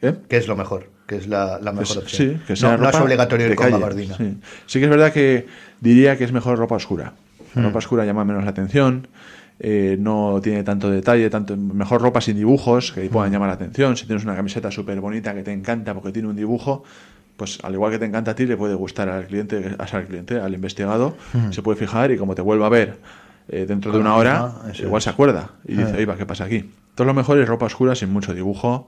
¿Eh? 0.02 0.16
¿Qué 0.28 0.38
es 0.38 0.48
lo 0.48 0.56
mejor? 0.56 0.96
que 1.08 1.18
es 1.18 1.28
la, 1.28 1.60
la 1.62 1.72
mejor 1.72 1.88
pues 1.88 1.98
opción. 1.98 2.42
Sí, 2.48 2.54
que 2.54 2.62
no, 2.62 2.90
es 2.90 2.96
obligatorio 2.96 3.48
ir 3.48 3.56
con 3.56 3.72
gabardina. 3.72 4.18
Sí. 4.18 4.38
sí. 4.66 4.80
que 4.80 4.86
es 4.86 4.92
verdad 4.92 5.14
que 5.14 5.46
diría 5.80 6.18
que 6.18 6.24
es 6.24 6.32
mejor 6.32 6.58
ropa 6.58 6.76
oscura. 6.76 7.14
La 7.54 7.62
hmm. 7.62 7.66
ropa 7.66 7.80
oscura 7.80 8.06
llama 8.06 8.26
menos 8.26 8.44
la 8.44 8.50
atención, 8.50 9.08
eh, 9.60 9.96
no 10.00 10.40
tiene 10.44 10.64
tanto 10.64 10.90
detalle, 10.90 11.30
tanto 11.30 11.56
mejor 11.56 12.02
ropa 12.02 12.20
sin 12.22 12.36
dibujos 12.36 12.92
que 12.92 13.10
puedan 13.10 13.32
llamar 13.32 13.48
la 13.48 13.56
atención. 13.56 13.96
Si 13.96 14.06
tienes 14.06 14.24
una 14.26 14.36
camiseta 14.36 14.72
súper 14.72 15.00
bonita 15.00 15.34
que 15.34 15.44
te 15.44 15.54
encanta 15.54 15.94
porque 15.94 16.12
tiene 16.12 16.28
un 16.28 16.36
dibujo, 16.36 16.84
pues 17.38 17.60
al 17.64 17.74
igual 17.74 17.92
que 17.92 18.00
te 18.00 18.06
encanta 18.06 18.32
a 18.32 18.36
ti, 18.36 18.46
le 18.46 18.58
puede 18.58 18.76
gustar 18.76 19.10
al 19.10 19.28
cliente, 19.28 19.76
al 19.78 20.08
cliente, 20.08 20.40
al 20.40 20.54
investigado, 20.54 21.16
hmm. 21.34 21.52
se 21.52 21.62
puede 21.62 21.78
fijar 21.78 22.12
y 22.12 22.18
como 22.18 22.36
te 22.36 22.42
vuelva 22.42 22.68
a 22.68 22.70
ver 22.70 22.98
eh, 23.48 23.66
dentro 23.68 23.92
de 23.92 24.00
una 24.00 24.16
hora, 24.16 24.54
igual 24.80 25.02
se 25.02 25.10
acuerda 25.10 25.52
y 25.66 25.76
dice, 25.76 25.96
oiga, 25.98 26.18
¿qué 26.18 26.26
pasa 26.26 26.46
aquí? 26.46 26.72
Todo 26.96 27.06
lo 27.06 27.14
mejor 27.14 27.38
es 27.40 27.48
ropa 27.48 27.66
oscura 27.66 27.96
sin 27.96 28.12
mucho 28.12 28.34
dibujo 28.34 28.88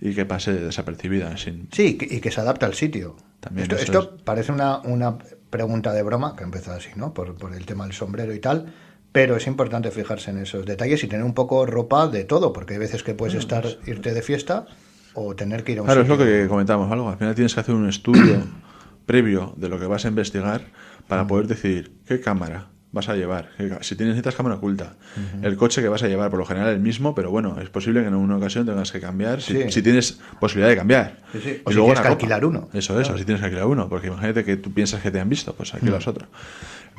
y 0.00 0.14
que 0.14 0.24
pase 0.24 0.52
desapercibida. 0.52 1.36
Sin... 1.36 1.68
Sí, 1.70 1.98
y 2.00 2.20
que 2.20 2.30
se 2.30 2.40
adapte 2.40 2.64
al 2.64 2.74
sitio. 2.74 3.16
También 3.38 3.70
esto, 3.70 4.16
parece 4.24 4.50
una, 4.50 4.78
una, 4.80 5.16
pregunta 5.50 5.92
de 5.92 6.02
broma, 6.02 6.34
que 6.34 6.44
empezó 6.44 6.72
así, 6.72 6.90
¿no? 6.96 7.12
Por, 7.12 7.34
por, 7.34 7.54
el 7.54 7.66
tema 7.66 7.84
del 7.84 7.92
sombrero 7.92 8.32
y 8.32 8.38
tal. 8.38 8.72
Pero 9.12 9.36
es 9.36 9.46
importante 9.46 9.90
fijarse 9.90 10.30
en 10.30 10.38
esos 10.38 10.64
detalles 10.64 11.04
y 11.04 11.06
tener 11.06 11.24
un 11.24 11.34
poco 11.34 11.66
ropa 11.66 12.08
de 12.08 12.24
todo, 12.24 12.52
porque 12.52 12.74
hay 12.74 12.80
veces 12.80 13.02
que 13.02 13.14
puedes 13.14 13.34
estar, 13.34 13.66
irte 13.86 14.14
de 14.14 14.22
fiesta 14.22 14.66
o 15.14 15.36
tener 15.36 15.64
que 15.64 15.72
ir 15.72 15.78
a 15.78 15.82
un 15.82 15.86
Claro, 15.86 16.02
es 16.02 16.08
lo 16.08 16.18
que 16.18 16.46
comentamos 16.48 16.90
algo. 16.90 17.10
Al 17.10 17.18
final 17.18 17.34
tienes 17.34 17.52
que 17.54 17.60
hacer 17.60 17.74
un 17.74 17.88
estudio 17.88 18.42
previo 19.06 19.52
de 19.56 19.68
lo 19.68 19.78
que 19.78 19.86
vas 19.86 20.06
a 20.06 20.08
investigar 20.08 20.62
para 21.08 21.26
poder 21.26 21.46
decidir 21.46 21.92
qué 22.06 22.20
cámara, 22.20 22.68
vas 22.92 23.08
a 23.08 23.16
llevar. 23.16 23.48
Si 23.80 23.96
tienes 23.96 24.14
necesitas 24.14 24.34
cámara 24.34 24.56
oculta, 24.56 24.94
el 25.42 25.56
coche 25.56 25.80
que 25.80 25.88
vas 25.88 26.02
a 26.02 26.08
llevar, 26.08 26.30
por 26.30 26.38
lo 26.38 26.44
general 26.44 26.68
el 26.68 26.80
mismo, 26.80 27.14
pero 27.14 27.30
bueno, 27.30 27.58
es 27.60 27.70
posible 27.70 28.02
que 28.02 28.08
en 28.08 28.14
una 28.14 28.36
ocasión 28.36 28.66
tengas 28.66 28.92
que 28.92 29.00
cambiar 29.00 29.40
si, 29.40 29.82
tienes 29.82 30.20
posibilidad 30.38 30.68
de 30.68 30.76
cambiar. 30.76 31.18
O 31.34 31.38
y 31.38 31.40
si 31.40 31.60
luego 31.74 31.86
tienes 31.86 32.00
que 32.00 32.08
alquilar 32.08 32.44
uno. 32.44 32.68
Eso, 32.72 33.00
eso, 33.00 33.16
si 33.16 33.24
tienes 33.24 33.40
que 33.40 33.46
alquilar 33.46 33.66
uno, 33.66 33.88
porque 33.88 34.08
imagínate 34.08 34.44
que 34.44 34.56
tú 34.58 34.72
piensas 34.72 35.02
que 35.02 35.10
te 35.10 35.18
han 35.18 35.28
visto, 35.28 35.54
pues 35.54 35.72
alquilas 35.74 36.06
otro. 36.06 36.28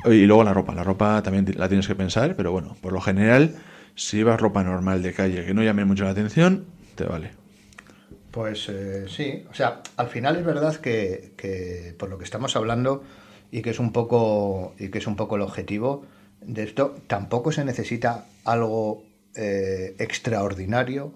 Y 0.06 0.26
luego 0.26 0.44
la 0.44 0.52
ropa, 0.52 0.74
la 0.74 0.84
ropa 0.84 1.22
también 1.22 1.46
la 1.56 1.68
tienes 1.68 1.86
que 1.86 1.94
pensar, 1.94 2.34
pero 2.36 2.52
bueno, 2.52 2.76
por 2.82 2.92
lo 2.92 3.00
general 3.00 3.54
Si 3.94 4.16
llevas 4.16 4.40
ropa 4.40 4.64
normal 4.64 5.02
de 5.02 5.12
calle 5.12 5.46
que 5.46 5.54
no 5.54 5.62
llame 5.62 5.84
mucho 5.84 6.04
la 6.04 6.10
atención, 6.10 6.64
te 6.96 7.04
vale. 7.04 7.30
Pues 8.32 8.68
eh, 8.68 9.04
sí, 9.08 9.44
o 9.48 9.54
sea, 9.54 9.80
al 9.96 10.08
final 10.08 10.34
es 10.34 10.44
verdad 10.44 10.74
que, 10.74 11.34
que, 11.36 11.94
por 11.96 12.10
lo 12.10 12.18
que 12.18 12.24
estamos 12.24 12.56
hablando 12.56 13.04
y 13.54 13.62
que 13.62 13.70
es 13.70 13.78
un 13.78 13.92
poco 13.92 14.74
y 14.80 14.88
que 14.88 14.98
es 14.98 15.06
un 15.06 15.14
poco 15.14 15.36
el 15.36 15.42
objetivo 15.42 16.04
de 16.40 16.64
esto, 16.64 16.96
tampoco 17.06 17.52
se 17.52 17.64
necesita 17.64 18.26
algo 18.44 19.04
eh, 19.36 19.94
extraordinario 20.00 21.12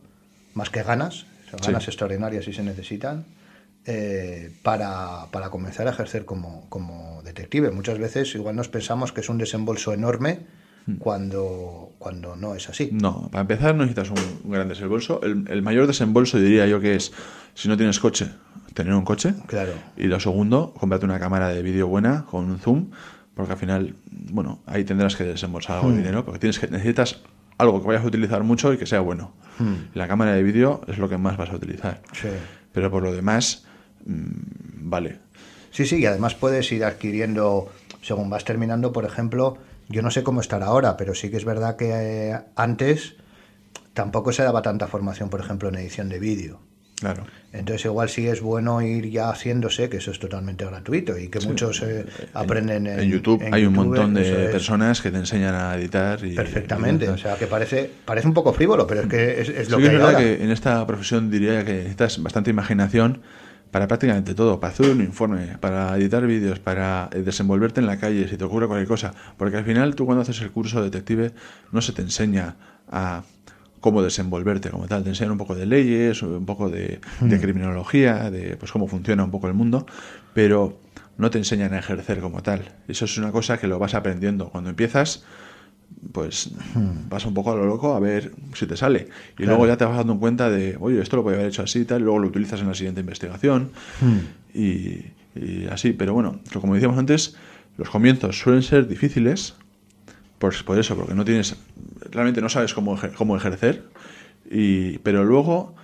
más 0.55 0.71
que 0.71 0.85
ganas, 0.85 1.27
ganas 1.67 1.83
Sí. 1.83 1.91
extraordinarias 1.91 2.45
si 2.45 2.53
se 2.53 2.63
necesitan 2.63 3.25
eh, 3.87 4.53
para, 4.63 5.27
para 5.33 5.51
comenzar 5.51 5.89
a 5.89 5.91
ejercer 5.91 6.25
como, 6.25 6.69
como 6.69 7.23
detective. 7.25 7.73
Muchas 7.73 7.99
veces 7.99 8.33
igual 8.37 8.55
nos 8.55 8.69
pensamos 8.69 9.11
que 9.13 9.21
es 9.21 9.29
un 9.29 9.39
desembolso 9.39 9.93
enorme 9.93 10.47
cuando, 10.99 11.93
cuando 11.99 12.37
no 12.37 12.55
es 12.55 12.69
así. 12.69 12.91
No, 12.93 13.29
para 13.31 13.43
empezar 13.43 13.75
no 13.75 13.85
necesitas 13.85 14.11
un, 14.11 14.41
un 14.45 14.51
gran 14.51 14.69
desembolso. 14.69 15.21
El, 15.23 15.45
el 15.49 15.63
mayor 15.63 15.87
desembolso 15.87 16.39
diría 16.39 16.67
yo 16.67 16.81
que 16.81 16.95
es, 16.95 17.13
si 17.55 17.69
no 17.69 17.77
tienes 17.77 17.99
coche, 17.99 18.31
tener 18.75 18.95
un 18.95 19.05
coche. 19.05 19.35
Claro. 19.47 19.73
Y 19.97 20.05
lo 20.05 20.21
segundo, 20.21 20.73
cómprate 20.79 21.05
una 21.05 21.19
cámara 21.19 21.49
de 21.49 21.63
vídeo 21.63 21.89
buena 21.89 22.25
con 22.25 22.45
un 22.45 22.59
zoom, 22.59 22.91
porque 23.35 23.53
al 23.53 23.59
final, 23.59 23.95
bueno, 24.11 24.61
ahí 24.67 24.85
tendrás 24.85 25.17
que 25.17 25.25
desembolsar 25.25 25.79
algo 25.79 25.91
de 25.91 25.99
dinero, 25.99 26.25
porque 26.25 26.39
tienes 26.39 26.59
que, 26.59 26.69
necesitas 26.69 27.21
algo 27.59 27.81
que 27.81 27.89
vayas 27.89 28.05
a 28.05 28.07
utilizar 28.07 28.43
mucho 28.45 28.73
y 28.73 28.79
que 28.79 28.87
sea 28.87 29.01
bueno. 29.01 29.33
La 29.95 30.07
cámara 30.07 30.35
de 30.35 30.45
vídeo 30.45 30.83
es 30.87 30.99
lo 30.99 31.09
que 31.09 31.19
más 31.19 31.37
vas 31.37 31.51
a 31.51 31.57
utilizar. 31.57 32.01
Sí. 32.13 32.29
Pero 32.73 32.93
por 32.93 33.03
lo 33.03 33.13
demás, 33.13 33.67
mm, 34.07 34.89
vale. 34.89 35.19
Sí, 35.73 35.85
sí, 35.85 35.97
y 35.97 36.07
además 36.07 36.37
puedes 36.37 36.71
ir 36.71 36.85
adquiriendo, 36.85 37.69
según 38.01 38.31
vas 38.31 38.45
terminando, 38.45 38.93
por 38.93 39.05
ejemplo, 39.05 39.59
yo 39.89 40.03
no 40.03 40.11
sé 40.11 40.23
cómo 40.23 40.41
estará 40.41 40.67
ahora, 40.67 40.97
pero 40.97 41.15
sí 41.15 41.31
que 41.31 41.37
es 41.37 41.45
verdad 41.45 41.77
que 41.77 41.91
eh, 41.93 42.39
antes 42.57 43.15
tampoco 43.95 44.33
se 44.33 44.43
daba 44.43 44.63
tanta 44.63 44.87
formación, 44.87 45.29
por 45.31 45.41
ejemplo, 45.41 45.69
en 45.69 45.77
edición 45.77 46.09
de 46.09 46.19
vídeo. 46.19 46.61
Claro. 47.01 47.25
Entonces 47.53 47.85
igual 47.85 48.09
sí 48.09 48.27
es 48.27 48.41
bueno 48.41 48.83
ir 48.83 49.09
ya 49.09 49.31
haciéndose, 49.31 49.89
que 49.89 49.99
eso 49.99 50.11
es 50.11 50.19
totalmente 50.19 50.65
gratuito 50.65 51.17
y 51.17 51.29
que 51.29 51.39
muchos 51.41 51.81
eh, 51.83 52.05
aprenden 52.35 52.89
en, 52.89 52.99
En 53.01 53.09
YouTube 53.09 53.41
en 53.41 53.55
hay 53.55 53.65
un 53.67 53.73
montón 53.73 54.15
de 54.15 54.47
es, 54.47 54.51
personas 54.51 55.01
que 55.01 55.13
te 55.13 55.19
enseñan 55.19 55.55
a 55.55 55.77
editar. 55.77 56.23
Y, 56.25 56.35
Perfectamente, 56.35 57.05
y- 57.05 57.09
o 57.09 57.17
sea 57.17 57.37
que 57.37 57.47
parece, 57.47 57.89
parece 58.05 58.27
un 58.27 58.35
poco 58.35 58.53
frívolo, 58.53 58.85
pero 58.87 59.03
es 59.03 59.07
que 59.07 59.41
es, 59.41 59.49
es 59.49 59.71
lo 59.71 59.77
Sí 59.79 59.83
que, 59.85 59.89
que 59.89 59.89
es 59.89 59.89
hay 59.91 59.95
verdad 59.95 60.15
ahora. 60.17 60.19
que 60.19 60.43
en 60.45 60.51
esta 60.51 60.85
profesión 60.89 61.31
diría 61.31 61.65
que 61.65 61.73
necesitas 61.75 62.21
bastante 62.21 62.51
imaginación 62.51 63.23
para 63.71 63.87
prácticamente 63.87 64.35
todo, 64.35 64.61
para 64.61 64.73
hacer 64.73 64.91
un 64.91 65.01
informe, 65.01 65.59
para 65.61 65.97
editar 65.97 66.27
vídeos, 66.27 66.59
para 66.59 67.09
eh, 67.13 67.23
desenvolverte 67.23 67.81
en 67.81 67.87
la 67.87 67.99
calle, 67.99 68.29
si 68.29 68.37
te 68.37 68.45
ocurre 68.45 68.67
cualquier 68.67 68.89
cosa. 68.89 69.15
Porque 69.37 69.57
al 69.57 69.65
final 69.65 69.95
tú 69.95 70.07
cuando 70.07 70.23
haces 70.23 70.41
el 70.41 70.51
curso 70.51 70.79
de 70.79 70.91
detective 70.91 71.33
no 71.73 71.81
se 71.81 71.93
te 71.93 72.03
enseña 72.03 72.57
a 72.91 73.23
cómo 73.81 74.03
desenvolverte 74.03 74.71
como 74.71 74.89
tal, 74.89 75.05
te 75.05 75.11
enseñan 75.11 75.33
un 75.33 75.39
poco 75.39 75.55
de 75.55 75.67
leyes, 75.67 76.23
un 76.23 76.47
poco 76.47 76.69
de, 76.69 77.01
de 77.21 77.41
criminología, 77.41 78.31
de 78.31 78.57
pues 78.57 78.73
cómo 78.73 78.89
funciona 78.89 79.23
un 79.25 79.31
poco 79.31 79.47
el 79.47 79.55
mundo, 79.55 79.87
pero 80.35 80.81
no 81.17 81.31
te 81.31 81.39
enseñan 81.39 81.75
a 81.75 81.79
ejercer 81.79 82.21
como 82.21 82.43
tal. 82.43 82.77
Eso 82.89 83.05
es 83.05 83.19
una 83.19 83.33
cosa 83.33 83.59
que 83.59 83.67
lo 83.67 83.79
vas 83.79 83.95
aprendiendo. 83.95 84.51
Cuando 84.51 84.71
empiezas, 84.71 85.25
pues 86.13 86.51
vas 87.11 87.25
un 87.27 87.35
poco 87.35 87.53
a 87.53 87.57
lo 87.57 87.67
loco 87.67 87.95
a 87.95 88.01
ver 88.01 88.33
si 88.55 88.67
te 88.67 88.77
sale. 88.77 89.09
Y 89.33 89.37
Claro. 89.37 89.51
luego 89.53 89.67
ya 89.67 89.77
te 89.77 89.85
vas 89.85 89.97
dando 89.97 90.19
cuenta 90.19 90.51
de, 90.51 90.77
oye, 90.81 91.01
esto 91.01 91.17
lo 91.17 91.23
podía 91.23 91.37
haber 91.39 91.49
hecho 91.51 91.63
así 91.63 91.81
y 91.81 91.85
tal, 91.85 92.01
y 92.01 92.05
luego 92.05 92.19
lo 92.21 92.29
utilizas 92.29 92.61
en 92.61 92.69
la 92.69 92.75
siguiente 92.75 93.01
investigación 93.01 93.71
y, 94.55 95.05
y 95.35 95.67
así. 95.71 95.93
Pero 95.93 96.15
bueno, 96.15 96.41
como 96.61 96.75
decíamos 96.75 96.99
antes, 96.99 97.37
los 97.77 97.91
comienzos 97.91 98.39
suelen 98.39 98.63
ser 98.63 98.89
difíciles, 98.89 99.55
pues 100.39 100.63
por 100.63 100.79
eso, 100.79 100.97
porque 100.97 101.15
no 101.15 101.25
tienes, 101.25 101.57
realmente 102.11 102.41
no 102.41 102.49
sabes 102.49 102.75
cómo, 102.75 102.97
ejer- 102.97 103.13
cómo 103.15 103.37
ejercer, 103.37 103.85
y, 104.51 104.99
pero 104.99 105.25
luego, 105.25 105.75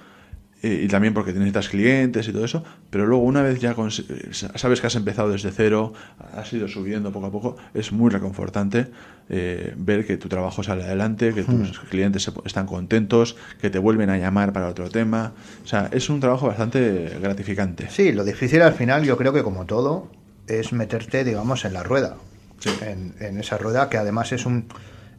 eh, 0.64 0.82
y 0.84 0.88
también 0.88 1.12
porque 1.14 1.32
necesitas 1.32 1.68
clientes 1.68 2.26
y 2.28 2.32
todo 2.32 2.44
eso, 2.44 2.64
pero 2.90 3.06
luego 3.06 3.22
una 3.24 3.42
vez 3.42 3.60
ya 3.60 3.72
eh, 3.72 4.28
sabes 4.32 4.80
que 4.80 4.86
has 4.86 4.94
empezado 4.96 5.30
desde 5.30 5.50
cero, 5.52 5.92
has 6.32 6.52
ido 6.52 6.68
subiendo 6.68 7.12
poco 7.12 7.26
a 7.26 7.30
poco, 7.30 7.56
es 7.74 7.92
muy 7.92 8.10
reconfortante 8.10 8.86
eh, 9.28 9.74
ver 9.76 10.06
que 10.06 10.16
tu 10.16 10.28
trabajo 10.28 10.62
sale 10.62 10.84
adelante, 10.84 11.32
que 11.34 11.42
tus 11.42 11.80
clientes 11.80 12.22
se- 12.22 12.32
están 12.44 12.66
contentos, 12.66 13.36
que 13.60 13.70
te 13.70 13.78
vuelven 13.78 14.10
a 14.10 14.18
llamar 14.18 14.52
para 14.52 14.68
otro 14.68 14.90
tema. 14.90 15.32
O 15.64 15.66
sea, 15.66 15.88
es 15.92 16.08
un 16.10 16.20
trabajo 16.20 16.46
bastante 16.46 17.10
gratificante. 17.20 17.88
Sí, 17.90 18.12
lo 18.12 18.24
difícil 18.24 18.62
al 18.62 18.74
final 18.74 19.04
yo 19.04 19.16
creo 19.16 19.32
que 19.32 19.42
como 19.42 19.66
todo 19.66 20.10
es 20.46 20.72
meterte, 20.72 21.24
digamos, 21.24 21.64
en 21.64 21.72
la 21.74 21.82
rueda. 21.82 22.16
Sí. 22.58 22.70
En, 22.82 23.14
en 23.20 23.38
esa 23.38 23.58
rueda 23.58 23.88
que 23.90 23.96
además 23.98 24.32
es 24.32 24.46
un, 24.46 24.66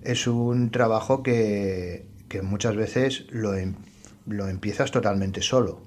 es 0.04 0.26
un 0.28 0.72
trabajo 0.72 1.22
que, 1.24 2.06
que 2.28 2.42
muchas 2.42 2.76
veces 2.76 3.26
lo, 3.32 3.54
em- 3.56 3.76
lo 4.28 4.48
empiezas 4.48 4.92
totalmente 4.92 5.42
solo. 5.42 5.82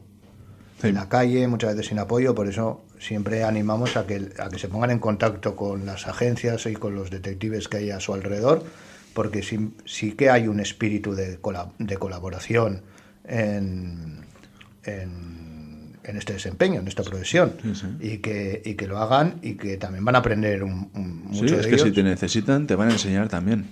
Sí. 0.80 0.88
En 0.88 0.94
la 0.94 1.08
calle, 1.08 1.46
muchas 1.48 1.70
veces 1.74 1.88
sin 1.88 1.98
apoyo, 1.98 2.34
por 2.34 2.46
eso 2.48 2.84
siempre 3.00 3.42
animamos 3.42 3.96
a 3.96 4.06
que, 4.06 4.30
a 4.38 4.48
que 4.48 4.58
se 4.58 4.68
pongan 4.68 4.90
en 4.92 5.00
contacto 5.00 5.56
con 5.56 5.86
las 5.86 6.06
agencias 6.06 6.66
y 6.66 6.74
con 6.74 6.94
los 6.94 7.10
detectives 7.10 7.66
que 7.68 7.78
hay 7.78 7.90
a 7.90 7.98
su 8.00 8.14
alrededor, 8.14 8.64
porque 9.12 9.42
sí, 9.42 9.72
sí 9.84 10.12
que 10.12 10.30
hay 10.30 10.46
un 10.46 10.60
espíritu 10.60 11.14
de, 11.14 11.38
de 11.78 11.96
colaboración 11.96 12.82
en, 13.24 14.20
en, 14.84 15.96
en 16.04 16.16
este 16.16 16.34
desempeño, 16.34 16.80
en 16.80 16.88
esta 16.88 17.02
profesión, 17.02 17.54
Sí, 17.62 17.74
sí. 17.74 17.86
Y, 18.00 18.18
que, 18.18 18.62
y 18.64 18.74
que 18.74 18.86
lo 18.86 18.98
hagan 18.98 19.40
y 19.42 19.54
que 19.54 19.76
también 19.76 20.04
van 20.04 20.14
a 20.14 20.18
aprender 20.18 20.62
un, 20.62 20.90
un- 20.94 21.24
mucho 21.26 21.56
es 21.56 21.64
de 21.64 21.68
que 21.70 21.74
ellos. 21.74 21.82
si 21.88 21.92
te 21.92 22.02
necesitan, 22.02 22.66
te 22.66 22.74
van 22.76 22.88
a 22.88 22.92
enseñar 22.92 23.28
también. 23.28 23.66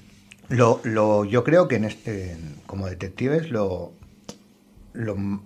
Lo, 0.48 0.81
lo, 0.85 1.24
yo 1.24 1.42
creo 1.44 1.66
que 1.68 1.76
en 1.76 1.85
este, 1.85 2.37
como 2.66 2.87
detectives 2.88 3.50
lo, 3.50 3.92
lo- 4.97 5.43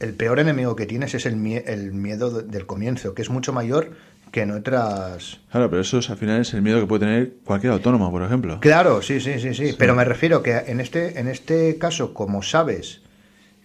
el 0.00 0.14
peor 0.14 0.38
enemigo 0.40 0.76
que 0.76 0.86
tienes 0.86 1.14
es 1.14 1.26
el, 1.26 1.36
mie- 1.36 1.62
el 1.66 1.92
miedo 1.92 2.30
de- 2.30 2.42
del 2.48 2.66
comienzo, 2.66 3.14
que 3.14 3.22
es 3.22 3.30
mucho 3.30 3.52
mayor 3.52 3.90
que 4.32 4.42
en 4.42 4.52
otras... 4.52 5.40
Claro, 5.50 5.68
pero 5.70 5.82
eso 5.82 5.98
es, 5.98 6.08
al 6.08 6.16
final 6.16 6.40
es 6.40 6.54
el 6.54 6.62
miedo 6.62 6.80
que 6.80 6.86
puede 6.86 7.00
tener 7.00 7.32
cualquier 7.44 7.72
autónomo, 7.72 8.10
por 8.10 8.22
ejemplo. 8.22 8.60
Claro, 8.60 9.02
sí, 9.02 9.20
sí, 9.20 9.40
sí, 9.40 9.54
sí, 9.54 9.74
pero 9.78 9.94
me 9.94 10.04
refiero 10.04 10.42
que 10.42 10.56
en 10.56 10.80
este, 10.80 11.18
en 11.18 11.26
este 11.28 11.76
caso, 11.78 12.14
como 12.14 12.42
sabes 12.42 13.02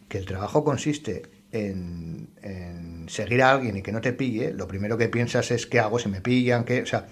que 0.09 0.17
el 0.17 0.25
trabajo 0.25 0.63
consiste 0.63 1.23
en, 1.51 2.29
en 2.41 3.07
seguir 3.09 3.41
a 3.43 3.51
alguien 3.51 3.77
y 3.77 3.81
que 3.81 3.91
no 3.91 4.01
te 4.01 4.11
pille, 4.11 4.53
lo 4.53 4.67
primero 4.67 4.97
que 4.97 5.07
piensas 5.07 5.51
es 5.51 5.67
qué 5.67 5.79
hago 5.79 5.99
si 5.99 6.09
me 6.09 6.19
pillan, 6.21 6.63
qué, 6.65 6.81
o 6.81 6.85
sea, 6.85 7.05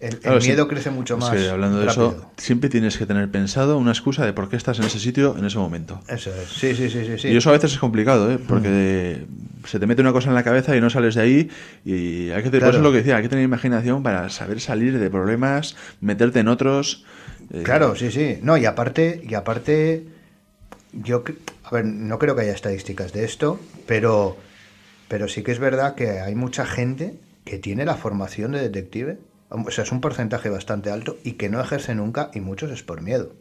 el, 0.00 0.14
el 0.14 0.18
Claro, 0.20 0.40
sí. 0.40 0.48
miedo 0.48 0.66
crece 0.66 0.90
mucho 0.90 1.14
Es 1.14 1.20
más. 1.20 1.30
que 1.30 1.48
hablando 1.50 1.78
de 1.78 1.86
rápido. 1.86 2.08
eso, 2.18 2.30
siempre 2.38 2.68
tienes 2.70 2.96
que 2.96 3.06
tener 3.06 3.30
pensado 3.30 3.76
una 3.78 3.90
excusa 3.92 4.24
de 4.24 4.32
por 4.32 4.48
qué 4.48 4.56
estás 4.56 4.78
en 4.78 4.86
ese 4.86 4.98
sitio 4.98 5.36
en 5.38 5.44
ese 5.44 5.58
momento. 5.58 6.00
Eso 6.08 6.30
es, 6.34 6.48
sí, 6.48 6.74
sí, 6.74 6.88
sí, 6.90 7.04
sí. 7.04 7.18
sí. 7.18 7.28
Y 7.28 7.36
eso 7.36 7.50
a 7.50 7.52
veces 7.52 7.72
es 7.72 7.78
complicado, 7.78 8.30
¿eh? 8.32 8.38
porque 8.38 9.26
se 9.66 9.78
te 9.78 9.86
mete 9.86 10.00
una 10.02 10.12
cosa 10.12 10.30
en 10.30 10.34
la 10.34 10.42
cabeza 10.42 10.74
y 10.76 10.80
no 10.80 10.88
sales 10.90 11.14
de 11.14 11.20
ahí. 11.22 11.50
Y 11.84 12.30
hay 12.30 12.42
que 12.42 12.50
tener, 12.50 12.50
por 12.50 12.58
Claro. 12.58 12.70
eso 12.70 12.78
es 12.78 12.82
lo 12.82 12.92
que 12.92 12.98
decía, 12.98 13.16
hay 13.16 13.22
que 13.22 13.28
tener 13.28 13.44
imaginación 13.44 14.02
para 14.02 14.28
saber 14.30 14.60
salir 14.60 14.98
de 14.98 15.10
problemas, 15.10 15.76
meterte 16.00 16.40
en 16.40 16.48
otros. 16.48 17.04
eh, 17.52 17.62
Claro, 17.62 17.94
sí, 17.94 18.10
sí. 18.10 18.38
No, 18.42 18.56
y 18.56 18.64
aparte, 18.64 19.20
y 19.28 19.34
aparte, 19.34 20.06
yo, 20.92 21.22
a 21.64 21.70
ver, 21.74 21.84
no 21.84 22.18
creo 22.18 22.34
que 22.34 22.42
haya 22.42 22.52
estadísticas 22.54 23.12
de 23.12 23.24
esto, 23.24 23.60
pero, 23.86 24.36
pero 25.08 25.28
sí 25.28 25.42
que 25.42 25.52
es 25.52 25.58
verdad 25.58 25.94
que 25.94 26.20
hay 26.20 26.34
mucha 26.34 26.64
gente 26.64 27.14
que 27.44 27.58
tiene 27.58 27.84
la 27.84 27.96
formación 27.96 28.52
de 28.52 28.60
detective, 28.62 29.18
o 29.50 29.70
sea, 29.70 29.84
es 29.84 29.92
un 29.92 30.00
porcentaje 30.00 30.48
bastante 30.48 30.90
alto 30.90 31.18
y 31.24 31.32
que 31.32 31.48
no 31.48 31.60
ejerce 31.60 31.94
nunca 31.94 32.30
y 32.34 32.40
muchos 32.40 32.70
es 32.70 32.82
por 32.82 33.02
miedo. 33.02 33.32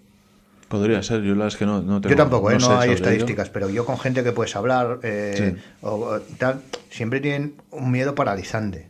Podría 0.68 1.02
ser, 1.02 1.22
yo 1.24 1.34
la 1.34 1.48
es 1.48 1.56
que 1.58 1.66
no, 1.66 1.82
no 1.82 2.00
tengo. 2.00 2.12
yo 2.12 2.16
tampoco, 2.16 2.52
¿eh? 2.52 2.56
no, 2.56 2.60
sé 2.60 2.72
hay 2.74 2.84
ello. 2.90 2.94
estadísticas, 2.94 3.50
pero 3.50 3.70
yo 3.70 3.86
con 3.86 3.98
gente 3.98 4.24
que 4.24 4.32
puedes 4.32 4.56
hablar 4.56 5.00
eh, 5.04 5.56
Sí. 5.56 5.62
o 5.82 6.20
tal, 6.38 6.62
siempre 6.92 7.20
tienen 7.22 7.56
un 7.72 7.90
miedo 7.92 8.14
paralizante. 8.14 8.90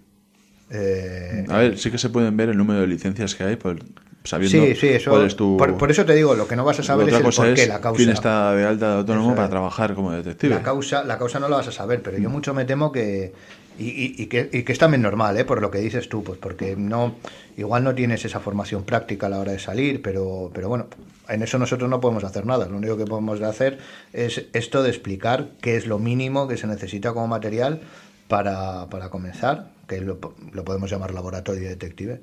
Eh, 0.72 1.46
A 1.48 1.58
ver, 1.58 1.78
sí 1.78 1.90
que 1.90 1.98
se 1.98 2.10
pueden 2.10 2.36
ver 2.36 2.50
el 2.50 2.58
número 2.58 2.82
de 2.82 2.88
licencias 2.88 3.34
que 3.34 3.44
hay, 3.44 3.56
por, 3.56 3.80
sabiendo 4.24 4.66
sí, 4.66 4.76
sí, 4.76 4.88
eso. 4.90 5.12
cuál 5.12 5.26
es 5.26 5.36
tu. 5.36 5.58
por, 5.58 5.78
por 5.78 5.90
eso 5.92 6.06
te 6.06 6.14
digo, 6.14 6.36
lo 6.36 6.48
que 6.48 6.56
no 6.56 6.64
vas 6.66 6.80
a 6.80 6.84
saber 6.84 7.08
es 7.10 7.16
el 7.16 7.24
por 7.24 7.54
qué, 7.54 7.68
la 7.68 7.80
causa. 7.82 7.98
quién 7.98 8.10
está 8.10 8.54
de 8.54 8.66
alta 8.66 8.90
de 8.92 8.98
autónomo 9.00 9.36
para 9.36 9.50
trabajar 9.50 9.96
como 9.96 10.12
detective. 10.12 10.54
La 10.56 10.64
causa, 10.64 11.04
la 11.04 11.18
causa 11.18 11.40
no 11.40 11.48
la 11.50 11.58
vas 11.58 11.68
a 11.68 11.72
saber, 11.72 12.02
pero 12.02 12.18
yo 12.18 12.30
mucho 12.30 12.54
me 12.54 12.66
temo 12.66 12.92
que. 12.92 13.34
Y, 13.78 13.84
y- 13.86 14.16
y 14.18 14.26
que, 14.26 14.50
y 14.52 14.64
que 14.64 14.74
es 14.74 14.78
también 14.80 15.02
normal, 15.02 15.38
¿eh? 15.38 15.46
por 15.46 15.62
lo 15.62 15.72
que 15.72 15.78
dices 15.78 16.10
tú, 16.10 16.22
pues 16.22 16.38
porque 16.38 16.76
no 16.76 17.16
igual 17.56 17.86
no 17.86 17.96
tienes 17.96 18.26
esa 18.26 18.42
formación 18.42 18.84
práctica 18.84 19.28
a 19.28 19.30
la 19.30 19.40
hora 19.40 19.54
de 19.54 19.60
salir, 19.60 20.02
pero, 20.02 20.52
pero 20.54 20.68
bueno, 20.68 20.88
en 21.30 21.44
eso 21.44 21.58
nosotros 21.58 21.90
no 21.90 22.02
podemos 22.02 22.26
hacer 22.26 22.46
nada. 22.46 22.68
Lo 22.68 22.76
único 22.76 22.98
que 22.98 23.06
podemos 23.06 23.42
hacer 23.42 23.78
es 24.12 24.48
esto 24.52 24.84
de 24.84 24.90
explicar 24.90 25.48
qué 25.62 25.78
es 25.78 25.88
lo 25.88 25.98
mínimo 25.98 26.46
que 26.50 26.58
se 26.58 26.68
necesita 26.68 27.14
como 27.14 27.28
material 27.30 27.80
para, 28.28 28.88
para 28.88 29.10
comenzar, 29.10 29.70
que 29.88 30.02
lo, 30.02 30.20
lo 30.52 30.64
podemos 30.66 30.92
llamar 30.92 31.14
laboratorio 31.14 31.70
detective. 31.70 32.20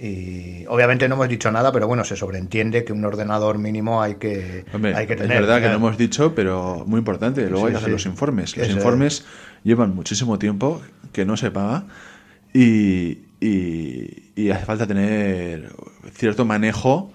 Y 0.00 0.66
obviamente 0.66 1.08
no 1.08 1.14
hemos 1.14 1.28
dicho 1.28 1.50
nada, 1.52 1.70
pero 1.72 1.86
bueno, 1.86 2.04
se 2.04 2.16
sobreentiende 2.16 2.84
que 2.84 2.92
un 2.92 3.04
ordenador 3.04 3.58
mínimo 3.58 4.02
hay 4.02 4.16
que, 4.16 4.64
Hombre, 4.72 4.94
hay 4.94 5.06
que 5.06 5.12
es 5.14 5.20
tener. 5.20 5.40
verdad 5.40 5.60
que 5.62 5.68
no 5.68 5.74
hemos 5.74 5.96
dicho, 5.96 6.34
pero 6.34 6.84
muy 6.86 6.98
importante. 6.98 7.42
Luego 7.48 7.60
Sí, 7.60 7.64
hay 7.66 7.70
que 7.72 7.76
hacer 7.78 7.88
sí. 7.88 7.92
los 7.92 8.06
informes. 8.06 8.56
Los 8.56 8.68
es. 8.68 8.74
informes 8.74 9.24
llevan 9.62 9.94
muchísimo 9.94 10.38
tiempo 10.38 10.82
que 11.12 11.24
no 11.24 11.36
se 11.36 11.50
paga 11.52 11.84
y, 12.52 13.18
y- 13.40 14.32
y 14.36 14.50
hace 14.50 14.64
falta 14.64 14.86
tener 14.86 15.70
cierto 16.12 16.44
manejo 16.44 17.12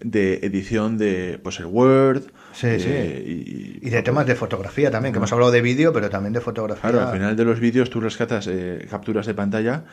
de 0.00 0.40
edición 0.42 0.96
de 0.98 1.38
pues 1.42 1.60
el 1.60 1.66
Word. 1.66 2.22
Sí, 2.54 2.80
sí. 2.80 3.78
Y, 3.82 3.88
de 3.90 4.02
temas 4.02 4.26
de 4.26 4.34
fotografía 4.34 4.90
también, 4.90 5.12
que 5.12 5.18
hemos 5.18 5.32
hablado 5.32 5.50
de 5.52 5.60
vídeo, 5.62 5.92
pero 5.92 6.08
también 6.10 6.32
de 6.32 6.40
fotografía. 6.40 6.90
Claro, 6.90 7.06
al 7.08 7.12
final 7.12 7.36
de 7.36 7.44
los 7.44 7.60
vídeos 7.60 7.88
tú 7.90 8.00
rescatas 8.00 8.46
eh, 8.46 8.86
capturas 8.90 9.26
de 9.26 9.34
pantalla 9.34 9.84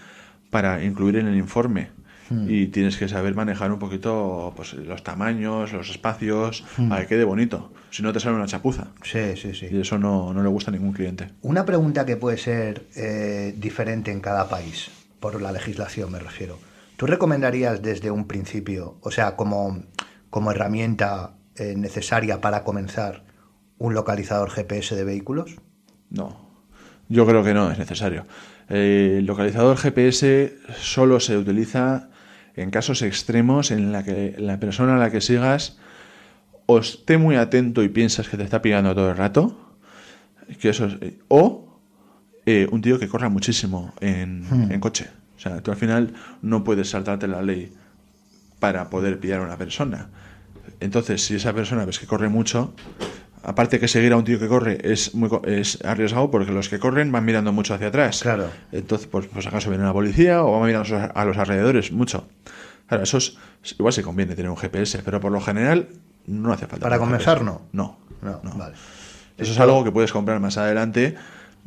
para 0.49 0.83
incluir 0.83 1.17
en 1.17 1.27
el 1.27 1.35
informe. 1.37 1.89
Hmm. 2.29 2.45
Y 2.49 2.67
tienes 2.67 2.97
que 2.97 3.07
saber 3.07 3.35
manejar 3.35 3.71
un 3.71 3.79
poquito 3.79 4.53
pues, 4.55 4.73
los 4.73 5.03
tamaños, 5.03 5.73
los 5.73 5.89
espacios, 5.89 6.63
Hmm. 6.77 6.89
para 6.89 7.01
que 7.01 7.07
quede 7.07 7.23
bonito. 7.23 7.71
Si 7.91 8.03
no 8.03 8.13
te 8.13 8.19
sale 8.19 8.35
una 8.35 8.45
chapuza. 8.45 8.87
Sí, 9.03 9.35
sí, 9.35 9.53
sí. 9.55 9.67
Y 9.71 9.81
eso 9.81 9.97
no, 9.97 10.33
no 10.33 10.43
le 10.43 10.49
gusta 10.49 10.69
a 10.71 10.73
ningún 10.73 10.93
cliente. 10.93 11.29
Una 11.41 11.65
pregunta 11.65 12.05
que 12.05 12.17
puede 12.17 12.37
ser 12.37 12.83
eh, 12.95 13.53
diferente 13.57 14.11
en 14.11 14.19
cada 14.21 14.47
país, 14.47 14.91
por 15.19 15.41
la 15.41 15.51
legislación 15.51 16.11
me 16.11 16.19
refiero. 16.19 16.57
¿Tú 16.97 17.07
recomendarías 17.07 17.81
desde 17.81 18.11
un 18.11 18.27
principio, 18.27 18.97
o 19.01 19.09
sea, 19.09 19.35
como, 19.35 19.83
como 20.29 20.51
herramienta 20.51 21.35
eh, 21.55 21.73
necesaria 21.75 22.41
para 22.41 22.63
comenzar, 22.63 23.23
un 23.77 23.93
localizador 23.93 24.49
GPS 24.49 24.95
de 24.95 25.03
vehículos? 25.05 25.55
No, 26.09 26.49
yo 27.07 27.25
creo 27.25 27.43
que 27.43 27.53
no 27.53 27.71
es 27.71 27.79
necesario. 27.79 28.25
Eh, 28.67 29.15
el 29.19 29.25
localizador 29.25 29.77
GPS 29.77 30.55
solo 30.79 31.19
se 31.19 31.37
utiliza 31.37 32.09
en 32.61 32.71
casos 32.71 33.01
extremos 33.01 33.71
en 33.71 33.91
la 33.91 34.03
que 34.03 34.35
la 34.37 34.59
persona 34.59 34.95
a 34.95 34.97
la 34.99 35.11
que 35.11 35.21
sigas 35.21 35.77
o 36.65 36.79
esté 36.79 37.17
muy 37.17 37.35
atento 37.35 37.83
y 37.83 37.89
piensas 37.89 38.29
que 38.29 38.37
te 38.37 38.43
está 38.43 38.61
pillando 38.61 38.93
todo 38.93 39.09
el 39.11 39.17
rato, 39.17 39.75
que 40.59 40.69
eso 40.69 40.85
es- 40.85 40.97
eh, 41.01 41.19
o 41.27 41.65
eh, 42.45 42.67
un 42.71 42.81
tío 42.81 42.97
que 42.99 43.07
corra 43.07 43.29
muchísimo 43.29 43.93
en, 44.01 44.41
Hmm. 44.49 44.71
en 44.71 44.79
coche. 44.79 45.07
O 45.37 45.39
sea, 45.39 45.61
tú 45.61 45.71
al 45.71 45.77
final 45.77 46.13
no 46.41 46.63
puedes 46.63 46.89
saltarte 46.89 47.27
la 47.27 47.41
ley 47.41 47.71
para 48.59 48.89
poder 48.89 49.19
pillar 49.19 49.39
a 49.41 49.43
una 49.43 49.57
persona. 49.57 50.09
Entonces, 50.79 51.23
si 51.23 51.35
esa 51.35 51.53
persona 51.53 51.85
ves 51.85 51.99
que 51.99 52.07
corre 52.07 52.27
mucho, 52.29 52.73
aparte 53.43 53.79
que 53.79 53.87
seguir 53.87 54.13
a 54.13 54.17
un 54.17 54.23
tío 54.23 54.39
que 54.39 54.47
corre 54.47 54.77
es 54.83 55.15
muy 55.15 55.29
es 55.45 55.83
arriesgado 55.83 56.29
porque 56.31 56.51
los 56.51 56.69
que 56.69 56.79
corren 56.79 57.11
van 57.11 57.25
mirando 57.25 57.51
mucho 57.53 57.73
hacia 57.73 57.87
atrás. 57.87 58.21
Claro. 58.21 58.49
Entonces, 58.71 59.07
pues, 59.07 59.27
pues 59.27 59.47
acaso 59.47 59.69
viene 59.69 59.83
una 59.83 59.93
policía 59.93 60.43
o 60.43 60.59
van 60.59 60.67
mirando 60.67 61.11
a 61.13 61.25
los 61.25 61.37
alrededores 61.37 61.91
mucho. 61.91 62.27
Claro, 62.87 63.03
eso 63.03 63.17
es, 63.17 63.37
igual 63.77 63.93
se 63.93 64.01
conviene 64.01 64.35
tener 64.35 64.49
un 64.49 64.57
GPS, 64.57 65.01
pero 65.03 65.19
por 65.19 65.31
lo 65.31 65.39
general 65.41 65.89
no 66.25 66.51
hace 66.51 66.67
falta. 66.67 66.83
Para 66.83 66.97
comenzar, 66.97 67.39
GPS. 67.39 67.61
no. 67.71 67.97
No, 68.21 68.39
No, 68.43 68.51
vale. 68.55 68.75
Eso 69.37 69.53
es 69.53 69.59
algo 69.59 69.83
que 69.85 69.91
puedes 69.91 70.11
comprar 70.11 70.39
más 70.39 70.57
adelante. 70.57 71.15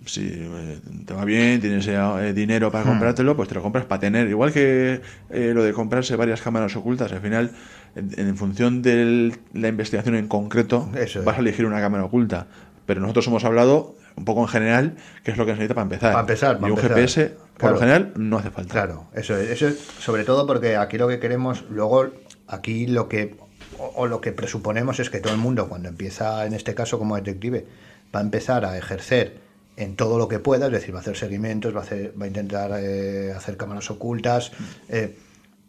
Si 0.06 0.28
eh, 0.32 0.80
te 1.06 1.14
va 1.14 1.24
bien, 1.24 1.60
tienes 1.60 1.86
eh, 1.88 2.32
dinero 2.34 2.68
Hmm. 2.68 2.72
para 2.72 2.84
comprártelo, 2.84 3.36
pues 3.36 3.48
te 3.48 3.54
lo 3.54 3.62
compras 3.62 3.84
para 3.84 4.00
tener. 4.00 4.28
Igual 4.28 4.52
que 4.52 5.00
eh, 5.30 5.52
lo 5.54 5.62
de 5.62 5.72
comprarse 5.72 6.16
varias 6.16 6.40
cámaras 6.42 6.74
ocultas, 6.76 7.12
al 7.12 7.20
final, 7.20 7.50
en, 7.94 8.10
en 8.18 8.36
función 8.36 8.82
de 8.82 9.32
la 9.54 9.68
investigación 9.68 10.14
en 10.16 10.28
concreto, 10.28 10.88
Eso 10.96 11.20
es. 11.20 11.24
vas 11.24 11.36
a 11.36 11.40
elegir 11.40 11.66
una 11.66 11.80
cámara 11.80 12.04
oculta. 12.04 12.46
Pero 12.86 13.00
nosotros 13.00 13.26
hemos 13.28 13.44
hablado 13.44 13.94
un 14.16 14.24
poco 14.24 14.42
en 14.42 14.48
general 14.48 14.96
qué 15.24 15.30
es 15.30 15.36
lo 15.38 15.46
que 15.46 15.52
se 15.52 15.56
necesita 15.58 15.74
para 15.74 15.84
empezar. 15.84 16.10
Para 16.12 16.20
empezar, 16.20 16.56
para 16.58 16.68
y 16.68 16.72
un 16.72 16.78
empezar. 16.78 16.96
GPS, 16.98 17.26
por 17.28 17.58
Claro. 17.58 17.74
lo 17.74 17.80
general, 17.80 18.12
no 18.16 18.38
hace 18.38 18.50
falta. 18.50 18.72
Claro, 18.72 19.04
eso 19.14 19.36
es, 19.36 19.50
eso 19.50 19.68
es 19.68 19.78
sobre 20.00 20.24
todo 20.24 20.46
porque 20.46 20.76
aquí 20.76 20.98
lo 20.98 21.06
que 21.08 21.18
queremos, 21.20 21.64
luego 21.70 22.08
aquí 22.48 22.86
lo 22.88 23.08
que 23.08 23.36
o, 23.78 23.92
o 23.96 24.06
lo 24.06 24.20
que 24.20 24.32
presuponemos 24.32 24.98
es 25.00 25.08
que 25.10 25.20
todo 25.20 25.32
el 25.32 25.38
mundo 25.38 25.68
cuando 25.68 25.88
empieza, 25.88 26.44
en 26.44 26.52
este 26.54 26.74
caso 26.74 26.98
como 26.98 27.14
detective, 27.16 27.66
va 28.14 28.20
a 28.20 28.22
empezar 28.22 28.64
a 28.66 28.76
ejercer 28.76 29.36
en 29.76 29.96
todo 29.96 30.18
lo 30.18 30.28
que 30.28 30.38
pueda, 30.38 30.66
es 30.66 30.72
decir, 30.72 30.94
va 30.94 30.98
a 30.98 31.02
hacer 31.02 31.16
seguimientos, 31.16 31.74
va 31.74 31.80
a, 31.80 31.82
hacer, 31.82 32.12
va 32.20 32.24
a 32.24 32.28
intentar 32.28 32.70
eh, 32.78 33.32
hacer 33.32 33.56
cámaras 33.56 33.90
ocultas 33.90 34.52
eh, 34.88 35.16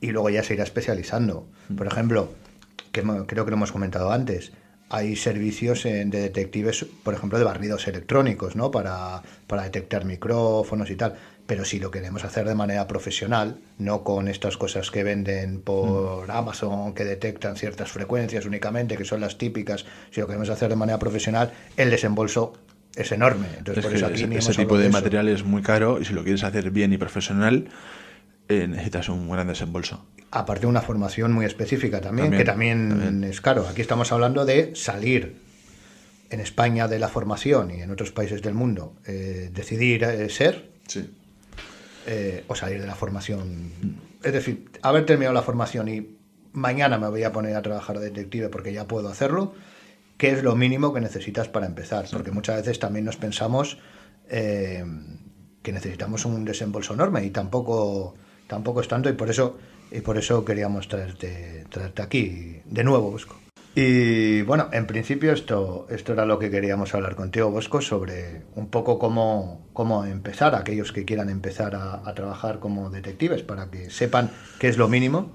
y 0.01 0.07
luego 0.11 0.29
ya 0.29 0.43
se 0.43 0.53
irá 0.55 0.63
especializando. 0.63 1.47
Por 1.77 1.87
ejemplo, 1.87 2.29
que 2.91 3.01
creo 3.01 3.45
que 3.45 3.51
lo 3.51 3.57
hemos 3.57 3.71
comentado 3.71 4.11
antes, 4.11 4.51
hay 4.89 5.15
servicios 5.15 5.85
en- 5.85 6.09
de 6.11 6.19
detectives, 6.21 6.85
por 7.03 7.13
ejemplo, 7.13 7.37
de 7.39 7.45
barridos 7.45 7.87
electrónicos, 7.87 8.55
¿no? 8.55 8.69
Para, 8.69 9.23
para 9.47 9.63
detectar 9.63 10.05
micrófonos 10.05 10.89
y 10.91 10.95
tal. 10.95 11.15
Pero 11.47 11.65
si 11.65 11.79
lo 11.79 11.89
queremos 11.91 12.23
hacer 12.23 12.47
de 12.47 12.55
manera 12.55 12.87
profesional, 12.87 13.57
no 13.77 14.03
con 14.03 14.27
estas 14.27 14.55
cosas 14.57 14.91
que 14.91 15.03
venden 15.03 15.61
por 15.61 16.29
Amazon, 16.31 16.93
que 16.93 17.03
detectan 17.05 17.55
ciertas 17.55 17.91
frecuencias 17.91 18.45
únicamente, 18.45 18.95
que 18.97 19.03
son 19.05 19.19
las 19.21 19.37
típicas, 19.37 19.85
si 20.11 20.21
lo 20.21 20.27
queremos 20.27 20.49
hacer 20.49 20.69
de 20.69 20.75
manera 20.75 20.99
profesional, 20.99 21.51
el 21.75 21.89
desembolso 21.89 22.53
es 22.95 23.11
enorme. 23.11 23.47
Entonces, 23.57 23.83
Es 23.83 23.89
por 23.89 23.95
eso 23.97 24.05
aquí 24.07 24.23
ese, 24.35 24.53
tipo 24.53 24.77
de 24.77 24.89
material 24.89 25.27
es 25.29 25.43
muy 25.43 25.61
caro 25.61 25.99
y 25.99 26.05
si 26.05 26.13
lo 26.13 26.23
quieres 26.23 26.43
hacer 26.43 26.71
bien 26.71 26.93
y 26.93 26.97
profesional, 26.97 27.69
eh, 28.49 28.67
necesitas 28.67 29.09
un 29.09 29.29
gran 29.29 29.47
desembolso. 29.47 30.05
Aparte 30.31 30.61
de 30.61 30.67
una 30.67 30.81
formación 30.81 31.31
muy 31.31 31.45
específica 31.45 32.01
también, 32.01 32.25
También, 32.25 32.41
que 32.41 32.45
también, 32.45 32.89
también. 32.89 33.23
es 33.23 33.41
caro. 33.41 33.67
Aquí 33.67 33.81
estamos 33.81 34.11
hablando 34.11 34.45
de 34.45 34.75
salir 34.75 35.37
en 36.29 36.39
España 36.39 36.87
de 36.87 36.97
la 36.99 37.07
formación 37.09 37.69
y 37.71 37.81
en 37.81 37.91
otros 37.91 38.11
países 38.11 38.41
del 38.41 38.55
mundo, 38.55 38.95
eh, 39.05 39.49
decidir 39.53 40.03
eh, 40.03 40.29
ser 40.29 40.71
Sí. 40.87 41.09
eh, 42.07 42.43
o 42.47 42.55
salir 42.55 42.81
de 42.81 42.87
la 42.87 42.95
formación. 42.95 43.71
Es 44.23 44.33
decir, 44.33 44.65
haber 44.81 45.05
terminado 45.05 45.33
la 45.33 45.43
formación 45.43 45.87
y 45.89 46.17
mañana 46.53 46.97
me 46.97 47.07
voy 47.07 47.23
a 47.23 47.31
poner 47.31 47.55
a 47.55 47.61
trabajar 47.61 47.99
de 47.99 48.05
detective 48.09 48.49
porque 48.49 48.73
ya 48.73 48.87
puedo 48.87 49.09
hacerlo, 49.09 49.53
¿qué 50.17 50.31
es 50.31 50.43
lo 50.43 50.55
mínimo 50.55 50.93
que 50.93 51.01
necesitas 51.01 51.47
para 51.47 51.65
empezar? 51.65 52.05
Porque 52.11 52.31
muchas 52.31 52.57
veces 52.57 52.79
también 52.79 53.05
nos 53.05 53.17
pensamos 53.17 53.77
eh, 54.29 54.83
que 55.61 55.71
necesitamos 55.71 56.25
un 56.25 56.45
desembolso 56.45 56.93
enorme 56.93 57.23
y 57.25 57.29
tampoco, 57.29 58.15
tampoco 58.47 58.81
es 58.81 58.87
tanto 58.87 59.09
y 59.09 59.13
por 59.13 59.29
eso, 59.29 59.57
y 59.91 60.01
por 60.01 60.17
eso 60.17 60.43
queríamos 60.45 60.87
traerte, 60.87 61.65
traerte 61.69 62.01
aquí 62.01 62.61
de 62.65 62.83
nuevo, 62.83 63.11
Bosco. 63.11 63.39
Y 63.75 64.43
bueno, 64.43 64.69
en 64.71 64.85
principio 64.85 65.33
esto, 65.33 65.87
esto 65.89 66.13
era 66.13 66.27
lo 66.27 66.37
que 66.37 66.51
queríamos 66.51 66.93
hablar 66.93 67.15
contigo, 67.15 67.49
Bosco, 67.49 67.81
sobre 67.81 68.43
un 68.55 68.67
poco 68.69 68.99
cómo, 68.99 69.67
cómo 69.73 70.05
empezar, 70.05 70.53
aquellos 70.53 70.91
que 70.91 71.05
quieran 71.05 71.29
empezar 71.29 71.75
a, 71.75 72.13
trabajar 72.13 72.59
como 72.59 72.91
detectives, 72.91 73.41
para 73.41 73.71
que 73.71 73.89
sepan 73.89 74.29
qué 74.59 74.67
es 74.67 74.77
lo 74.77 74.87
mínimo 74.89 75.31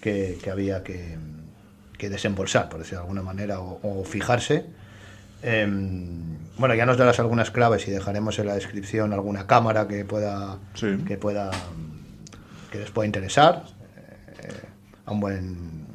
que 0.00 0.38
había 0.50 0.82
que, 0.82 1.18
que 2.04 2.10
desembolsar, 2.10 2.68
por 2.68 2.78
decirlo 2.80 2.98
de 2.98 3.02
alguna 3.04 3.22
manera, 3.22 3.60
o, 3.60 3.80
o 3.82 4.04
fijarse. 4.04 4.66
Em, 5.42 6.38
bueno, 6.58 6.74
ya 6.74 6.86
nos 6.86 6.96
darás 6.96 7.18
algunas 7.20 7.50
claves 7.50 7.86
y 7.88 7.90
dejaremos 7.90 8.38
en 8.38 8.46
la 8.46 8.54
descripción 8.54 9.12
alguna 9.12 9.46
cámara 9.46 9.86
que 9.88 10.04
pueda, 10.04 10.58
Sí. 10.74 10.98
que 11.06 11.16
pueda, 11.16 11.50
que 12.70 12.78
les 12.78 12.90
pueda 12.90 13.06
interesar, 13.06 13.64
eh, 14.42 14.48
a 15.06 15.12
un 15.12 15.20
buen, 15.20 15.86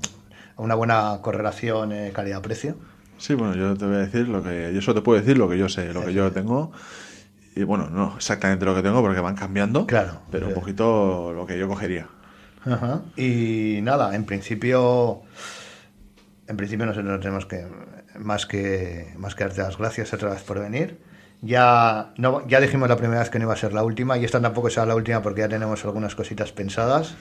a 0.58 0.62
una 0.62 0.76
buena 0.76 1.20
correlación 1.22 1.92
eh, 1.92 2.12
calidad-precio. 2.14 2.76
Sí, 3.18 3.34
bueno, 3.34 3.56
yo 3.56 3.76
te 3.76 3.86
voy 3.86 3.96
a 3.96 4.00
decir 4.00 4.28
lo 4.28 4.42
que. 4.44 4.72
Yo 4.74 4.82
solo 4.82 4.96
te 5.02 5.04
puedo 5.04 5.20
decir 5.20 5.38
lo 5.38 5.50
que 5.50 5.58
yo 5.58 5.68
sé, 5.68 5.92
lo 5.94 6.06
que 6.06 6.14
yo 6.14 6.32
tengo. 6.32 6.72
Y 7.56 7.64
bueno, 7.64 7.90
no 7.90 8.16
exactamente 8.16 8.64
lo 8.66 8.74
que 8.76 8.82
tengo 8.82 9.02
porque 9.02 9.20
van 9.20 9.36
cambiando. 9.36 9.86
Claro, 9.88 10.22
Pero 10.32 10.48
un 10.48 10.54
poquito 10.54 11.34
lo 11.34 11.46
que 11.46 11.58
yo 11.58 11.68
cogería. 11.68 12.08
Ajá. 12.66 13.02
Y 13.18 13.80
nada, 13.84 14.16
en 14.16 14.26
principio, 14.26 15.22
en 16.50 16.58
principio 16.58 16.86
nosotros 16.86 17.12
no 17.12 17.20
tenemos 17.20 17.46
que 17.46 17.66
más 18.18 18.46
que 18.46 19.14
más 19.18 19.36
que 19.36 19.44
darte 19.46 19.62
las 19.62 19.78
gracias 19.78 20.12
otra 20.14 20.32
vez 20.32 20.42
por 20.42 20.60
venir. 20.60 20.98
Ya 21.42 22.12
no, 22.18 22.46
ya 22.48 22.60
dijimos 22.60 22.90
la 22.90 22.98
primera 22.98 23.22
vez 23.22 23.30
que 23.30 23.40
no 23.40 23.46
iba 23.46 23.54
a 23.54 23.58
ser 23.58 23.72
la 23.72 23.84
última 23.84 24.18
y 24.18 24.26
esta 24.26 24.42
tampoco 24.42 24.70
será 24.70 24.86
la 24.88 24.96
última 24.96 25.22
porque 25.22 25.42
ya 25.42 25.48
tenemos 25.48 25.86
algunas 25.86 26.16
cositas 26.16 26.52
pensadas. 26.52 27.16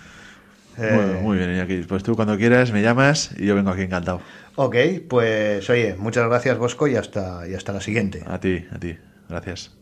Eh, 0.78 1.20
muy 1.22 1.36
bien, 1.36 1.52
Iñaki. 1.52 1.82
Pues 1.82 2.02
tú 2.02 2.16
cuando 2.16 2.36
quieras 2.36 2.72
me 2.72 2.82
llamas 2.82 3.30
y 3.36 3.46
yo 3.46 3.54
vengo 3.54 3.70
aquí 3.70 3.82
encantado. 3.82 4.20
Ok, 4.56 4.76
pues 5.08 5.68
oye, 5.70 5.94
muchas 5.98 6.26
gracias 6.26 6.56
Bosco 6.58 6.88
y 6.88 6.96
hasta, 6.96 7.46
y 7.46 7.54
hasta 7.54 7.72
la 7.72 7.80
siguiente. 7.80 8.24
A 8.26 8.40
ti, 8.40 8.66
a 8.72 8.78
ti. 8.78 8.96
Gracias. 9.28 9.78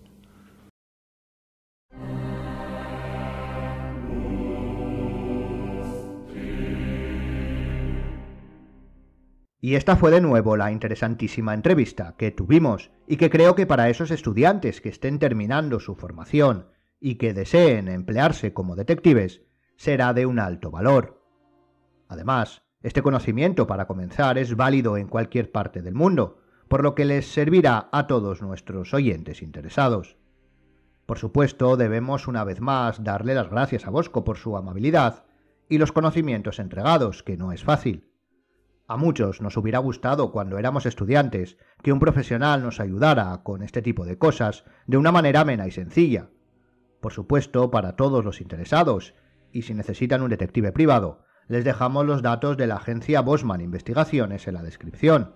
Y 9.66 9.74
esta 9.74 9.96
fue 9.96 10.12
de 10.12 10.20
nuevo 10.20 10.56
la 10.56 10.70
interesantísima 10.70 11.52
entrevista 11.52 12.14
que 12.16 12.30
tuvimos 12.30 12.92
y 13.08 13.16
que 13.16 13.30
creo 13.30 13.56
que 13.56 13.66
para 13.66 13.88
esos 13.88 14.12
estudiantes 14.12 14.80
que 14.80 14.90
estén 14.90 15.18
terminando 15.18 15.80
su 15.80 15.96
formación 15.96 16.68
y 17.00 17.16
que 17.16 17.34
deseen 17.34 17.88
emplearse 17.88 18.54
como 18.54 18.76
detectives 18.76 19.42
será 19.74 20.14
de 20.14 20.24
un 20.24 20.38
alto 20.38 20.70
valor. 20.70 21.20
Además, 22.06 22.62
este 22.80 23.02
conocimiento 23.02 23.66
para 23.66 23.88
comenzar 23.88 24.38
es 24.38 24.54
válido 24.54 24.96
en 24.98 25.08
cualquier 25.08 25.50
parte 25.50 25.82
del 25.82 25.94
mundo, 25.94 26.38
por 26.68 26.84
lo 26.84 26.94
que 26.94 27.04
les 27.04 27.26
servirá 27.26 27.88
a 27.90 28.06
todos 28.06 28.42
nuestros 28.42 28.94
oyentes 28.94 29.42
interesados. 29.42 30.16
Por 31.06 31.18
supuesto, 31.18 31.76
debemos 31.76 32.28
una 32.28 32.44
vez 32.44 32.60
más 32.60 33.02
darle 33.02 33.34
las 33.34 33.50
gracias 33.50 33.84
a 33.88 33.90
Bosco 33.90 34.22
por 34.22 34.36
su 34.36 34.56
amabilidad 34.56 35.24
y 35.68 35.78
los 35.78 35.90
conocimientos 35.90 36.60
entregados, 36.60 37.24
que 37.24 37.36
no 37.36 37.50
es 37.50 37.64
fácil. 37.64 38.12
A 38.88 38.96
muchos 38.96 39.40
nos 39.40 39.56
hubiera 39.56 39.80
gustado 39.80 40.30
cuando 40.30 40.58
éramos 40.58 40.86
estudiantes 40.86 41.58
que 41.82 41.92
un 41.92 41.98
profesional 41.98 42.62
nos 42.62 42.78
ayudara 42.78 43.42
con 43.42 43.62
este 43.62 43.82
tipo 43.82 44.04
de 44.04 44.16
cosas 44.16 44.64
de 44.86 44.96
una 44.96 45.10
manera 45.10 45.40
amena 45.40 45.66
y 45.66 45.72
sencilla. 45.72 46.30
Por 47.00 47.12
supuesto, 47.12 47.70
para 47.72 47.96
todos 47.96 48.24
los 48.24 48.40
interesados, 48.40 49.14
y 49.50 49.62
si 49.62 49.74
necesitan 49.74 50.22
un 50.22 50.30
detective 50.30 50.70
privado, 50.70 51.24
les 51.48 51.64
dejamos 51.64 52.06
los 52.06 52.22
datos 52.22 52.56
de 52.56 52.68
la 52.68 52.76
agencia 52.76 53.22
Bosman 53.22 53.60
Investigaciones 53.60 54.46
en 54.46 54.54
la 54.54 54.62
descripción. 54.62 55.34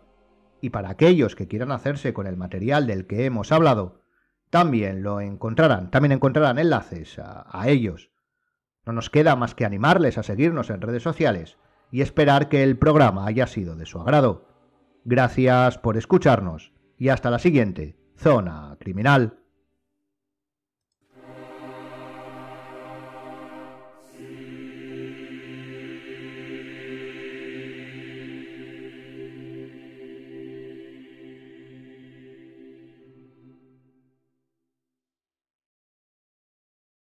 Y 0.61 0.71
para 0.71 0.91
aquellos 0.91 1.35
que 1.35 1.49
quieran 1.49 1.73
hacerse 1.73 2.13
con 2.13 2.29
el 2.29 2.37
material 2.37 2.87
del 2.87 3.07
que 3.09 3.25
hemos 3.25 3.51
hablado, 3.51 4.03
también 4.51 5.03
lo 5.03 5.21
encontrarán, 5.21 5.91
también 5.91 6.13
encontrarán 6.13 6.59
enlaces 6.59 7.19
a, 7.19 7.47
a 7.51 7.69
ellos. 7.69 8.11
No 8.87 8.93
nos 8.93 9.11
queda 9.11 9.35
más 9.35 9.57
que 9.57 9.65
animarles 9.65 10.19
a 10.19 10.23
seguirnos 10.23 10.71
en 10.71 10.81
redes 10.81 11.03
sociales 11.03 11.59
y 11.91 12.03
esperar 12.03 12.49
que 12.49 12.63
el 12.63 12.79
programa 12.79 13.27
haya 13.27 13.47
sido 13.47 13.77
de 13.77 13.87
su 13.87 14.01
agrado. 14.01 14.47
Gracias 15.05 15.79
por 15.79 15.97
escucharnos 15.97 16.73
y 16.99 17.09
hasta 17.09 17.31
la 17.31 17.39
siguiente, 17.39 17.97
Zona 18.17 18.77
Criminal. 18.79 19.40